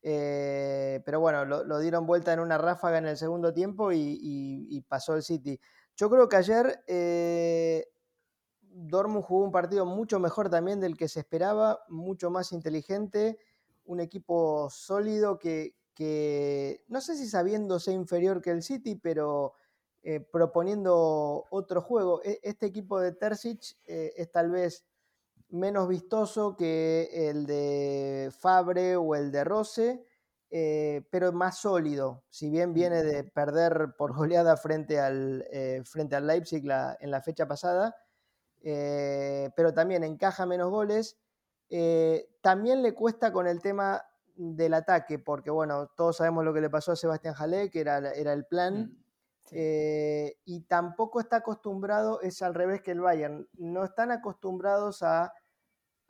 Eh, 0.00 1.02
pero 1.04 1.20
bueno, 1.20 1.44
lo, 1.44 1.78
dieron 1.78 2.06
vuelta 2.06 2.32
en 2.32 2.40
una 2.40 2.56
ráfaga 2.56 2.96
en 2.96 3.06
el 3.06 3.18
segundo 3.18 3.52
tiempo 3.52 3.92
y, 3.92 4.18
y 4.18 4.80
pasó 4.80 5.14
el 5.14 5.22
City. 5.22 5.60
Yo 5.94 6.08
creo 6.08 6.26
que 6.26 6.36
ayer 6.36 6.82
Dortmund 8.72 9.24
jugó 9.24 9.44
un 9.44 9.52
partido 9.52 9.84
mucho 9.84 10.18
mejor 10.18 10.48
también 10.48 10.80
del 10.80 10.96
que 10.96 11.08
se 11.08 11.20
esperaba, 11.20 11.80
mucho 11.88 12.30
más 12.30 12.52
inteligente, 12.52 13.38
un 13.84 14.00
equipo 14.00 14.68
sólido 14.70 15.38
que, 15.38 15.74
no 16.88 17.00
sé 17.00 17.16
si 17.16 17.28
sabiéndose 17.28 17.92
inferior 17.92 18.40
que 18.40 18.50
el 18.50 18.62
City, 18.62 18.94
pero 18.94 19.54
eh, 20.02 20.20
proponiendo 20.20 21.46
otro 21.50 21.82
juego. 21.82 22.22
E, 22.24 22.40
este 22.42 22.66
equipo 22.66 23.00
de 23.00 23.12
Terzic 23.12 23.76
eh, 23.84 24.12
es 24.16 24.30
tal 24.30 24.50
vez 24.50 24.86
menos 25.48 25.88
vistoso 25.88 26.56
que 26.56 27.10
el 27.12 27.44
de 27.46 28.32
Fabre 28.38 28.96
o 28.96 29.14
el 29.16 29.32
de 29.32 29.44
Rose, 29.44 30.06
eh, 30.50 31.02
pero 31.10 31.32
más 31.32 31.58
sólido. 31.58 32.22
Si 32.30 32.48
bien 32.48 32.72
viene 32.72 33.02
de 33.02 33.24
perder 33.24 33.94
por 33.98 34.14
goleada 34.14 34.56
frente 34.56 35.00
al, 35.00 35.44
frente 35.84 36.16
al 36.16 36.26
Leipzig 36.26 36.64
en 37.00 37.10
la 37.10 37.20
fecha 37.20 37.46
pasada, 37.46 37.96
eh, 38.62 39.50
pero 39.56 39.72
también 39.72 40.04
encaja 40.04 40.46
menos 40.46 40.70
goles. 40.70 41.18
Eh, 41.68 42.28
también 42.40 42.82
le 42.82 42.94
cuesta 42.94 43.32
con 43.32 43.46
el 43.46 43.60
tema 43.60 44.04
del 44.34 44.74
ataque, 44.74 45.18
porque 45.18 45.50
bueno, 45.50 45.88
todos 45.96 46.16
sabemos 46.16 46.44
lo 46.44 46.54
que 46.54 46.60
le 46.60 46.70
pasó 46.70 46.92
a 46.92 46.96
Sebastián 46.96 47.34
Jalé, 47.34 47.70
que 47.70 47.80
era, 47.80 47.98
era 48.12 48.32
el 48.32 48.44
plan. 48.46 48.80
Mm, 48.80 49.00
eh, 49.52 50.36
y 50.44 50.62
tampoco 50.62 51.20
está 51.20 51.36
acostumbrado, 51.36 52.20
es 52.20 52.40
al 52.42 52.54
revés 52.54 52.82
que 52.82 52.92
el 52.92 53.00
Bayern, 53.00 53.48
no 53.54 53.84
están 53.84 54.10
acostumbrados 54.10 55.02
a, 55.02 55.32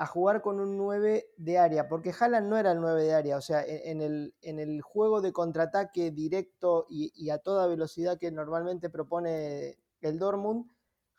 jugar 0.08 0.40
con 0.40 0.60
un 0.60 0.78
9 0.78 1.26
de 1.36 1.58
área, 1.58 1.86
porque 1.86 2.14
Haaland 2.18 2.48
no 2.48 2.56
era 2.56 2.72
el 2.72 2.80
9 2.80 3.02
de 3.02 3.12
área, 3.12 3.36
o 3.36 3.42
sea, 3.42 3.62
en, 3.66 4.00
el, 4.00 4.34
en 4.40 4.58
el, 4.58 4.80
juego 4.80 5.20
de 5.20 5.30
contraataque 5.30 6.10
directo 6.10 6.86
y, 6.88 7.12
y, 7.14 7.28
a 7.28 7.36
toda 7.36 7.66
velocidad 7.66 8.18
que 8.18 8.30
normalmente 8.30 8.88
propone 8.88 9.76
el 10.00 10.18
Dortmund, 10.18 10.70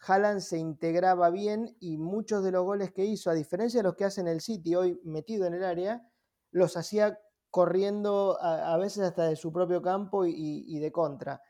Haaland 0.05 0.39
se 0.41 0.57
integraba 0.57 1.29
bien 1.29 1.75
y 1.79 1.97
muchos 1.97 2.43
de 2.43 2.51
los 2.51 2.63
goles 2.63 2.91
que 2.91 3.05
hizo, 3.05 3.29
a 3.29 3.33
diferencia 3.33 3.79
de 3.79 3.83
los 3.83 3.95
que 3.95 4.05
hacen 4.05 4.27
el 4.27 4.41
City 4.41 4.75
hoy 4.75 4.99
metido 5.03 5.45
en 5.45 5.53
el 5.53 5.63
área, 5.63 6.07
los 6.51 6.75
hacía 6.75 7.19
corriendo 7.51 8.37
a, 8.41 8.77
veces 8.77 9.03
hasta 9.03 9.25
de 9.25 9.35
su 9.35 9.51
propio 9.51 9.81
campo 9.81 10.25
y, 10.25 10.79
de 10.79 10.91
contra. 10.91 11.41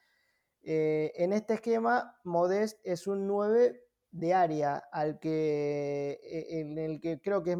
Eh, 0.63 1.11
en 1.15 1.31
este 1.31 1.55
esquema, 1.55 2.17
Modest 2.23 2.79
es 2.83 3.07
un 3.07 3.27
9 3.27 3.83
de 4.11 4.33
área, 4.33 4.83
al 4.91 5.19
que, 5.19 6.19
e, 6.23 6.59
en 6.59 6.77
el 6.77 6.99
que 6.99 7.21
creo 7.21 7.43
que 7.43 7.57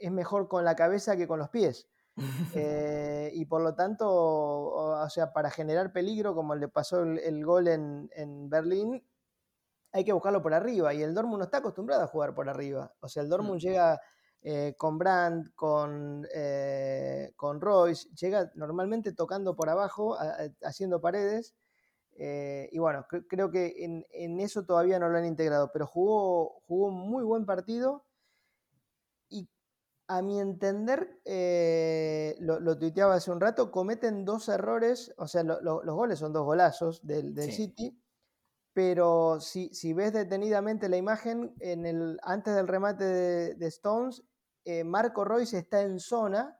es, 0.00 0.10
mejor 0.10 0.48
con 0.48 0.64
la 0.64 0.76
cabeza 0.76 1.16
que 1.16 1.28
con 1.28 1.38
los 1.38 1.50
pies. 1.50 1.88
Eh, 2.54 3.30
y 3.34 3.44
por 3.46 3.62
lo 3.62 3.74
tanto, 3.74 4.06
o, 4.10 5.08
sea, 5.08 5.32
para 5.32 5.50
generar 5.50 5.92
peligro, 5.92 6.34
como 6.34 6.54
le 6.54 6.68
pasó 6.68 7.02
el, 7.02 7.44
gol 7.44 7.68
en, 7.68 8.10
en 8.14 8.50
Berlín, 8.50 9.02
hay 9.92 10.04
que 10.04 10.12
buscarlo 10.12 10.42
por 10.42 10.54
arriba 10.54 10.94
y 10.94 11.02
el 11.02 11.14
Dortmund 11.14 11.38
no 11.38 11.44
está 11.44 11.58
acostumbrado 11.58 12.02
a 12.02 12.06
jugar 12.06 12.34
por 12.34 12.48
arriba. 12.48 12.92
O 13.00 13.08
sea, 13.08 13.22
el 13.22 13.28
Dortmund 13.28 13.56
mm. 13.56 13.60
llega 13.60 14.00
eh, 14.42 14.74
con 14.78 14.96
Brandt, 14.98 15.54
con, 15.54 16.26
eh, 16.34 17.32
con 17.36 17.60
Royce, 17.60 18.08
llega 18.14 18.50
normalmente 18.54 19.12
tocando 19.12 19.54
por 19.54 19.68
abajo, 19.68 20.16
haciendo 20.62 21.00
paredes. 21.00 21.54
Eh, 22.16 22.68
y 22.72 22.78
bueno, 22.78 23.06
creo 23.28 23.50
que 23.50 23.74
en, 24.10 24.40
eso 24.40 24.64
todavía 24.64 24.98
no 24.98 25.08
lo 25.08 25.18
han 25.18 25.26
integrado, 25.26 25.70
pero 25.72 25.86
jugó, 25.86 26.62
jugó 26.66 26.86
un 26.86 27.10
muy 27.10 27.24
buen 27.24 27.44
partido. 27.44 28.04
Y 29.28 29.48
a 30.06 30.22
mi 30.22 30.40
entender, 30.40 31.20
lo, 32.40 32.78
tuiteaba 32.78 33.14
hace 33.14 33.30
un 33.30 33.40
rato, 33.40 33.70
cometen 33.70 34.24
dos 34.24 34.48
errores, 34.48 35.12
o 35.18 35.26
sea, 35.26 35.42
los 35.42 35.84
goles 35.84 36.18
son 36.18 36.32
dos 36.32 36.44
golazos 36.44 37.06
del, 37.06 37.34
City 37.52 38.00
pero 38.72 39.40
si, 39.40 39.92
ves 39.92 40.12
detenidamente 40.12 40.88
la 40.88 40.96
imagen, 40.96 41.54
en 41.60 41.86
el, 41.86 42.18
antes 42.22 42.54
del 42.54 42.68
remate 42.68 43.04
de, 43.04 43.66
Stones, 43.66 44.22
eh, 44.64 44.84
Marco 44.84 45.24
Royce 45.24 45.58
está 45.58 45.82
en 45.82 45.98
zona 45.98 46.56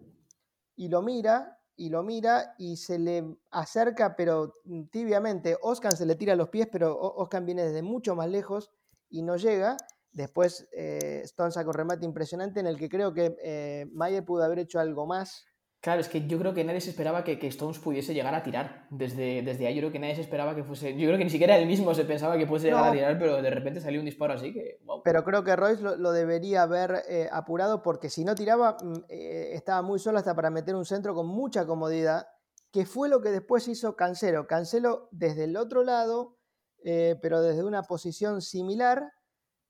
y 0.77 0.89
lo 0.89 1.03
mira, 1.03 1.59
y 1.77 1.89
lo 1.89 2.03
mira 2.03 2.55
y 2.59 2.77
se 2.77 2.99
le 2.99 3.39
acerca, 3.51 4.17
pero 4.17 4.53
tibiamente. 4.91 5.57
Oscar 5.63 5.97
se 5.97 6.05
le 6.05 6.17
tira 6.17 6.37
los 6.37 6.49
pies, 6.49 6.69
pero 6.71 6.99
Oscar 6.99 7.45
viene 7.45 7.65
desde 7.65 7.83
mucho 7.83 8.15
más 8.15 8.29
lejos 8.29 8.71
y 9.09 9.23
no 9.23 9.37
llega. 9.37 9.77
Después 10.13 10.69
eh, 10.73 11.23
Stones 11.25 11.55
saca 11.55 11.69
un 11.69 11.75
remate 11.75 12.05
impresionante 12.05 12.61
en 12.61 12.67
el 12.67 12.77
que 12.77 12.89
creo 12.89 13.15
que 13.15 13.37
eh, 13.43 13.87
Mayer 13.93 14.25
pudo 14.25 14.43
haber 14.43 14.59
hecho 14.59 14.81
algo 14.81 15.07
más 15.07 15.47
Claro, 15.81 16.03
es 16.03 16.09
que 16.09 16.27
yo 16.27 16.39
creo 16.39 16.53
que 16.53 16.63
nadie 16.63 16.83
se 16.83 16.91
esperaba 16.91 17.25
que, 17.25 17.39
Stones 17.47 17.79
pudiese 17.79 18.13
llegar 18.13 18.35
a 18.35 18.43
tirar 18.43 18.87
desde, 18.91 19.41
desde 19.41 19.67
ahí. 19.67 19.75
Yo 19.75 19.81
creo 19.81 19.93
que 19.93 19.99
nadie 19.99 20.15
se 20.15 20.21
esperaba 20.21 20.55
que 20.55 20.63
fuese. 20.63 20.93
Yo 20.95 21.07
creo 21.07 21.17
que 21.17 21.25
ni 21.25 21.31
siquiera 21.31 21.57
él 21.57 21.67
mismo 21.67 21.95
se 21.95 22.05
pensaba 22.05 22.37
que 22.37 22.47
pudiese 22.47 22.67
llegar 22.67 22.89
a 22.89 22.93
tirar, 22.93 23.19
pero 23.19 23.41
de 23.41 23.49
repente 23.49 23.81
salió 23.81 23.99
un 23.99 24.05
disparo 24.05 24.35
así 24.35 24.53
que. 24.53 24.79
Pero 25.03 25.25
creo 25.25 25.43
que 25.43 25.57
Royce 25.57 25.83
lo, 25.83 26.13
debería 26.13 26.63
haber 26.63 27.03
eh, 27.09 27.31
apurado 27.33 27.81
porque 27.81 28.11
si 28.11 28.27
no 28.27 28.35
tiraba, 28.35 28.77
mm, 28.83 29.05
eh, 29.09 29.51
estaba 29.55 29.81
muy 29.81 29.99
solo 29.99 30.19
hasta 30.19 30.35
para 30.35 30.51
meter 30.51 30.75
un 30.75 30.85
centro 30.85 31.15
con 31.15 31.27
mucha 31.27 31.65
comodidad, 31.65 32.27
que 32.71 32.85
fue 32.85 33.09
lo 33.09 33.23
que 33.23 33.31
después 33.31 33.67
hizo 33.67 33.97
Cancelo. 33.97 34.47
Cancelo 34.47 35.09
desde 35.13 35.45
el 35.45 35.57
otro 35.57 35.83
lado, 35.83 36.37
eh, 36.85 37.17
pero 37.23 37.41
desde 37.41 37.65
una 37.65 37.85
posición 37.85 38.43
similar. 38.43 39.13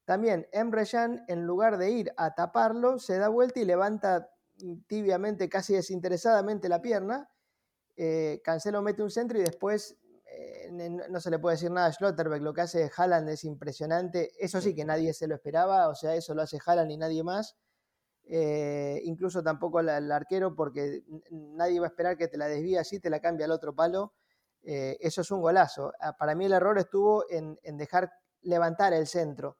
También 0.06 0.48
Emre 0.50 0.86
Can, 0.86 1.22
en 1.28 1.44
lugar 1.46 1.78
de 1.78 1.92
ir 1.92 2.12
a 2.16 2.34
taparlo, 2.34 2.98
se 2.98 3.16
da 3.18 3.28
vuelta 3.28 3.60
y 3.60 3.64
levanta 3.64 4.28
tibiamente, 4.86 5.48
casi 5.48 5.74
desinteresadamente 5.74 6.68
la 6.68 6.80
pierna. 6.80 7.28
Eh, 7.96 8.40
Cancelo 8.42 8.80
mete 8.80 9.02
un 9.02 9.10
centro 9.10 9.38
y 9.38 9.42
después 9.42 9.98
eh, 10.24 10.70
no 10.70 11.20
se 11.20 11.30
le 11.30 11.38
puede 11.38 11.56
decir 11.56 11.70
nada 11.70 11.88
a 11.88 11.92
Schlotterbeck. 11.92 12.40
Lo 12.40 12.54
que 12.54 12.62
hace 12.62 12.90
Haaland 12.96 13.28
es 13.28 13.44
impresionante. 13.44 14.32
Eso 14.38 14.60
sí 14.62 14.74
que 14.74 14.86
nadie 14.86 15.12
se 15.12 15.26
lo 15.26 15.34
esperaba, 15.34 15.88
o 15.88 15.94
sea, 15.94 16.14
eso 16.14 16.34
lo 16.34 16.40
hace 16.40 16.58
Haaland 16.64 16.90
y 16.92 16.96
nadie 16.96 17.22
más. 17.22 17.56
Eh, 18.24 19.02
incluso 19.04 19.42
tampoco 19.42 19.80
el 19.80 20.10
arquero, 20.10 20.54
porque 20.54 21.04
nadie 21.30 21.78
va 21.78 21.86
a 21.86 21.90
esperar 21.90 22.16
que 22.16 22.28
te 22.28 22.38
la 22.38 22.48
desvíe 22.48 22.78
así, 22.78 23.00
te 23.00 23.10
la 23.10 23.20
cambia 23.20 23.44
al 23.46 23.52
otro 23.52 23.74
palo. 23.74 24.14
eso 24.62 25.20
es 25.20 25.30
un 25.30 25.42
golazo. 25.42 25.92
Ah, 26.00 26.16
para 26.16 26.34
mí 26.34 26.46
el 26.46 26.52
error 26.52 26.78
estuvo 26.78 27.24
en, 27.30 27.58
dejar 27.76 28.10
levantar 28.42 28.94
el 28.94 29.06
centro. 29.06 29.58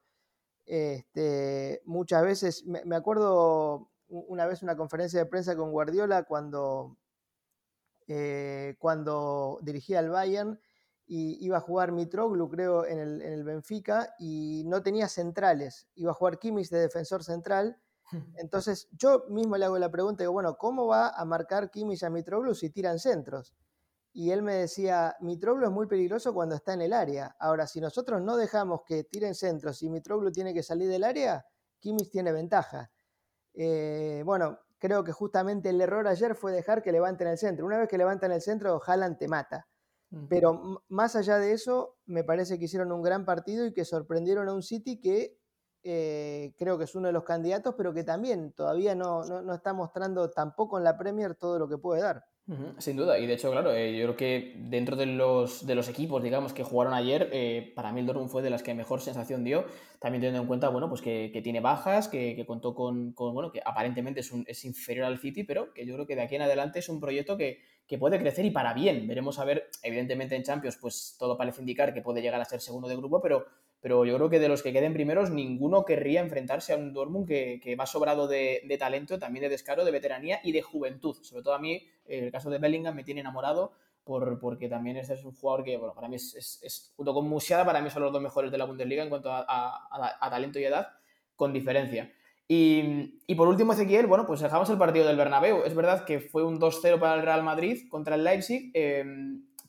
Este, 0.65 1.81
muchas 1.85 2.23
veces, 2.23 2.65
me 2.65 2.95
acuerdo 2.95 3.90
una 4.11 4.45
vez 4.45 4.61
una 4.61 4.75
conferencia 4.75 5.19
de 5.19 5.25
prensa 5.25 5.55
con 5.55 5.71
Guardiola 5.71 6.23
cuando, 6.23 6.97
eh, 8.07 8.75
cuando 8.79 9.59
dirigía 9.61 9.99
al 9.99 10.09
Bayern 10.09 10.59
y 11.07 11.43
iba 11.45 11.57
a 11.57 11.61
jugar 11.61 11.91
Mitroglou, 11.91 12.49
creo, 12.49 12.85
en 12.85 12.99
el, 12.99 13.21
en 13.21 13.33
el 13.33 13.43
Benfica, 13.43 14.15
y 14.17 14.63
no 14.65 14.81
tenía 14.81 15.09
centrales. 15.09 15.87
Iba 15.95 16.11
a 16.11 16.13
jugar 16.13 16.39
Kimmich 16.39 16.69
de 16.69 16.79
defensor 16.79 17.23
central. 17.23 17.77
Entonces, 18.37 18.87
yo 18.91 19.25
mismo 19.29 19.57
le 19.57 19.65
hago 19.65 19.77
la 19.77 19.91
pregunta, 19.91 20.23
digo, 20.23 20.33
bueno, 20.33 20.57
¿cómo 20.57 20.87
va 20.87 21.09
a 21.09 21.25
marcar 21.25 21.69
Kimmich 21.69 22.03
a 22.03 22.09
Mitroglou 22.09 22.55
si 22.55 22.69
tiran 22.69 22.99
centros? 22.99 23.53
Y 24.13 24.31
él 24.31 24.41
me 24.41 24.55
decía, 24.55 25.15
Mitroglou 25.19 25.67
es 25.67 25.73
muy 25.73 25.87
peligroso 25.87 26.33
cuando 26.33 26.55
está 26.55 26.73
en 26.73 26.81
el 26.81 26.93
área. 26.93 27.35
Ahora, 27.39 27.67
si 27.67 27.81
nosotros 27.81 28.21
no 28.21 28.37
dejamos 28.37 28.81
que 28.85 29.03
tiren 29.03 29.35
centros 29.35 29.81
y 29.83 29.89
Mitroglou 29.89 30.31
tiene 30.31 30.53
que 30.53 30.63
salir 30.63 30.89
del 30.89 31.03
área, 31.03 31.45
Kimmich 31.79 32.09
tiene 32.09 32.31
ventaja. 32.31 32.89
Eh, 33.53 34.23
bueno, 34.25 34.59
creo 34.79 35.03
que 35.03 35.11
justamente 35.11 35.69
el 35.69 35.79
error 35.81 36.07
ayer 36.07 36.35
fue 36.35 36.51
dejar 36.51 36.81
que 36.81 36.91
levanten 36.91 37.27
el 37.27 37.37
centro. 37.37 37.65
Una 37.65 37.77
vez 37.77 37.87
que 37.87 37.97
levantan 37.97 38.31
el 38.31 38.41
centro, 38.41 38.81
Haaland 38.85 39.17
te 39.17 39.27
mata. 39.27 39.67
Pero 40.27 40.83
más 40.89 41.15
allá 41.15 41.37
de 41.37 41.53
eso, 41.53 41.95
me 42.05 42.25
parece 42.25 42.59
que 42.59 42.65
hicieron 42.65 42.91
un 42.91 43.01
gran 43.01 43.23
partido 43.23 43.65
y 43.65 43.73
que 43.73 43.85
sorprendieron 43.85 44.49
a 44.49 44.53
un 44.53 44.61
City 44.61 44.99
que 44.99 45.37
eh, 45.83 46.53
creo 46.57 46.77
que 46.77 46.83
es 46.83 46.95
uno 46.95 47.07
de 47.07 47.13
los 47.13 47.23
candidatos, 47.23 47.75
pero 47.77 47.93
que 47.93 48.03
también 48.03 48.51
todavía 48.51 48.93
no, 48.93 49.23
no, 49.23 49.53
está 49.53 49.73
mostrando 49.73 50.29
tampoco 50.29 50.77
en 50.77 50.83
la 50.83 50.97
Premier 50.97 51.35
todo 51.35 51.57
lo 51.57 51.69
que 51.69 51.77
puede 51.77 52.01
dar. 52.01 52.25
Sin 52.79 52.97
duda, 52.97 53.17
y 53.17 53.27
de 53.27 53.35
hecho, 53.35 53.49
claro, 53.51 53.71
eh, 53.71 53.95
yo 53.95 54.05
creo 54.07 54.17
que 54.17 54.55
dentro 54.57 54.97
de 54.97 55.05
los, 55.05 55.65
de 55.65 55.73
los 55.73 55.87
equipos, 55.87 56.21
digamos, 56.21 56.51
que 56.51 56.63
jugaron 56.63 56.93
ayer, 56.93 57.29
eh, 57.31 57.71
para 57.75 57.93
mí 57.93 58.01
el 58.01 58.07
Dortmund 58.07 58.29
fue 58.29 58.41
de 58.41 58.49
las 58.49 58.61
que 58.61 58.73
mejor 58.73 58.99
sensación 58.99 59.45
dio, 59.45 59.65
también 59.99 60.21
teniendo 60.21 60.41
en 60.41 60.47
cuenta, 60.47 60.67
bueno, 60.67 60.89
pues 60.89 61.01
que, 61.01 61.39
tiene 61.43 61.61
bajas, 61.61 62.09
que, 62.09 62.35
que 62.35 62.45
contó 62.45 62.75
con, 62.75 63.13
con, 63.13 63.33
bueno, 63.33 63.51
que 63.51 63.61
aparentemente 63.63 64.19
es, 64.19 64.31
un, 64.31 64.43
es 64.47 64.65
inferior 64.65 65.05
al 65.05 65.19
City, 65.19 65.45
pero 65.45 65.71
que 65.73 65.85
yo 65.85 65.93
creo 65.93 66.07
que 66.07 66.15
de 66.15 66.23
aquí 66.23 66.35
en 66.35 66.41
adelante 66.41 66.79
es 66.79 66.89
un 66.89 66.99
proyecto 66.99 67.37
que, 67.37 67.59
que 67.87 67.97
puede 67.97 68.19
crecer 68.19 68.43
y 68.43 68.51
para 68.51 68.73
bien. 68.73 69.07
Veremos 69.07 69.39
a 69.39 69.45
ver, 69.45 69.69
evidentemente 69.83 70.35
en 70.35 70.43
Champions, 70.43 70.77
pues 70.81 71.15
todo 71.17 71.37
parece 71.37 71.61
indicar 71.61 71.93
que 71.93 72.01
puede 72.01 72.21
llegar 72.21 72.41
a 72.41 72.45
ser 72.45 72.59
segundo 72.59 72.89
de 72.89 72.97
grupo, 72.97 73.21
pero, 73.21 73.45
pero 73.81 74.05
yo 74.05 74.15
creo 74.15 74.29
que 74.29 74.39
de 74.39 74.47
los 74.47 74.61
que 74.61 74.71
queden 74.71 74.93
primeros, 74.93 75.31
ninguno 75.31 75.85
querría 75.85 76.21
enfrentarse 76.21 76.71
a 76.71 76.77
un 76.77 76.93
Dortmund 76.93 77.27
que, 77.27 77.59
que 77.61 77.75
va 77.75 77.87
sobrado 77.87 78.27
de, 78.27 78.61
de, 78.67 78.77
talento, 78.77 79.17
también 79.17 79.41
de 79.41 79.49
descaro, 79.49 79.83
de 79.83 79.91
veteranía 79.91 80.39
y 80.43 80.51
de 80.51 80.61
juventud. 80.61 81.17
Sobre 81.23 81.41
todo 81.41 81.55
a 81.55 81.59
mí, 81.59 81.81
el 82.05 82.31
caso 82.31 82.51
de 82.51 82.59
Bellingham 82.59 82.95
me 82.95 83.03
tiene 83.03 83.21
enamorado. 83.21 83.73
Por, 84.03 84.39
porque 84.39 84.67
también 84.67 84.97
este 84.97 85.13
es 85.13 85.23
un 85.23 85.33
jugador 85.33 85.63
que, 85.63 85.77
bueno, 85.77 85.93
para 85.93 86.07
mí 86.07 86.15
es, 86.15 86.33
es, 86.35 86.59
es, 86.63 86.93
junto 86.95 87.13
con 87.13 87.27
Musiala, 87.27 87.63
para 87.63 87.81
mí 87.81 87.89
son 87.91 88.01
los 88.01 88.11
dos 88.11 88.21
mejores 88.21 88.51
de 88.51 88.57
la 88.57 88.65
Bundesliga 88.65 89.03
en 89.03 89.09
cuanto 89.09 89.31
a, 89.31 89.45
a, 89.47 90.29
talento 90.29 90.59
y 90.59 90.63
edad, 90.63 90.87
con 91.35 91.53
diferencia. 91.53 92.11
Y, 92.47 93.35
por 93.35 93.47
último, 93.47 93.73
Ezequiel, 93.73 94.07
bueno, 94.07 94.25
pues 94.25 94.41
dejamos 94.41 94.69
el 94.69 94.77
partido 94.77 95.07
del 95.07 95.15
Bernabéu. 95.15 95.63
Es 95.63 95.73
verdad 95.73 96.03
que 96.03 96.19
fue 96.19 96.43
un 96.43 96.59
2-0 96.59 96.99
para 96.99 97.15
el 97.15 97.21
Real 97.21 97.43
Madrid 97.43 97.87
contra 97.89 98.15
el 98.15 98.23
Leipzig, 98.23 98.71
eh, 98.73 99.05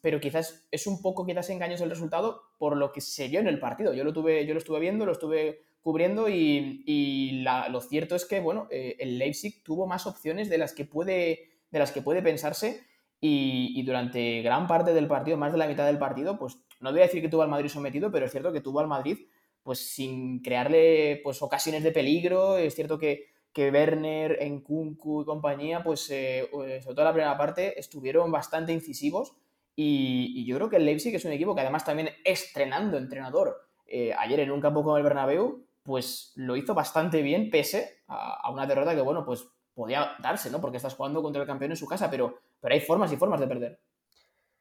pero 0.02 0.20
quizás 0.20 0.66
es 0.70 0.86
un 0.86 1.00
poco 1.00 1.24
quizás 1.24 1.48
engañoso 1.48 1.84
el 1.84 1.90
resultado 1.90 2.42
por 2.58 2.76
lo 2.76 2.92
que 2.92 3.00
se 3.00 3.28
vio 3.28 3.40
en 3.40 3.46
el 3.46 3.58
partido. 3.58 3.94
Yo 3.94 4.04
lo, 4.04 4.12
tuve, 4.12 4.44
yo 4.44 4.52
lo 4.52 4.58
estuve 4.58 4.80
viendo, 4.80 5.06
lo 5.06 5.12
estuve 5.12 5.62
cubriendo 5.80 6.28
y, 6.28 6.82
y 6.84 7.42
la, 7.42 7.70
lo 7.70 7.80
cierto 7.80 8.14
es 8.14 8.26
que, 8.26 8.40
bueno, 8.40 8.68
eh, 8.70 8.96
el 8.98 9.18
Leipzig 9.18 9.62
tuvo 9.62 9.86
más 9.86 10.06
opciones 10.06 10.50
de 10.50 10.58
las 10.58 10.74
que 10.74 10.84
puede, 10.84 11.48
de 11.70 11.78
las 11.78 11.92
que 11.92 12.02
puede 12.02 12.20
pensarse 12.20 12.84
y, 13.20 13.72
y, 13.74 13.82
durante 13.84 14.42
gran 14.42 14.66
parte 14.66 14.92
del 14.92 15.06
partido, 15.06 15.38
más 15.38 15.52
de 15.52 15.58
la 15.58 15.68
mitad 15.68 15.86
del 15.86 15.98
partido, 15.98 16.38
pues 16.38 16.58
no 16.80 16.90
voy 16.90 17.00
a 17.00 17.04
decir 17.04 17.22
que 17.22 17.28
tuvo 17.28 17.42
al 17.42 17.48
Madrid 17.48 17.70
sometido, 17.70 18.10
pero 18.10 18.26
es 18.26 18.32
cierto 18.32 18.52
que 18.52 18.60
tuvo 18.60 18.80
al 18.80 18.88
Madrid 18.88 19.18
pues 19.62 19.78
sin 19.78 20.40
crearle 20.42 21.20
pues 21.22 21.42
ocasiones 21.42 21.82
de 21.82 21.92
peligro. 21.92 22.56
Es 22.56 22.74
cierto 22.74 22.98
que, 22.98 23.26
que 23.52 23.70
Werner, 23.70 24.38
Kunku 24.62 25.22
y 25.22 25.24
compañía, 25.24 25.82
pues 25.82 26.10
eh, 26.10 26.48
sobre 26.50 26.80
todo 26.94 27.04
la 27.04 27.12
primera 27.12 27.38
parte, 27.38 27.78
estuvieron 27.78 28.30
bastante 28.30 28.72
incisivos. 28.72 29.36
Y, 29.74 30.44
yo 30.44 30.56
creo 30.56 30.68
que 30.68 30.76
el 30.76 30.84
Leipzig 30.84 31.14
es 31.14 31.24
un 31.24 31.32
equipo 31.32 31.54
que 31.54 31.62
además 31.62 31.84
también 31.84 32.10
estrenando 32.24 32.98
entrenador 32.98 33.68
eh, 33.86 34.12
ayer 34.18 34.40
en 34.40 34.50
un 34.50 34.60
campo 34.60 34.82
como 34.82 34.96
el 34.96 35.02
Bernabéu, 35.02 35.64
pues 35.82 36.32
lo 36.36 36.56
hizo 36.56 36.74
bastante 36.74 37.22
bien, 37.22 37.50
pese 37.50 38.02
a, 38.08 38.50
una 38.50 38.66
derrota 38.66 38.94
que, 38.94 39.00
bueno, 39.00 39.24
pues 39.24 39.46
podía 39.74 40.12
darse, 40.20 40.50
¿no? 40.50 40.60
Porque 40.60 40.76
estás 40.76 40.94
jugando 40.94 41.22
contra 41.22 41.42
el 41.42 41.48
campeón 41.48 41.72
en 41.72 41.76
su 41.76 41.86
casa, 41.86 42.10
pero, 42.10 42.38
pero 42.60 42.74
hay 42.74 42.80
formas 42.80 43.12
y 43.12 43.16
formas 43.16 43.40
de 43.40 43.46
perder. 43.46 43.80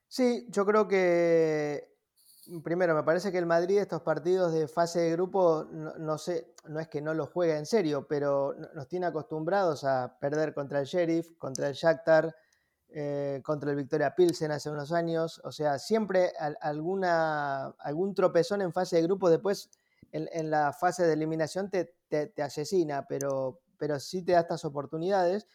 Sí, 0.07 0.47
yo 0.49 0.65
creo 0.65 0.87
que 0.87 1.91
primero, 2.63 2.95
me 2.95 3.03
parece 3.03 3.31
que 3.31 3.37
el 3.37 3.45
Madrid 3.45 3.77
estos 3.77 4.01
partidos 4.01 4.51
de 4.53 4.67
fase 4.67 4.99
de 4.99 5.11
grupo, 5.11 5.65
no, 5.71 6.17
sé, 6.17 6.53
no 6.67 6.79
es 6.79 6.87
que 6.87 7.01
no 7.01 7.13
los 7.13 7.29
juega 7.29 7.57
en 7.57 7.65
serio, 7.65 8.07
pero 8.07 8.53
nos 8.73 8.87
tiene 8.87 9.05
acostumbrados 9.05 9.83
a 9.83 10.17
perder 10.19 10.53
contra 10.53 10.79
el 10.79 10.85
Sheriff, 10.85 11.29
contra 11.37 11.69
el 11.69 11.75
Shakhtar, 11.75 12.35
eh, 12.93 13.41
contra 13.43 13.71
el 13.71 13.77
Victoria 13.77 14.13
Pilsen 14.15 14.51
hace 14.51 14.69
unos 14.69 14.91
años. 14.91 15.41
O 15.43 15.51
sea, 15.51 15.79
siempre 15.79 16.31
alguna, 16.61 17.67
algún 17.79 18.13
tropezón 18.13 18.61
en 18.61 18.73
fase 18.73 18.97
de 18.97 19.03
grupo 19.03 19.29
después 19.29 19.69
en, 20.11 20.29
en 20.31 20.49
la 20.49 20.73
fase 20.73 21.03
de 21.05 21.13
eliminación 21.13 21.69
te, 21.69 21.95
te, 22.09 22.41
asesina, 22.41 23.05
pero, 23.07 23.61
pero 23.77 23.99
sí 23.99 24.23
te 24.23 24.33
da 24.33 24.41
estas 24.41 24.65
oportunidades. 24.65 25.47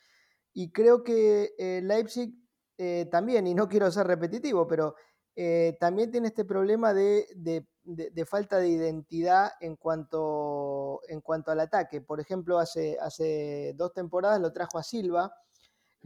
Y 0.52 0.70
creo 0.70 1.04
que 1.04 1.54
eh, 1.58 1.80
Leipzig 1.82 2.34
eh, 2.78 3.06
también, 3.10 3.46
y 3.46 3.54
no 3.54 3.68
quiero 3.68 3.90
ser 3.90 4.06
repetitivo, 4.06 4.66
pero 4.66 4.94
eh, 5.34 5.76
también 5.78 6.10
tiene 6.10 6.28
este 6.28 6.46
problema 6.46 6.94
de, 6.94 7.26
de, 7.34 7.66
de, 7.84 8.24
falta 8.24 8.58
de 8.58 8.68
identidad 8.68 9.52
en 9.60 9.76
cuanto, 9.76 11.02
en 11.08 11.20
cuanto 11.20 11.50
al 11.50 11.60
ataque. 11.60 12.00
Por 12.00 12.20
ejemplo, 12.20 12.58
hace, 12.58 12.96
hace 13.00 13.74
dos 13.76 13.92
temporadas 13.92 14.40
lo 14.40 14.52
trajo 14.52 14.78
a 14.78 14.82
Silva. 14.82 15.30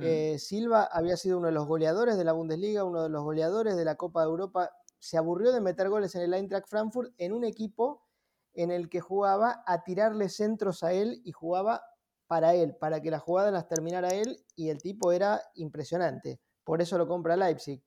Eh, 0.03 0.39
Silva 0.39 0.85
había 0.85 1.17
sido 1.17 1.39
uno 1.39 1.49
de 1.49 1.53
los 1.53 1.67
goleadores 1.67 2.17
de 2.17 2.25
la 2.25 2.33
Bundesliga, 2.33 2.85
uno 2.85 3.03
de 3.03 3.09
los 3.09 3.23
goleadores 3.23 3.77
de 3.77 3.85
la 3.85 3.97
Copa 3.97 4.23
de 4.23 4.29
Europa. 4.29 4.71
Se 4.99 5.17
aburrió 5.17 5.53
de 5.53 5.61
meter 5.61 5.89
goles 5.89 6.15
en 6.15 6.23
el 6.23 6.35
Eintracht 6.35 6.69
Frankfurt 6.69 7.13
en 7.19 7.33
un 7.33 7.45
equipo 7.45 8.07
en 8.53 8.71
el 8.71 8.89
que 8.89 9.01
jugaba 9.01 9.63
a 9.67 9.85
tirarle 9.85 10.29
centros 10.29 10.83
a 10.83 10.93
él 10.93 11.21
y 11.25 11.33
jugaba 11.33 11.83
para 12.27 12.55
él, 12.55 12.77
para 12.77 13.01
que 13.01 13.11
las 13.11 13.23
jugadas 13.23 13.53
las 13.53 13.69
terminara 13.69 14.09
él 14.09 14.45
y 14.57 14.71
el 14.71 14.83
tipo 14.83 15.13
era 15.13 15.41
impresionante. 15.55 16.41
Por 16.65 16.81
eso 16.81 16.99
lo 16.99 17.09
compra 17.09 17.37
Leipzig 17.37 17.83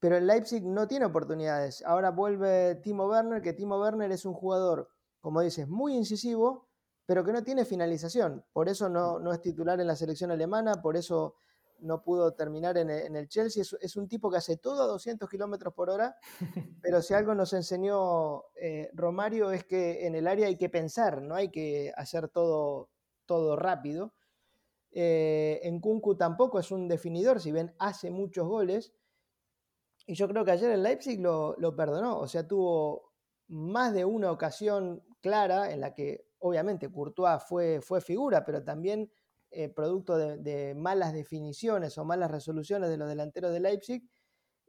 pero 0.00 0.16
el 0.16 0.26
Leipzig 0.26 0.64
no 0.64 0.88
tiene 0.88 1.04
oportunidades. 1.04 1.84
Ahora 1.84 2.10
vuelve 2.10 2.76
Timo 2.76 3.06
Werner, 3.06 3.42
que 3.42 3.52
Timo 3.52 3.78
Werner 3.78 4.10
es 4.10 4.24
un 4.24 4.32
jugador, 4.32 4.88
como 5.20 5.42
dices, 5.42 5.68
muy 5.68 5.94
incisivo, 5.94 6.69
pero 7.10 7.24
que 7.24 7.32
no 7.32 7.42
tiene 7.42 7.64
finalización. 7.64 8.44
Por 8.52 8.68
eso 8.68 8.88
no, 8.88 9.18
no 9.18 9.32
es 9.32 9.40
titular 9.40 9.80
en 9.80 9.88
la 9.88 9.96
selección 9.96 10.30
alemana, 10.30 10.80
por 10.80 10.96
eso 10.96 11.34
no 11.80 12.04
pudo 12.04 12.34
terminar 12.34 12.78
en 12.78 12.88
el, 12.88 13.00
en 13.00 13.16
el 13.16 13.26
Chelsea. 13.26 13.62
Es, 13.62 13.76
es, 13.80 13.96
un 13.96 14.06
tipo 14.06 14.30
que 14.30 14.36
hace 14.36 14.58
todo 14.58 14.84
a 14.84 14.86
200 14.86 15.28
kilómetros 15.28 15.74
por 15.74 15.90
hora, 15.90 16.16
pero 16.80 17.02
si 17.02 17.12
algo 17.12 17.34
nos 17.34 17.52
enseñó 17.52 18.44
eh, 18.54 18.90
Romario 18.92 19.50
es 19.50 19.64
que 19.64 20.06
en 20.06 20.14
el 20.14 20.28
área 20.28 20.46
hay 20.46 20.56
que 20.56 20.68
pensar, 20.68 21.20
no 21.20 21.34
hay 21.34 21.48
que 21.50 21.92
hacer 21.96 22.28
todo, 22.28 22.90
todo 23.26 23.56
rápido. 23.56 24.14
Eh, 24.92 25.58
en 25.64 25.80
Kunku 25.80 26.14
tampoco 26.14 26.60
es 26.60 26.70
un 26.70 26.86
definidor, 26.86 27.40
si 27.40 27.50
bien 27.50 27.74
hace 27.80 28.12
muchos 28.12 28.46
goles, 28.46 28.92
y 30.06 30.14
yo 30.14 30.28
creo 30.28 30.44
que 30.44 30.52
ayer 30.52 30.70
el 30.70 30.84
Leipzig 30.84 31.18
lo, 31.18 31.56
lo, 31.58 31.74
perdonó, 31.74 32.20
o 32.20 32.28
sea, 32.28 32.46
tuvo 32.46 33.10
más 33.48 33.92
de 33.94 34.04
una 34.04 34.30
ocasión 34.30 35.02
clara 35.20 35.72
en 35.72 35.80
la 35.80 35.92
que 35.92 36.29
obviamente 36.40 36.90
Courtois 36.90 37.42
fue, 37.42 37.80
fue 37.80 38.00
figura, 38.00 38.44
pero 38.44 38.62
también 38.62 39.10
eh, 39.50 39.68
producto 39.68 40.16
de, 40.16 40.38
de, 40.38 40.74
malas 40.74 41.12
definiciones 41.12 41.96
o 41.98 42.04
malas 42.04 42.30
resoluciones 42.30 42.90
de 42.90 42.96
los 42.96 43.08
delanteros 43.08 43.52
de 43.52 43.60
Leipzig. 43.60 44.08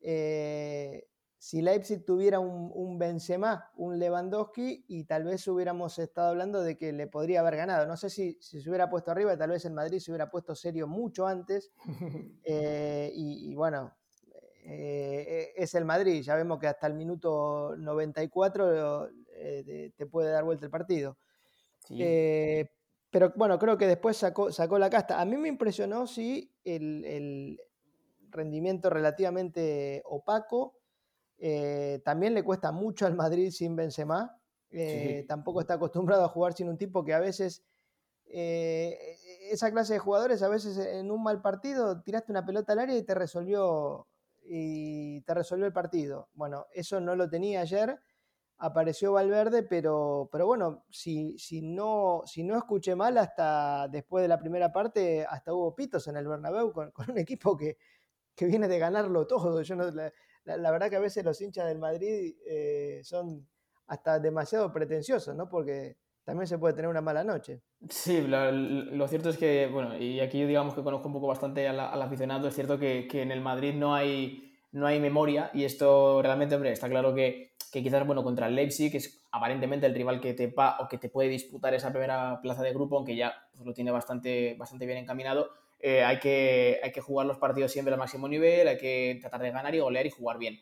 Eh, 0.02 1.08
si 1.38 1.62
Leipzig 1.62 2.06
tuviera 2.06 2.40
un, 2.40 2.72
un, 2.74 3.00
Benzema, 3.00 3.72
un 3.76 3.98
Lewandowski, 3.98 4.86
y 4.88 5.06
tal 5.06 5.24
vez 5.24 5.48
hubiéramos 5.48 5.98
estado 5.98 6.30
hablando 6.30 6.62
de 6.62 6.78
que 6.78 6.94
le 6.94 7.08
podría 7.08 7.40
haber 7.40 7.56
ganado. 7.56 7.88
No 7.88 7.98
sé 7.98 8.12
si, 8.12 8.38
si 8.40 8.62
se 8.62 8.70
hubiera 8.70 8.92
puesto 8.92 9.10
arriba, 9.10 9.36
tal 9.36 9.50
vez 9.50 9.66
el 9.66 9.74
Madrid 9.74 9.98
se 9.98 10.12
hubiera 10.12 10.30
puesto 10.30 10.54
serio 10.54 10.88
mucho 10.88 11.26
antes. 11.26 11.72
Eh, 12.44 13.12
y, 13.14 13.52
y, 13.52 13.56
bueno, 13.56 13.94
eh, 14.66 15.52
es 15.56 15.74
el 15.76 15.86
Madrid. 15.86 16.22
Ya 16.22 16.36
vemos 16.36 16.60
que 16.60 16.68
hasta 16.68 16.88
el 16.88 16.94
minuto 16.94 17.76
94 17.78 19.10
eh, 19.34 19.92
te 19.96 20.06
puede 20.06 20.32
dar 20.32 20.44
vuelta 20.44 20.66
el 20.66 20.72
partido. 20.72 21.18
Sí. 21.92 22.00
Eh, 22.02 22.70
pero 23.10 23.34
bueno, 23.36 23.60
creo 23.60 23.78
que 23.78 23.88
después 23.88 24.18
sacó, 24.18 24.52
sacó 24.52 24.80
la 24.80 24.90
casta. 24.90 25.20
A 25.20 25.26
mí 25.26 25.38
me 25.38 25.50
impresionó, 25.50 26.08
sí, 26.08 26.52
el, 26.64 27.06
el 27.06 27.62
rendimiento 28.30 28.90
relativamente 28.90 30.02
opaco. 30.06 30.78
Eh, 31.38 32.02
también 32.06 32.34
le 32.34 32.44
cuesta 32.44 32.72
mucho 32.72 33.06
al 33.06 33.16
Madrid 33.16 33.52
sin 33.52 33.76
Benzema. 33.76 34.38
Sí. 34.72 35.26
Tampoco 35.28 35.60
está 35.60 35.74
acostumbrado 35.74 36.24
a 36.24 36.30
jugar 36.30 36.54
sin 36.54 36.70
un 36.70 36.78
tipo 36.78 37.04
que 37.04 37.14
a 37.14 37.20
veces 37.20 37.64
esa 39.52 39.70
clase 39.72 39.94
de 39.94 40.00
jugadores, 40.00 40.42
a 40.42 40.48
veces 40.48 40.78
en 40.78 41.12
un 41.12 41.22
mal 41.22 41.42
partido 41.42 42.02
tiraste 42.02 42.32
una 42.32 42.46
pelota 42.46 42.72
al 42.72 42.80
área 42.80 42.98
y 42.98 43.04
te 43.04 43.14
resolvió 43.14 44.08
y 44.44 45.22
te 45.22 45.34
resolvió 45.34 45.66
el 45.66 45.74
partido. 45.74 46.30
Bueno, 46.34 46.68
eso 46.74 47.02
no 47.02 47.16
lo 47.16 47.30
tenía 47.30 47.62
ayer, 47.62 48.00
apareció 48.62 49.12
Valverde, 49.14 49.64
pero, 49.64 50.30
pero 50.32 50.46
bueno, 50.46 50.86
si, 50.90 51.38
si, 51.40 51.62
no, 51.64 52.22
si 52.26 52.44
no 52.44 52.56
escuché 52.56 52.96
mal, 52.96 53.18
hasta 53.18 53.88
después 53.88 54.22
de 54.22 54.28
la 54.28 54.38
primera 54.38 54.72
parte, 54.72 55.26
hasta 55.28 55.52
hubo 55.52 55.76
pitos 55.76 56.08
en 56.08 56.16
el 56.16 56.28
Bernabéu 56.28 56.72
con, 56.72 56.92
con 56.92 57.10
un 57.10 57.18
equipo 57.18 57.58
que, 57.58 57.78
que, 58.36 58.46
viene 58.46 58.68
de 58.68 58.78
ganarlo 58.78 59.26
todo. 59.26 59.64
Yo 59.64 59.76
la, 59.76 60.72
verdad 60.72 60.92
que 60.92 60.96
a 60.96 61.00
veces 61.00 61.26
los 61.26 61.42
hinchas 61.42 61.68
del 61.68 61.80
Madrid 61.80 62.36
eh, 62.46 63.02
son 63.04 63.48
hasta 63.88 64.20
demasiado 64.20 64.72
pretenciosos, 64.72 65.36
¿no? 65.36 65.50
Porque 65.50 65.98
también 66.24 66.46
se 66.46 66.60
puede 66.60 66.76
tener 66.76 66.90
una 66.90 67.02
mala 67.02 67.24
noche. 67.24 67.64
Sí, 67.90 68.22
lo, 68.22 69.08
cierto 69.08 69.30
es 69.30 69.38
que, 69.38 69.70
bueno, 69.74 69.98
y 69.98 70.20
aquí 70.20 70.46
digamos 70.46 70.76
que 70.76 70.84
conozco 70.84 71.08
un 71.08 71.14
poco 71.16 71.28
bastante 71.28 71.68
al, 71.68 71.80
aficionado, 71.80 72.48
es 72.48 72.54
cierto 72.54 72.78
que, 72.78 73.08
que, 73.08 73.24
en 73.24 73.32
el 73.32 73.42
Madrid 73.42 73.74
no 73.74 73.96
hay, 73.96 74.51
no 74.72 74.88
hay 74.88 75.00
memoria 75.00 75.52
y 75.54 75.66
esto 75.66 76.22
realmente, 76.22 76.56
hombre, 76.56 76.72
está 76.72 76.90
claro 76.90 77.14
que, 77.14 77.52
que 77.72 77.84
quizás, 77.84 78.06
bueno, 78.06 78.24
contra 78.24 78.48
el 78.48 78.56
Leipzig, 78.56 78.92
que 78.92 78.98
es 78.98 79.22
aparentemente 79.32 79.86
el 79.86 79.96
rival 79.96 80.20
que 80.20 80.34
te, 80.34 80.48
pa, 80.48 80.78
o 80.80 80.88
que 80.88 80.98
te 80.98 81.10
puede 81.10 81.30
disputar 81.30 81.74
esa 81.74 81.92
primera 81.92 82.40
plaza 82.42 82.64
de 82.64 82.74
grupo, 82.74 82.98
aunque 82.98 83.16
ya 83.16 83.34
pues, 83.54 83.66
lo 83.66 83.74
tiene 83.74 83.92
bastante, 83.92 84.56
bastante 84.58 84.86
bien 84.86 84.98
encaminado, 84.98 85.50
eh, 85.80 86.04
hay, 86.04 86.20
que, 86.20 86.80
hay 86.84 86.92
que 86.92 87.02
jugar 87.02 87.26
los 87.26 87.38
partidos 87.38 87.72
siempre 87.72 87.94
al 87.94 88.00
máximo 88.00 88.28
nivel, 88.28 88.68
hay 88.68 88.78
que 88.78 89.18
tratar 89.20 89.42
de 89.42 89.52
ganar 89.52 89.74
y 89.74 89.80
golear 89.80 90.06
y 90.06 90.12
jugar 90.12 90.38
bien 90.38 90.60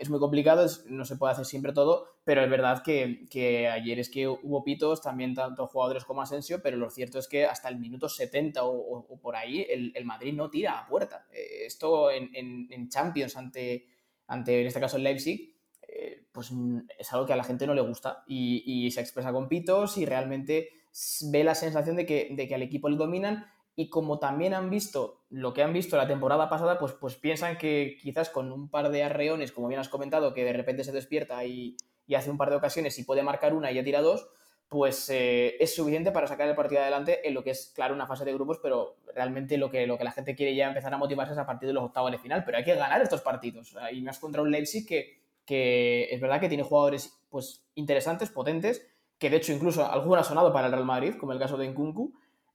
es 0.00 0.08
muy 0.08 0.18
complicado, 0.18 0.66
no 0.86 1.04
se 1.04 1.16
puede 1.16 1.34
hacer 1.34 1.44
siempre 1.44 1.74
todo, 1.74 2.06
pero 2.24 2.42
es 2.42 2.48
verdad 2.48 2.82
que, 2.82 3.68
ayer 3.70 3.98
es 3.98 4.08
que 4.08 4.26
hubo 4.26 4.64
pitos, 4.64 5.02
también 5.02 5.34
tanto 5.34 5.66
jugadores 5.66 6.06
como 6.06 6.22
Asensio, 6.22 6.62
pero 6.62 6.78
lo 6.78 6.88
cierto 6.88 7.18
es 7.18 7.28
que 7.28 7.44
hasta 7.44 7.68
el 7.68 7.78
minuto 7.78 8.08
70 8.08 8.64
o, 8.64 9.20
por 9.20 9.36
ahí 9.36 9.66
el, 9.68 10.04
Madrid 10.06 10.32
no 10.32 10.48
tira 10.48 10.78
a 10.78 10.86
puerta. 10.86 11.26
Eh, 11.30 11.66
esto 11.66 12.10
en, 12.10 12.88
Champions 12.88 13.36
ante, 13.36 13.88
ante, 14.26 14.62
en 14.62 14.68
este 14.68 14.80
caso, 14.80 14.96
el 14.96 15.02
Leipzig, 15.02 15.54
eh, 15.86 16.24
pues 16.32 16.50
es 16.98 17.12
algo 17.12 17.26
que 17.26 17.34
a 17.34 17.36
la 17.36 17.44
gente 17.44 17.66
no 17.66 17.74
le 17.74 17.82
gusta 17.82 18.24
y, 18.26 18.90
se 18.92 19.02
expresa 19.02 19.32
con 19.32 19.48
pitos 19.48 19.98
y 19.98 20.06
realmente 20.06 20.70
ve 21.30 21.44
la 21.44 21.54
sensación 21.54 21.96
de 21.96 22.06
que, 22.06 22.28
de 22.30 22.48
que 22.48 22.54
al 22.54 22.62
equipo 22.62 22.88
le 22.88 22.96
dominan 22.96 23.44
y 23.80 23.88
como 23.88 24.18
también 24.18 24.52
han 24.52 24.68
visto 24.68 25.22
lo 25.30 25.54
que 25.54 25.62
han 25.62 25.72
visto 25.72 25.96
la 25.96 26.06
temporada 26.06 26.50
pasada, 26.50 26.78
pues, 26.78 26.92
pues 26.92 27.16
piensan 27.16 27.56
que 27.56 27.96
quizás 27.98 28.28
con 28.28 28.52
un 28.52 28.68
par 28.68 28.90
de 28.90 29.02
arreones, 29.02 29.52
como 29.52 29.68
bien 29.68 29.80
has 29.80 29.88
comentado, 29.88 30.34
que 30.34 30.44
de 30.44 30.52
repente 30.52 30.84
se 30.84 30.92
despierta 30.92 31.46
y, 31.46 31.78
hace 32.14 32.30
un 32.30 32.36
par 32.36 32.50
de 32.50 32.56
ocasiones 32.56 32.98
y 32.98 33.04
puede 33.04 33.22
marcar 33.22 33.54
una 33.54 33.72
y 33.72 33.76
ya 33.76 33.82
tira 33.82 34.02
dos, 34.02 34.28
pues 34.68 35.08
eh, 35.08 35.56
es 35.60 35.74
suficiente 35.74 36.12
para 36.12 36.26
sacar 36.26 36.46
el 36.46 36.54
partido 36.54 36.82
adelante 36.82 37.26
en 37.26 37.32
lo 37.32 37.42
que 37.42 37.52
es, 37.52 37.72
claro, 37.74 37.94
una 37.94 38.06
fase 38.06 38.26
de 38.26 38.34
grupos, 38.34 38.58
pero 38.62 38.96
realmente 39.14 39.56
lo 39.56 39.70
que, 39.70 39.86
lo 39.86 39.96
que 39.96 40.04
la 40.04 40.12
gente 40.12 40.36
quiere 40.36 40.54
ya 40.54 40.68
empezar 40.68 40.92
a 40.92 40.98
motivarse 40.98 41.32
es 41.32 41.38
a 41.38 41.46
partir 41.46 41.66
de 41.66 41.72
los 41.72 41.84
octavos 41.84 42.12
de 42.12 42.18
final, 42.18 42.44
pero 42.44 42.58
hay 42.58 42.64
que 42.64 42.74
ganar 42.74 43.00
estos 43.00 43.22
partidos. 43.22 43.74
Y 43.92 44.02
más 44.02 44.18
contra 44.18 44.42
un 44.42 44.50
Leipzig 44.50 44.86
que, 44.86 45.22
que 45.46 46.12
es 46.12 46.20
verdad 46.20 46.38
que 46.38 46.50
tiene 46.50 46.64
jugadores 46.64 47.18
pues, 47.30 47.64
interesantes, 47.76 48.28
potentes, 48.28 48.86
que 49.18 49.30
de 49.30 49.38
hecho 49.38 49.54
incluso 49.54 49.90
alguno 49.90 50.20
ha 50.20 50.24
sonado 50.24 50.52
para 50.52 50.66
el 50.66 50.72
Real 50.74 50.84
Madrid, 50.84 51.14
como 51.18 51.32
el 51.32 51.38
caso 51.38 51.56
de 51.56 51.66
Nkunku, 51.66 52.12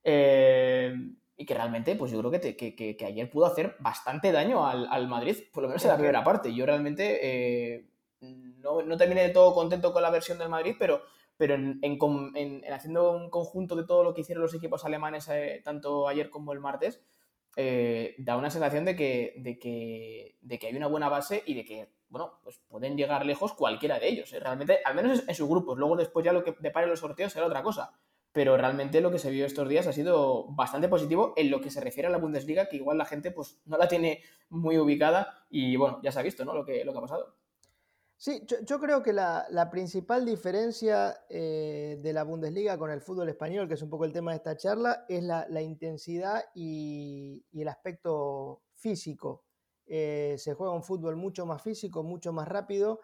eh, 0.07 0.93
y 1.35 1.45
que 1.45 1.53
realmente, 1.55 1.95
pues 1.95 2.11
yo 2.11 2.19
creo 2.19 2.31
que, 2.31 2.55
que, 2.55 3.05
ayer 3.05 3.29
pudo 3.29 3.47
hacer 3.47 3.75
bastante 3.79 4.31
daño 4.31 4.65
al, 4.65 5.07
Madrid, 5.07 5.35
por 5.51 5.63
lo 5.63 5.69
menos 5.69 5.83
en 5.83 5.89
la 5.89 5.97
primera 5.97 6.23
parte. 6.23 6.53
Yo 6.53 6.65
realmente 6.65 7.19
eh, 7.21 7.89
no, 8.21 8.83
no, 8.83 8.97
terminé 8.97 9.23
de 9.23 9.29
todo 9.29 9.53
contento 9.53 9.91
con 9.91 10.03
la 10.03 10.11
versión 10.11 10.37
del 10.37 10.47
Madrid, 10.47 10.75
pero, 10.77 11.01
pero 11.35 11.55
en, 11.55 12.63
haciendo 12.71 13.11
un 13.11 13.31
conjunto 13.31 13.75
de 13.75 13.83
todo 13.83 14.03
lo 14.03 14.13
que 14.13 14.21
hicieron 14.21 14.43
los 14.43 14.53
equipos 14.53 14.85
alemanes, 14.85 15.27
eh, 15.27 15.61
tanto 15.65 16.07
ayer 16.07 16.29
como 16.29 16.53
el 16.53 16.59
martes, 16.59 17.01
da 18.17 18.37
una 18.37 18.51
sensación 18.51 18.85
de 18.85 18.95
que, 18.95 19.33
de, 19.37 19.57
que, 19.57 20.37
de 20.41 20.59
que 20.59 20.67
hay 20.67 20.75
una 20.75 20.87
buena 20.87 21.09
base 21.09 21.41
y 21.45 21.55
de 21.55 21.65
que, 21.65 21.89
bueno, 22.09 22.39
pues 22.43 22.61
pueden 22.67 22.95
llegar 22.95 23.25
lejos 23.25 23.53
cualquiera 23.53 23.97
de 23.97 24.07
ellos. 24.07 24.31
Realmente, 24.31 24.79
al 24.85 24.93
menos 24.93 25.27
en 25.27 25.35
sus 25.35 25.49
grupos. 25.49 25.77
Luego 25.79 25.95
después 25.95 26.23
ya 26.23 26.31
lo 26.31 26.43
que 26.43 26.55
depare 26.59 26.85
los 26.85 26.99
sorteos 26.99 27.33
será 27.33 27.47
otra 27.47 27.63
cosa 27.63 27.97
pero 28.35 28.57
realmente 28.57 28.99
lo 28.99 29.11
que 29.11 29.17
se 29.17 29.31
vio 29.31 29.45
estos 29.45 29.69
días 29.69 29.87
ha 29.87 29.93
sido 29.93 30.47
bastante 30.49 30.89
positivo 30.89 31.31
en 31.37 31.49
lo 31.49 31.61
que 31.61 31.69
se 31.69 31.79
refiere 31.79 32.07
a 32.07 32.11
la 32.11 32.17
Bundesliga, 32.17 32.67
que 32.67 32.75
igual 32.75 32.97
la 32.97 33.05
gente 33.05 33.31
pues 33.31 33.61
no 33.63 33.77
la 33.77 33.87
tiene 33.87 34.23
muy 34.49 34.77
ubicada 34.77 35.45
y 35.49 35.77
bueno, 35.77 36.01
ya 36.03 36.11
se 36.11 36.19
ha 36.19 36.21
visto 36.21 36.43
¿no? 36.43 36.53
lo, 36.53 36.65
que, 36.65 36.83
lo 36.83 36.91
que 36.91 36.97
ha 36.97 37.01
pasado. 37.01 37.37
Sí, 38.17 38.45
yo, 38.67 38.77
creo 38.77 39.01
que 39.01 39.13
la, 39.13 39.69
principal 39.71 40.25
diferencia 40.25 41.17
eh, 41.29 41.97
de 42.01 42.11
la 42.11 42.23
Bundesliga 42.23 42.77
con 42.77 42.91
el 42.91 42.99
fútbol 42.99 43.29
español, 43.29 43.69
que 43.69 43.75
es 43.75 43.81
un 43.81 43.89
poco 43.89 44.03
el 44.03 44.11
tema 44.11 44.31
de 44.31 44.37
esta 44.37 44.57
charla, 44.57 45.05
es 45.07 45.23
la, 45.23 45.61
intensidad 45.61 46.43
y, 46.53 47.41
el 47.53 47.69
aspecto 47.69 48.63
físico. 48.73 49.45
Eh, 49.85 50.35
se 50.37 50.55
juega 50.55 50.73
un 50.73 50.83
fútbol 50.83 51.15
mucho 51.15 51.45
más 51.45 51.61
físico, 51.61 52.03
mucho 52.03 52.33
más 52.33 52.49
rápido 52.49 52.99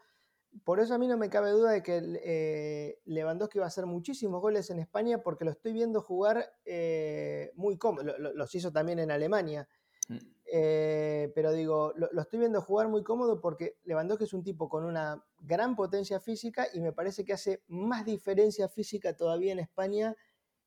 por 0.63 0.79
eso 0.79 0.93
a 0.93 0.97
mí 0.97 1.07
no 1.07 1.17
me 1.17 1.29
cabe 1.29 1.51
duda 1.51 1.71
de 1.71 1.81
que 1.81 2.01
eh, 2.23 2.99
Lewandowski 3.05 3.59
va 3.59 3.65
a 3.65 3.67
hacer 3.67 3.85
muchísimos 3.85 4.41
goles 4.41 4.69
en 4.69 4.79
España 4.79 5.21
porque 5.23 5.45
lo 5.45 5.51
estoy 5.51 5.73
viendo 5.73 6.01
jugar 6.01 6.53
eh, 6.65 7.51
muy 7.55 7.77
cómodo. 7.77 8.17
los 8.17 8.55
hizo 8.55 8.71
también 8.71 8.99
en 8.99 9.11
Alemania. 9.11 9.67
Mm. 10.09 10.17
Eh, 10.53 11.31
pero 11.33 11.53
digo, 11.53 11.93
lo, 11.95 12.21
estoy 12.21 12.39
viendo 12.39 12.61
jugar 12.61 12.89
muy 12.89 13.03
cómodo 13.03 13.39
porque 13.39 13.77
Lewandowski 13.83 14.25
es 14.25 14.33
un 14.33 14.43
tipo 14.43 14.67
con 14.67 14.83
una 14.83 15.23
gran 15.39 15.75
potencia 15.75 16.19
física 16.19 16.67
y 16.73 16.81
me 16.81 16.91
parece 16.91 17.23
que 17.23 17.33
hace 17.33 17.63
más 17.67 18.05
diferencia 18.05 18.67
física 18.67 19.15
todavía 19.15 19.53
en 19.53 19.59
España 19.59 20.15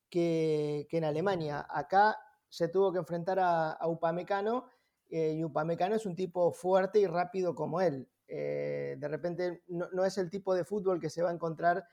que, 0.08 0.86
en 0.90 1.04
Alemania. 1.04 1.66
Acá 1.68 2.16
se 2.48 2.68
tuvo 2.68 2.90
que 2.92 2.98
enfrentar 2.98 3.38
a, 3.38 3.72
a 3.72 3.88
Upamecano 3.88 4.64
y 5.10 5.44
Upamecano 5.44 5.94
es 5.94 6.06
un 6.06 6.16
tipo 6.16 6.50
fuerte 6.50 6.98
y 6.98 7.06
rápido 7.06 7.54
como 7.54 7.80
él. 7.80 8.08
Eh, 8.26 8.96
de 8.98 9.08
repente 9.08 9.62
no, 9.68 10.04
es 10.04 10.18
el 10.18 10.30
tipo 10.30 10.54
de 10.54 10.64
fútbol 10.64 11.00
que 11.00 11.10
se 11.10 11.22
va 11.22 11.30
a 11.30 11.34
encontrar. 11.34 11.84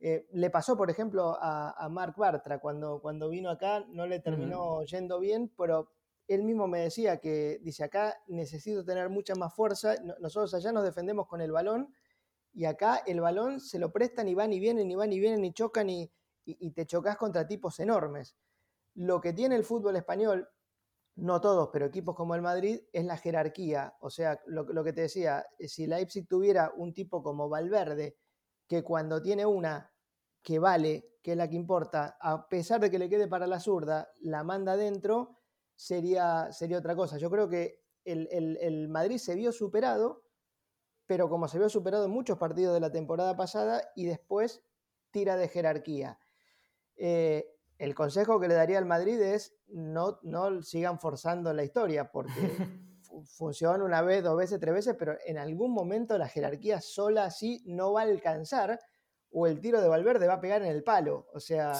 Eh, 0.00 0.26
le 0.32 0.50
pasó, 0.50 0.76
por 0.76 0.90
ejemplo, 0.90 1.36
a, 1.40 1.88
Mark 1.90 2.14
Bartra 2.16 2.58
cuando, 2.58 3.00
cuando 3.00 3.28
vino 3.28 3.50
acá, 3.50 3.84
no 3.88 4.06
le 4.06 4.20
terminó 4.20 4.82
yendo 4.84 5.20
bien, 5.20 5.52
pero 5.56 5.90
él 6.26 6.42
mismo 6.42 6.66
me 6.66 6.80
decía 6.80 7.18
que, 7.18 7.60
dice, 7.62 7.84
acá 7.84 8.16
necesito 8.26 8.84
tener 8.84 9.08
mucha 9.08 9.34
más 9.34 9.54
fuerza, 9.54 9.94
nosotros 10.20 10.54
allá 10.54 10.72
nos 10.72 10.84
defendemos 10.84 11.26
con 11.26 11.40
el 11.40 11.52
balón 11.52 11.94
y 12.52 12.64
acá 12.64 13.02
el 13.06 13.20
balón 13.20 13.60
se 13.60 13.78
lo 13.78 13.92
prestan 13.92 14.28
y 14.28 14.34
van 14.34 14.52
y 14.52 14.60
vienen 14.60 14.90
y 14.90 14.94
van 14.94 15.12
y 15.12 15.20
vienen 15.20 15.44
y 15.44 15.52
chocan 15.52 15.90
y, 15.90 16.10
y 16.44 16.70
te 16.72 16.86
chocas 16.86 17.16
contra 17.16 17.46
tipos 17.46 17.78
enormes. 17.80 18.36
Lo 18.94 19.20
que 19.20 19.32
tiene 19.32 19.56
el 19.56 19.64
fútbol 19.64 19.96
español, 19.96 20.48
no 21.16 21.40
todos, 21.40 21.70
pero 21.72 21.86
equipos 21.86 22.14
como 22.16 22.34
el 22.34 22.42
Madrid, 22.42 22.80
es 22.92 23.04
la 23.04 23.16
jerarquía. 23.16 23.94
O 24.00 24.10
sea, 24.10 24.40
lo, 24.46 24.84
que 24.84 24.92
te 24.92 25.02
decía, 25.02 25.46
eh, 25.58 25.68
si 25.68 25.86
Leipzig 25.86 26.26
tuviera 26.26 26.72
un 26.76 26.92
tipo 26.92 27.22
como 27.22 27.48
Valverde, 27.48 28.16
que 28.66 28.82
cuando 28.82 29.22
tiene 29.22 29.46
una 29.46 29.92
que 30.42 30.58
vale, 30.58 31.14
que 31.22 31.32
es 31.32 31.36
la 31.36 31.48
que 31.48 31.56
importa, 31.56 32.16
a 32.20 32.48
pesar 32.48 32.80
de 32.80 32.90
que 32.90 32.98
le 32.98 33.08
quede 33.08 33.28
para 33.28 33.46
la 33.46 33.60
zurda, 33.60 34.10
la 34.20 34.42
manda 34.42 34.72
adentro, 34.72 35.38
sería, 35.74 36.52
sería 36.52 36.78
otra 36.78 36.96
cosa. 36.96 37.16
Yo 37.16 37.30
creo 37.30 37.48
que 37.48 37.82
el, 38.04 38.88
Madrid 38.88 39.18
se 39.18 39.34
vio 39.34 39.52
superado, 39.52 40.24
pero 41.06 41.28
como 41.28 41.48
se 41.48 41.58
vio 41.58 41.68
superado 41.68 42.06
en 42.06 42.10
muchos 42.10 42.38
partidos 42.38 42.74
de 42.74 42.80
la 42.80 42.92
temporada 42.92 43.36
pasada, 43.36 43.82
y 43.94 44.04
después 44.04 44.62
tira 45.10 45.36
de 45.36 45.48
jerarquía. 45.48 46.18
Eh, 46.96 47.53
el 47.84 47.94
consejo 47.94 48.40
que 48.40 48.48
le 48.48 48.54
daría 48.54 48.78
al 48.78 48.86
Madrid 48.86 49.20
es 49.20 49.54
no, 49.68 50.18
no 50.22 50.62
sigan 50.62 50.98
forzando 50.98 51.52
la 51.52 51.64
historia, 51.64 52.10
porque 52.10 52.32
funciona 53.36 53.84
una 53.84 54.00
vez, 54.00 54.22
dos 54.22 54.36
veces, 54.36 54.58
tres 54.58 54.72
veces, 54.72 54.96
pero 54.98 55.16
en 55.26 55.36
algún 55.36 55.72
momento 55.72 56.16
la 56.16 56.26
jerarquía 56.26 56.80
sola 56.80 57.24
así 57.24 57.62
no 57.66 57.92
va 57.92 58.00
a 58.00 58.04
alcanzar 58.04 58.80
o 59.30 59.46
el 59.46 59.60
tiro 59.60 59.82
de 59.82 59.88
Valverde 59.88 60.26
va 60.26 60.34
a 60.34 60.40
pegar 60.40 60.62
en 60.62 60.68
el 60.68 60.82
palo. 60.82 61.26
O 61.34 61.40
sea, 61.40 61.74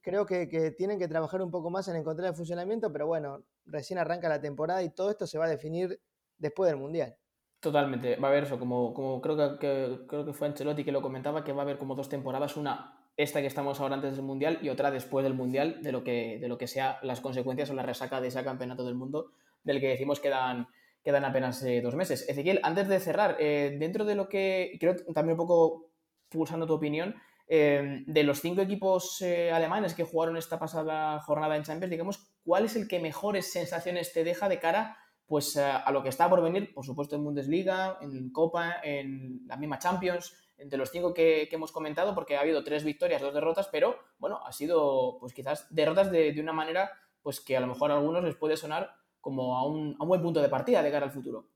creo 0.00 0.24
que, 0.24 0.74
tienen 0.78 1.00
que 1.00 1.08
trabajar 1.08 1.42
un 1.42 1.50
poco 1.50 1.68
más 1.68 1.88
en 1.88 1.96
encontrar 1.96 2.28
el 2.28 2.36
funcionamiento, 2.36 2.92
pero 2.92 3.08
bueno, 3.08 3.42
recién 3.64 3.98
arranca 3.98 4.28
la 4.28 4.40
temporada 4.40 4.82
y 4.84 4.90
todo 4.90 5.10
esto 5.10 5.26
se 5.26 5.38
va 5.38 5.46
a 5.46 5.50
definir 5.50 6.00
después 6.38 6.70
del 6.70 6.78
Mundial. 6.78 7.16
Totalmente, 7.58 8.16
va 8.16 8.28
a 8.28 8.30
haber 8.30 8.44
eso, 8.44 8.58
como, 8.58 8.94
como 8.94 9.20
creo, 9.20 9.58
que, 9.58 10.06
creo 10.06 10.24
que 10.24 10.32
fue 10.32 10.46
Ancelotti 10.46 10.84
que 10.84 10.92
lo 10.92 11.02
comentaba, 11.02 11.42
que 11.42 11.52
va 11.52 11.62
a 11.62 11.64
haber 11.64 11.76
como 11.76 11.96
dos 11.96 12.08
temporadas, 12.08 12.56
una 12.56 12.99
esta 13.22 13.40
que 13.40 13.46
estamos 13.46 13.80
ahora 13.80 13.96
antes 13.96 14.16
del 14.16 14.24
Mundial 14.24 14.58
y 14.62 14.70
otra 14.70 14.90
después 14.90 15.22
del 15.22 15.34
Mundial, 15.34 15.82
de 15.82 15.92
lo 15.92 16.02
que, 16.02 16.38
de 16.40 16.48
lo 16.48 16.56
que 16.56 16.66
sea 16.66 16.98
las 17.02 17.20
consecuencias 17.20 17.70
o 17.70 17.74
la 17.74 17.82
resaca 17.82 18.20
de 18.20 18.28
ese 18.28 18.42
campeonato 18.42 18.84
del 18.84 18.94
mundo, 18.94 19.32
del 19.62 19.80
que 19.80 19.88
decimos 19.88 20.20
quedan, 20.20 20.68
quedan 21.04 21.24
apenas 21.24 21.62
eh, 21.62 21.80
dos 21.82 21.94
meses. 21.94 22.26
Ezequiel, 22.28 22.60
antes 22.62 22.88
de 22.88 22.98
cerrar, 22.98 23.36
eh, 23.38 23.76
dentro 23.78 24.04
de 24.04 24.14
lo 24.14 24.28
que, 24.28 24.76
creo 24.80 24.96
también 25.12 25.38
un 25.38 25.46
poco 25.46 25.90
pulsando 26.30 26.66
tu 26.66 26.72
opinión, 26.72 27.14
eh, 27.46 28.04
de 28.06 28.22
los 28.22 28.40
cinco 28.40 28.62
equipos 28.62 29.22
alemanes 29.52 29.94
que 29.94 30.04
jugaron 30.04 30.36
esta 30.36 30.58
pasada 30.58 31.20
jornada 31.20 31.56
en 31.56 31.64
Champions, 31.64 31.90
digamos, 31.90 32.30
¿cuál 32.44 32.64
es 32.64 32.76
el 32.76 32.88
que 32.88 33.00
mejores 33.00 33.52
sensaciones 33.52 34.12
te 34.12 34.24
deja 34.24 34.48
de 34.48 34.60
cara 34.60 34.96
pues, 35.26 35.56
a 35.56 35.90
lo 35.92 36.02
que 36.02 36.08
está 36.08 36.30
por 36.30 36.42
venir, 36.42 36.72
por 36.72 36.84
supuesto, 36.84 37.16
en 37.16 37.24
Bundesliga, 37.24 37.98
en 38.00 38.30
Copa, 38.30 38.76
en 38.82 39.42
la 39.46 39.56
misma 39.56 39.78
Champions? 39.78 40.49
Entre 40.60 40.78
los 40.78 40.90
cinco 40.90 41.14
que, 41.14 41.48
hemos 41.50 41.72
comentado, 41.72 42.14
porque 42.14 42.36
ha 42.36 42.40
habido 42.40 42.62
tres 42.62 42.84
victorias, 42.84 43.22
dos 43.22 43.34
derrotas, 43.34 43.68
pero 43.72 43.96
bueno, 44.18 44.40
ha 44.44 44.52
sido 44.52 45.18
pues 45.18 45.32
quizás 45.32 45.66
derrotas 45.70 46.10
de, 46.10 46.36
una 46.40 46.52
manera 46.52 46.90
pues 47.22 47.40
que 47.40 47.56
a 47.56 47.60
lo 47.60 47.66
mejor 47.66 47.90
a 47.90 47.96
algunos 47.96 48.22
les 48.24 48.36
puede 48.36 48.56
sonar 48.56 48.90
como 49.20 49.56
a 49.56 49.66
un, 49.66 49.96
buen 49.98 50.22
punto 50.22 50.40
de 50.40 50.48
partida 50.48 50.82
de 50.82 50.90
cara 50.90 51.06
al 51.06 51.12
futuro. 51.12 51.48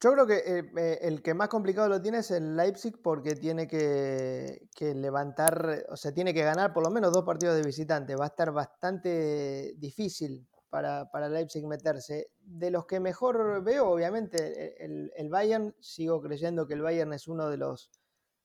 Yo 0.00 0.12
creo 0.12 0.26
que 0.26 0.38
eh, 0.38 0.98
el 1.02 1.22
que 1.22 1.34
más 1.34 1.48
complicado 1.48 1.88
lo 1.88 2.02
tiene 2.02 2.18
es 2.18 2.30
el 2.30 2.56
Leipzig 2.56 3.00
porque 3.02 3.36
tiene 3.36 3.66
que, 3.66 4.68
levantar, 4.80 5.84
o 5.88 5.96
sea, 5.96 6.12
tiene 6.12 6.34
que 6.34 6.42
ganar 6.42 6.74
por 6.74 6.84
lo 6.84 6.90
menos 6.90 7.12
dos 7.12 7.24
partidos 7.24 7.56
de 7.56 7.62
visitante. 7.62 8.16
Va 8.16 8.24
a 8.24 8.28
estar 8.28 8.52
bastante 8.52 9.74
difícil 9.78 10.46
para, 10.74 11.08
para, 11.08 11.28
Leipzig 11.28 11.64
meterse. 11.64 12.32
De 12.40 12.68
los 12.68 12.84
que 12.84 12.98
mejor 12.98 13.62
veo, 13.62 13.88
obviamente, 13.88 14.84
el, 14.84 15.12
el, 15.14 15.28
Bayern, 15.28 15.72
sigo 15.78 16.20
creyendo 16.20 16.66
que 16.66 16.74
el 16.74 16.82
Bayern 16.82 17.12
es 17.12 17.28
uno 17.28 17.48
de 17.48 17.58
los, 17.58 17.92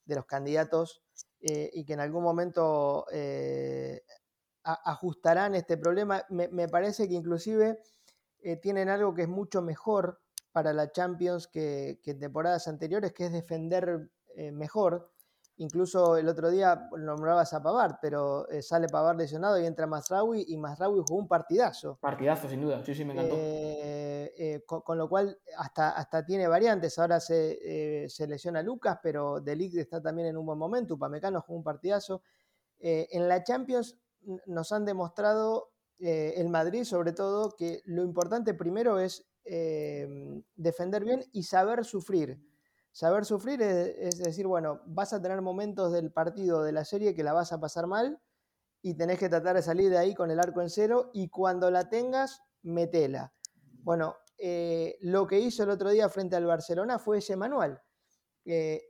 de 0.06 0.14
los 0.14 0.28
candidatos 0.28 1.02
eh, 1.42 1.72
y 1.74 1.86
que 1.86 1.94
en 1.94 2.02
algún 2.02 2.22
momento 2.22 3.08
eh, 3.12 4.04
ajustarán 4.62 5.56
este 5.56 5.76
problema. 5.76 6.24
Me, 6.30 6.50
me 6.50 6.68
parece 6.68 7.08
que 7.08 7.16
inclusive 7.16 7.80
eh, 8.44 8.58
tienen 8.58 8.90
algo 8.90 9.16
que 9.16 9.24
es 9.24 9.28
mucho 9.28 9.64
mejor 9.64 10.22
para 10.52 10.72
la 10.72 10.92
Champions 10.92 11.48
que, 11.48 12.00
que 12.04 12.14
temporadas 12.14 12.68
anteriores, 12.68 13.12
que 13.12 13.26
es 13.26 13.32
defender 13.32 14.12
mejor. 14.54 15.12
Incluso 15.60 16.16
el 16.16 16.30
otro 16.30 16.50
día 16.50 16.88
nombrabas 16.98 17.54
a 17.54 17.62
Pavard, 17.62 17.98
pero 18.02 18.48
eh, 18.48 18.62
sale 18.62 18.88
Pavard 18.88 19.18
lesionado 19.18 19.60
y 19.60 19.66
entra 19.66 19.88
Masraoui 19.88 20.46
y 20.48 20.56
Masraoui 20.56 21.04
jugó 21.06 21.20
un 21.20 21.28
partidazo. 21.28 21.98
Partidazo, 22.00 22.48
sin 22.48 22.62
duda, 22.62 22.82
sí, 22.86 22.96
sí, 22.96 23.04
me 23.04 23.12
encantó. 23.12 23.36
Eh, 23.38 24.34
eh, 24.38 24.64
con, 24.66 24.98
lo 24.98 25.10
cual 25.10 25.38
hasta, 25.58 25.90
hasta 25.90 26.26
tiene 26.26 26.48
variantes. 26.48 26.98
Ahora 26.98 27.20
se, 27.20 28.08
se 28.08 28.26
lesiona 28.26 28.64
Lucas, 28.64 29.00
pero 29.04 29.42
Delic 29.42 29.76
está 29.76 30.02
también 30.02 30.30
en 30.30 30.38
un 30.38 30.46
buen 30.46 30.58
momento. 30.58 30.94
Upamecano 30.94 31.42
jugó 31.42 31.58
un 31.58 31.66
partidazo. 31.66 32.24
en 32.80 33.28
la 33.28 33.44
Champions 33.44 34.00
nos 34.46 34.72
han 34.72 34.86
demostrado, 34.86 35.74
el 35.98 36.48
Madrid 36.48 36.86
sobre 36.86 37.12
todo, 37.12 37.54
que 37.58 37.82
lo 37.84 38.04
importante 38.04 38.54
primero 38.54 38.98
es 38.98 39.30
defender 40.56 41.04
bien 41.04 41.26
y 41.34 41.44
saber 41.44 41.84
sufrir 41.84 42.49
Saber 42.92 43.26
sufrir 43.26 43.62
es, 43.62 44.18
decir, 44.18 44.48
bueno, 44.48 44.82
vas 44.86 45.14
a 45.14 45.22
tener 45.22 45.42
momentos 45.42 45.92
del 45.92 46.12
partido, 46.12 46.64
de 46.64 46.72
la 46.72 46.86
serie, 46.86 47.14
que 47.14 47.24
la 47.24 47.34
vas 47.34 47.52
a 47.54 47.60
pasar 47.60 47.88
mal 47.88 48.20
y 48.82 48.96
tenés 48.96 49.20
que 49.20 49.30
tratar 49.30 49.56
de 49.56 49.62
salir 49.62 49.90
de 49.90 49.98
ahí 49.98 50.16
con 50.16 50.32
el 50.32 50.40
arco 50.40 50.62
en 50.62 50.70
cero 50.70 51.12
y 51.14 51.30
cuando 51.30 51.70
la 51.70 51.90
tengas, 51.90 52.42
metela. 52.64 53.34
Bueno, 53.84 54.16
eh, 54.38 54.98
lo 55.02 55.28
que 55.28 55.40
hizo 55.40 55.64
el 55.64 55.70
otro 55.70 55.90
día 55.90 56.10
frente 56.10 56.36
al 56.36 56.46
Barcelona 56.46 56.98
fue 56.98 57.20
ese 57.20 57.36
manual. 57.36 57.82
Eh, 58.46 58.82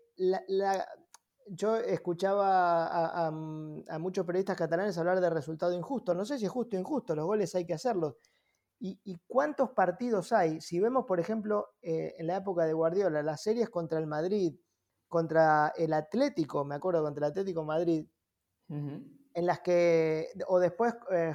yo 1.47 1.77
escuchaba 1.77 2.85
a, 2.87 3.27
a, 3.27 3.99
muchos 3.99 4.25
periodistas 4.25 4.57
catalanes 4.57 4.97
hablar 4.97 5.19
de 5.19 5.29
resultado 5.29 5.73
injusto. 5.73 6.13
No 6.13 6.25
sé 6.25 6.37
si 6.37 6.45
es 6.45 6.51
justo 6.51 6.77
o 6.77 6.79
injusto, 6.79 7.15
los 7.15 7.25
goles 7.25 7.53
hay 7.55 7.65
que 7.65 7.73
hacerlos. 7.73 8.15
¿Y, 8.82 9.19
cuántos 9.27 9.71
partidos 9.71 10.32
hay? 10.32 10.61
Si 10.61 10.80
vemos, 10.80 11.05
por 11.05 11.19
ejemplo, 11.19 11.67
eh, 11.82 12.15
en 12.17 12.27
la 12.27 12.38
época 12.38 12.65
de 12.65 12.73
Guardiola, 12.73 13.21
las 13.21 13.41
series 13.41 13.69
contra 13.69 13.99
el 13.99 14.07
Madrid, 14.07 14.55
contra 15.09 15.73
el 15.75 15.91
Atlético, 15.91 16.63
me 16.63 16.75
acuerdo, 16.75 17.03
contra 17.03 17.25
el 17.27 17.32
Atlético 17.32 17.65
Madrid, 17.65 18.07
en 18.69 19.45
las 19.45 19.59
que, 19.59 20.30
o 20.47 20.59
después 20.59 20.93
eh, 21.11 21.34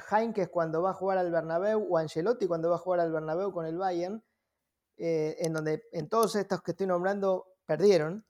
cuando 0.51 0.81
va 0.81 0.91
a 0.91 0.93
jugar 0.93 1.17
al 1.17 1.31
Bernabéu, 1.31 1.85
o 1.87 1.97
Ancelotti 1.97 2.47
cuando 2.47 2.69
va 2.69 2.75
a 2.75 2.79
jugar 2.79 3.01
al 3.01 3.11
Bernabéu 3.11 3.51
con 3.51 3.65
el 3.65 3.77
Bayern, 3.77 4.23
eh, 4.97 5.35
en 5.39 5.53
donde 5.53 5.83
en 5.91 6.07
todos 6.09 6.35
estos 6.35 6.61
que 6.61 6.71
estoy 6.71 6.87
nombrando 6.87 7.47
perdieron, 7.65 8.25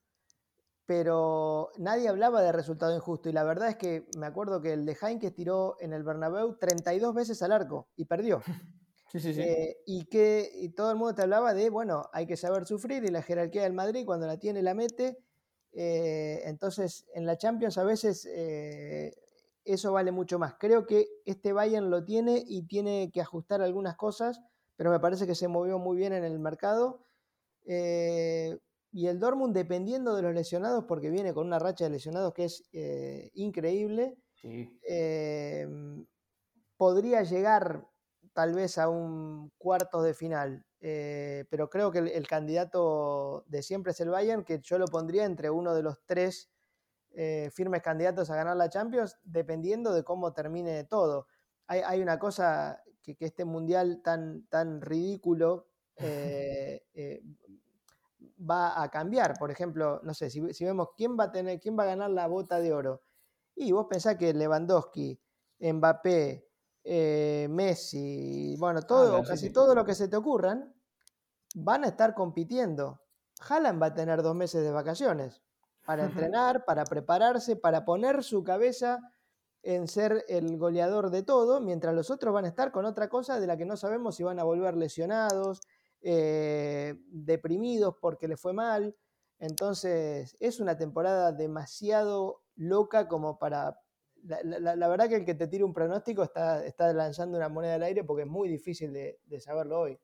pero 0.86 1.72
nadie 1.78 2.10
hablaba 2.10 2.42
de 2.42 2.52
resultado 2.52 2.96
injusto. 2.96 3.30
Y 3.30 3.34
la 3.34 3.44
verdad 3.44 3.70
es 3.70 3.78
que 3.78 4.08
me 4.18 4.26
acuerdo 4.26 4.62
que 4.62 4.74
el 4.74 4.86
de 4.86 4.98
Heinkes 5.00 5.34
tiró 5.34 5.78
en 5.80 5.94
el 5.94 6.04
Bernabéu 6.04 6.58
32 6.58 7.14
veces 7.14 7.42
al 7.42 7.52
arco 7.52 7.88
y 7.96 8.06
perdió. 8.06 8.42
Eh, 9.24 9.78
y 9.86 10.06
que 10.06 10.74
todo 10.76 10.92
el 10.92 10.98
mundo 10.98 11.16
te 11.16 11.22
hablaba 11.22 11.54
de, 11.54 11.70
bueno, 11.70 12.10
hay 12.12 12.26
que 12.26 12.36
saber 12.36 12.66
sufrir 12.66 13.04
y 13.06 13.10
la 13.10 13.22
jerarquía 13.22 13.64
del 13.64 13.74
Madrid 13.74 14.06
cuando 14.06 14.28
la 14.28 14.38
tiene 14.38 14.62
la 14.62 14.74
mete. 14.74 15.18
Eh, 15.72 16.42
entonces, 16.46 17.06
en 17.14 17.26
la 17.26 17.38
Champions 17.38 17.78
a 17.78 17.84
veces 17.84 18.28
eh, 18.30 19.14
eso 19.64 19.94
vale 19.94 20.12
mucho 20.12 20.38
más. 20.38 20.56
Creo 20.60 20.86
que 20.86 21.08
este 21.26 21.54
Bayern 21.54 21.90
lo 21.90 22.04
tiene 22.04 22.44
y 22.46 22.64
tiene 22.64 23.12
que 23.14 23.22
ajustar 23.22 23.62
algunas 23.62 23.96
cosas, 23.96 24.42
pero 24.76 24.92
me 24.92 25.00
parece 25.00 25.26
que 25.26 25.36
se 25.36 25.48
movió 25.48 25.80
muy 25.80 25.98
bien 25.98 26.14
en 26.14 26.24
el 26.24 26.40
mercado. 26.40 27.06
y 27.66 29.08
el 29.08 29.20
Dortmund, 29.20 29.54
dependiendo 29.54 30.16
de 30.16 30.22
los 30.22 30.34
lesionados, 30.34 30.86
porque 30.86 31.10
viene 31.10 31.34
con 31.34 31.48
una 31.48 31.60
racha 31.60 31.86
de 31.86 31.92
lesionados 31.92 32.34
que 32.34 32.46
es 32.46 32.64
increíble, 33.34 34.18
podría 36.78 37.24
llegar 37.24 37.86
tal 38.36 38.54
vez 38.54 38.78
a 38.78 38.90
un 38.90 39.50
cuarto 39.58 40.04
de 40.04 40.14
final. 40.14 40.66
Eh, 40.82 41.46
pero 41.50 41.70
creo 41.70 41.90
que 41.90 42.00
el, 42.00 42.28
candidato 42.28 43.46
de 43.48 43.64
siempre 43.64 43.94
es 43.94 44.00
el 44.02 44.10
Bayern, 44.10 44.44
que 44.44 44.60
yo 44.60 44.78
lo 44.78 44.88
pondría 44.88 45.24
entre 45.24 45.50
uno 45.50 45.74
de 45.74 45.82
los 45.82 46.04
tres 46.06 46.52
eh, 47.12 47.50
firmes 47.54 47.82
candidatos 47.82 48.30
a 48.30 48.36
ganar 48.36 48.58
la 48.58 48.70
Champions, 48.70 49.18
dependiendo 49.24 49.94
de 49.94 50.04
cómo 50.04 50.34
termine 50.34 50.84
todo. 50.84 51.28
Hay, 51.68 52.02
una 52.02 52.20
cosa 52.20 52.84
que, 53.02 53.16
este 53.22 53.46
mundial 53.46 54.02
tan, 54.04 54.46
tan 54.48 54.82
ridículo 54.82 55.70
eh, 55.96 57.24
va 58.38 58.84
a 58.84 58.92
cambiar. 58.92 59.40
Por 59.40 59.50
ejemplo, 59.50 60.02
no 60.04 60.14
sé, 60.14 60.30
si, 60.30 60.54
si, 60.54 60.66
vemos 60.66 60.90
quién 60.98 61.18
va 61.18 61.26
a 61.26 61.32
tener, 61.32 61.62
quién 61.62 61.80
va 61.80 61.84
a 61.84 61.88
ganar 61.88 62.12
la 62.12 62.28
bota 62.28 62.60
de 62.60 62.74
oro. 62.74 63.02
Y 63.56 63.72
vos 63.72 63.88
pensás 63.90 64.18
que 64.18 64.34
Lewandowski, 64.34 65.18
Mbappé, 65.62 66.45
eh, 66.88 67.48
Messi, 67.50 68.56
bueno, 68.60 68.84
todo, 68.84 69.24
casi 69.24 69.52
todo 69.52 69.74
lo 69.74 69.84
que 69.84 69.96
se 69.96 70.08
te 70.08 70.16
ocurran, 70.16 70.72
van 71.56 71.84
a 71.84 71.88
estar 71.88 72.14
compitiendo. 72.14 73.02
Haaland 73.50 73.82
va 73.82 73.88
a 73.88 73.94
tener 73.96 74.22
dos 74.22 74.36
meses 74.36 74.64
de 74.64 74.72
vacaciones 74.72 75.42
para 75.84 76.06
entrenar, 76.06 76.64
para 76.64 76.84
prepararse, 76.86 77.56
para 77.56 77.86
poner 77.86 78.24
su 78.24 78.44
cabeza 78.44 79.00
en 79.64 79.88
ser 79.88 80.26
el 80.28 80.60
goleador 80.60 81.10
de 81.10 81.24
todo, 81.24 81.60
mientras 81.60 81.96
los 81.96 82.12
otros 82.12 82.32
van 82.34 82.46
a 82.46 82.50
estar 82.50 82.72
con 82.72 82.86
otra 82.86 83.10
cosa 83.10 83.40
de 83.40 83.48
la 83.48 83.58
que 83.58 83.66
no 83.66 83.78
sabemos 83.78 84.16
si 84.16 84.24
van 84.24 84.40
a 84.40 84.44
volver 84.44 84.78
lesionados, 84.78 85.62
eh, 86.02 86.94
deprimidos 87.08 87.96
porque 88.00 88.28
les 88.28 88.40
fue 88.40 88.54
mal. 88.54 88.96
Entonces, 89.40 90.38
es 90.40 90.60
una 90.60 90.78
temporada 90.78 91.32
demasiado 91.32 92.44
loca 92.56 93.08
como 93.08 93.40
para 93.40 93.80
la, 94.26 94.88
verdad 94.88 95.08
que 95.08 95.16
el 95.16 95.26
que 95.26 95.36
te 95.36 95.48
tire 95.48 95.64
un 95.64 95.74
pronóstico 95.74 96.24
está, 96.24 96.66
está 96.66 96.92
lanzando 96.94 97.38
una 97.38 97.50
moneda 97.50 97.76
al 97.76 97.84
aire 97.84 98.04
porque 98.04 98.24
es 98.24 98.30
muy 98.30 98.50
difícil 98.50 98.92
de, 98.94 99.40
saberlo 99.40 99.82
hoy. 99.82 99.98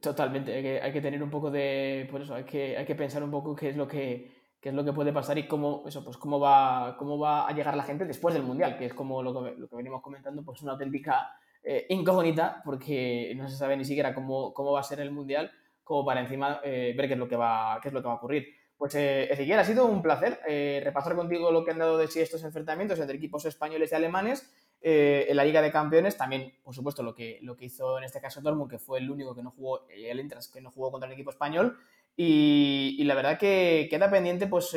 Totalmente, 0.00 0.54
hay 0.54 0.62
que, 0.62 0.80
hay 0.80 0.92
que, 0.92 1.00
tener 1.00 1.22
un 1.22 1.30
poco 1.30 1.50
de. 1.50 2.06
Por 2.10 2.22
eso, 2.22 2.34
hay 2.34 2.44
que, 2.44 2.76
hay 2.76 2.84
que 2.84 2.94
pensar 2.94 3.22
un 3.22 3.30
poco 3.30 3.56
qué 3.56 3.70
es 3.70 3.76
lo 3.76 3.88
que, 3.88 4.30
es 4.62 4.74
lo 4.74 4.84
que 4.84 4.92
puede 4.92 5.12
pasar 5.12 5.36
y 5.38 5.48
cómo, 5.48 5.82
eso, 5.86 6.04
pues 6.04 6.16
cómo, 6.16 6.38
va, 6.38 6.96
cómo 6.96 7.18
va 7.18 7.48
a 7.48 7.52
llegar 7.52 7.76
la 7.76 7.82
gente 7.82 8.04
después 8.04 8.34
del 8.34 8.44
Mundial, 8.44 8.76
que 8.76 8.86
es 8.86 8.94
como 8.94 9.22
lo 9.22 9.32
que, 9.32 9.56
lo 9.56 9.68
que 9.68 9.76
venimos 9.76 10.00
comentando, 10.00 10.44
pues 10.44 10.62
una 10.62 10.72
auténtica 10.72 11.32
eh, 11.62 11.86
incógnita, 11.88 12.62
porque 12.64 13.32
no 13.36 13.48
se 13.48 13.56
sabe 13.56 13.76
ni 13.76 13.84
siquiera 13.84 14.14
cómo, 14.14 14.54
cómo 14.54 14.72
va 14.72 14.80
a 14.80 14.84
ser 14.84 15.00
el 15.00 15.10
Mundial, 15.10 15.50
como 15.82 16.04
para 16.04 16.20
encima 16.20 16.60
eh, 16.62 16.94
ver 16.96 17.08
qué 17.08 17.14
es, 17.14 17.18
lo 17.18 17.28
que 17.28 17.36
va, 17.36 17.80
qué 17.82 17.88
es 17.88 17.94
lo 17.94 18.00
que 18.00 18.06
va 18.06 18.14
a 18.14 18.16
ocurrir. 18.16 18.46
Pues 18.80 18.94
eh, 18.94 19.30
Ezequiel, 19.30 19.58
ha 19.58 19.64
sido 19.66 19.84
un 19.84 20.00
placer 20.00 20.40
eh, 20.48 20.80
repasar 20.82 21.14
contigo 21.14 21.52
lo 21.52 21.62
que 21.66 21.70
han 21.70 21.78
dado 21.78 21.98
de 21.98 22.08
sí 22.08 22.18
estos 22.18 22.42
enfrentamientos 22.44 22.98
entre 22.98 23.14
equipos 23.14 23.44
españoles 23.44 23.92
y 23.92 23.94
alemanes 23.94 24.50
eh, 24.80 25.26
en 25.28 25.36
la 25.36 25.44
Liga 25.44 25.60
de 25.60 25.70
Campeones. 25.70 26.16
También, 26.16 26.54
por 26.64 26.74
supuesto, 26.74 27.02
lo 27.02 27.14
que, 27.14 27.40
lo 27.42 27.58
que 27.58 27.66
hizo 27.66 27.98
en 27.98 28.04
este 28.04 28.22
caso 28.22 28.40
Dortmund, 28.40 28.70
que 28.70 28.78
fue 28.78 28.98
el 28.98 29.10
único 29.10 29.34
que 29.34 29.42
no 29.42 29.50
jugó, 29.50 29.86
el 29.90 30.18
Intras, 30.18 30.48
que 30.48 30.62
no 30.62 30.70
jugó 30.70 30.90
contra 30.90 31.06
el 31.08 31.12
equipo 31.12 31.28
español. 31.28 31.76
Y, 32.16 33.04
la 33.04 33.14
verdad 33.14 33.38
que 33.38 33.86
queda 33.90 34.10
pendiente 34.10 34.46
pues 34.46 34.74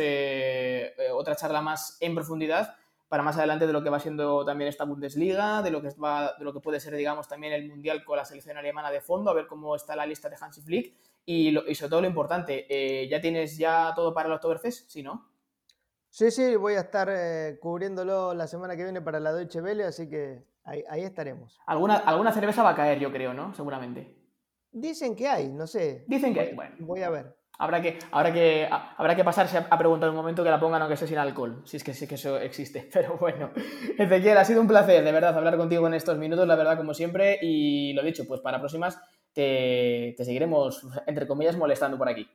otra 1.14 1.38
charla 1.38 1.62
más 1.62 1.98
en 2.02 2.14
profundidad 2.14 2.76
para 3.08 3.24
más 3.24 3.38
adelante 3.38 3.68
de 3.68 3.72
lo 3.72 3.84
que 3.84 3.90
va 3.90 4.02
siendo 4.02 4.44
también 4.44 4.68
esta 4.68 4.84
Bundesliga, 4.84 5.62
de 5.62 5.72
lo 5.72 5.82
que, 5.82 5.92
va, 5.92 6.34
de 6.38 6.44
lo 6.44 6.52
que 6.52 6.60
puede 6.60 6.82
ser, 6.82 6.94
digamos, 6.98 7.30
también 7.30 7.54
el 7.54 7.70
Mundial 7.70 8.04
con 8.04 8.18
la 8.18 8.26
selección 8.26 8.58
alemana 8.58 8.92
de 8.92 9.00
fondo, 9.00 9.32
a 9.32 9.34
ver 9.34 9.48
cómo 9.48 9.78
está 9.78 9.96
la 9.96 10.06
lista 10.06 10.28
de 10.28 10.36
Hansi 10.38 10.62
Flick 10.62 10.94
y, 11.26 11.54
sobre 11.76 11.90
todo 11.90 12.02
lo 12.02 12.08
importante, 12.08 12.66
eh, 12.70 13.08
¿ya 13.08 13.22
tienes 13.22 13.58
ya 13.58 13.94
todo 13.96 14.14
para 14.14 14.28
el 14.28 14.34
Oktoberfest? 14.34 14.90
¿Sí, 14.90 15.04
no? 15.04 15.30
Sí, 16.10 16.30
sí, 16.32 16.56
voy 16.56 16.76
a 16.76 16.82
estar 16.82 17.10
eh, 17.12 17.58
cubriéndolo 17.60 18.34
la 18.34 18.46
semana 18.48 18.76
que 18.76 18.84
viene 18.84 19.02
para 19.02 19.20
la 19.20 19.34
Deutsche 19.34 19.62
Welle, 19.62 19.86
así 19.86 20.10
que 20.10 20.44
ahí, 20.64 21.02
estaremos. 21.02 21.60
¿Alguna, 21.66 21.96
alguna 21.96 22.32
cerveza 22.32 22.62
va 22.62 22.72
a 22.72 22.76
caer, 22.76 23.00
yo 23.00 23.12
creo, 23.12 23.34
¿no? 23.34 23.54
Seguramente. 23.54 24.16
Dicen 24.72 25.16
que 25.16 25.28
hay, 25.28 25.52
no 25.52 25.66
sé. 25.66 26.04
Dicen 26.08 26.34
que 26.34 26.40
hay, 26.40 26.54
bueno. 26.54 26.76
Voy 26.80 27.02
a 27.02 27.10
ver. 27.10 27.36
Habrá 27.60 27.82
que, 27.82 28.00
habrá 28.12 28.34
que, 28.34 28.68
habrá 28.70 29.16
que 29.16 29.24
pasarse 29.24 29.58
a, 29.58 29.78
preguntar 29.78 30.10
un 30.10 30.16
momento 30.16 30.44
que 30.44 30.50
la 30.50 30.60
pongan 30.60 30.82
aunque 30.82 30.98
sea 30.98 31.08
sin 31.08 31.20
alcohol, 31.20 31.62
si 31.66 31.78
es 31.78 31.84
que 31.84 31.94
sí 31.94 32.08
que 32.08 32.16
eso 32.16 32.38
existe. 32.40 32.90
Pero 32.94 33.18
bueno, 33.18 33.52
Ezequiel, 33.98 34.38
ha 34.38 34.46
sido 34.46 34.60
un 34.60 34.68
placer, 34.68 35.04
de 35.04 35.12
verdad, 35.12 35.38
hablar 35.38 35.58
contigo 35.58 35.88
en 35.88 35.94
estos 35.94 36.18
minutos, 36.18 36.48
la 36.48 36.56
verdad, 36.56 36.78
como 36.78 36.94
siempre. 36.94 37.38
Y 37.42 37.94
lo 37.94 38.02
dicho, 38.02 38.26
pues 38.28 38.42
para 38.42 38.60
próximas 38.60 39.00
te, 39.34 40.16
seguiremos, 40.18 40.86
entre 41.08 41.28
comillas, 41.28 41.58
molestando 41.58 41.98
por 41.98 42.10
aquí. 42.10 42.28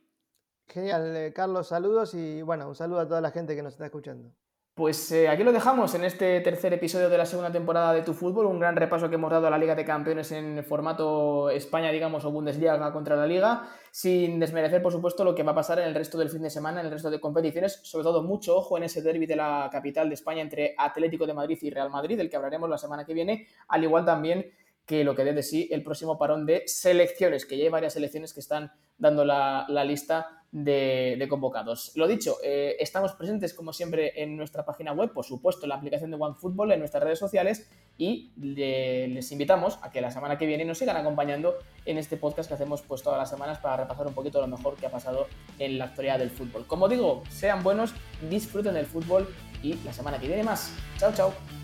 Genial, 0.67 1.15
eh, 1.15 1.33
Carlos, 1.33 1.67
saludos 1.67 2.13
y 2.13 2.41
bueno, 2.41 2.67
un 2.67 2.75
saludo 2.75 2.99
a 2.99 3.07
toda 3.07 3.21
la 3.21 3.31
gente 3.31 3.55
que 3.55 3.63
nos 3.63 3.73
está 3.73 3.85
escuchando. 3.85 4.31
Pues 4.79 5.11
eh, 5.11 5.27
aquí 5.27 5.43
lo 5.43 5.51
dejamos 5.51 5.93
en 5.95 6.05
este 6.05 6.39
tercer 6.39 6.71
episodio 6.71 7.09
de 7.09 7.17
la 7.17 7.25
segunda 7.25 7.51
temporada 7.51 7.91
de 7.91 8.01
Tu 8.01 8.13
Fútbol, 8.13 8.45
un 8.45 8.61
gran 8.61 8.77
repaso 8.77 9.09
que 9.09 9.15
hemos 9.15 9.29
dado 9.29 9.47
a 9.47 9.49
la 9.49 9.57
Liga 9.57 9.75
de 9.75 9.83
Campeones 9.83 10.31
en 10.31 10.63
formato 10.63 11.49
España, 11.49 11.91
digamos, 11.91 12.23
o 12.23 12.31
Bundesliga 12.31 12.93
contra 12.93 13.17
la 13.17 13.27
Liga, 13.27 13.67
sin 13.91 14.39
desmerecer, 14.39 14.81
por 14.81 14.93
supuesto, 14.93 15.25
lo 15.25 15.35
que 15.35 15.43
va 15.43 15.51
a 15.51 15.55
pasar 15.55 15.79
en 15.79 15.87
el 15.89 15.95
resto 15.95 16.17
del 16.17 16.29
fin 16.29 16.43
de 16.43 16.49
semana, 16.49 16.79
en 16.79 16.85
el 16.85 16.93
resto 16.93 17.09
de 17.09 17.19
competiciones, 17.19 17.81
sobre 17.83 18.05
todo 18.05 18.23
mucho 18.23 18.55
ojo 18.55 18.77
en 18.77 18.83
ese 18.83 19.01
derby 19.01 19.25
de 19.25 19.35
la 19.35 19.67
capital 19.69 20.07
de 20.07 20.15
España 20.15 20.41
entre 20.41 20.75
Atlético 20.77 21.27
de 21.27 21.33
Madrid 21.33 21.57
y 21.61 21.69
Real 21.71 21.89
Madrid, 21.89 22.17
del 22.17 22.29
que 22.29 22.37
hablaremos 22.37 22.69
la 22.69 22.77
semana 22.77 23.03
que 23.03 23.13
viene, 23.13 23.47
al 23.67 23.83
igual 23.83 24.05
también 24.05 24.49
que 24.89 25.03
lo 25.03 25.15
que 25.15 25.23
dé 25.23 25.33
de 25.33 25.43
sí 25.43 25.69
el 25.69 25.83
próximo 25.83 26.17
parón 26.17 26.47
de 26.47 26.63
selecciones, 26.65 27.45
que 27.45 27.55
ya 27.55 27.65
hay 27.65 27.69
varias 27.69 27.93
selecciones 27.93 28.33
que 28.33 28.39
están 28.39 28.71
dando 28.97 29.23
la, 29.23 29.67
lista 29.85 30.41
de, 30.51 31.23
convocados. 31.29 31.91
Lo 31.93 32.07
dicho, 32.07 32.37
eh, 32.43 32.75
estamos 32.79 33.13
presentes 33.13 33.53
como 33.53 33.71
siempre 33.71 34.19
en 34.19 34.35
nuestra 34.35 34.65
página 34.65 34.91
web, 34.91 35.13
por 35.13 35.25
supuesto 35.25 35.65
en 35.65 35.69
la 35.69 35.75
aplicación 35.75 36.09
de 36.09 36.17
OneFootball, 36.19 36.71
en 36.71 36.79
nuestras 36.79 37.03
redes 37.03 37.19
sociales 37.19 37.69
y 37.99 38.31
les 38.35 39.31
invitamos 39.31 39.77
a 39.83 39.91
que 39.91 40.01
la 40.01 40.09
semana 40.09 40.39
que 40.39 40.47
viene 40.47 40.65
nos 40.65 40.79
sigan 40.79 40.97
acompañando 40.97 41.53
en 41.85 41.99
este 41.99 42.17
podcast 42.17 42.49
que 42.49 42.55
hacemos 42.55 42.81
pues 42.81 43.03
todas 43.03 43.19
las 43.19 43.29
semanas 43.29 43.59
para 43.59 43.77
repasar 43.77 44.07
un 44.07 44.15
poquito 44.15 44.41
lo 44.41 44.47
mejor 44.47 44.75
que 44.75 44.87
ha 44.87 44.91
pasado 44.91 45.27
en 45.59 45.77
la 45.77 45.85
actualidad 45.85 46.17
del 46.17 46.31
fútbol. 46.31 46.65
Como 46.65 46.89
digo, 46.89 47.21
sean 47.29 47.61
buenos, 47.61 47.93
disfruten 48.27 48.73
del 48.73 48.87
fútbol 48.87 49.27
y 49.61 49.75
la 49.85 49.93
semana 49.93 50.17
que 50.17 50.25
viene 50.25 50.41
más. 50.41 50.73
Chao, 50.97 51.13
chao. 51.13 51.58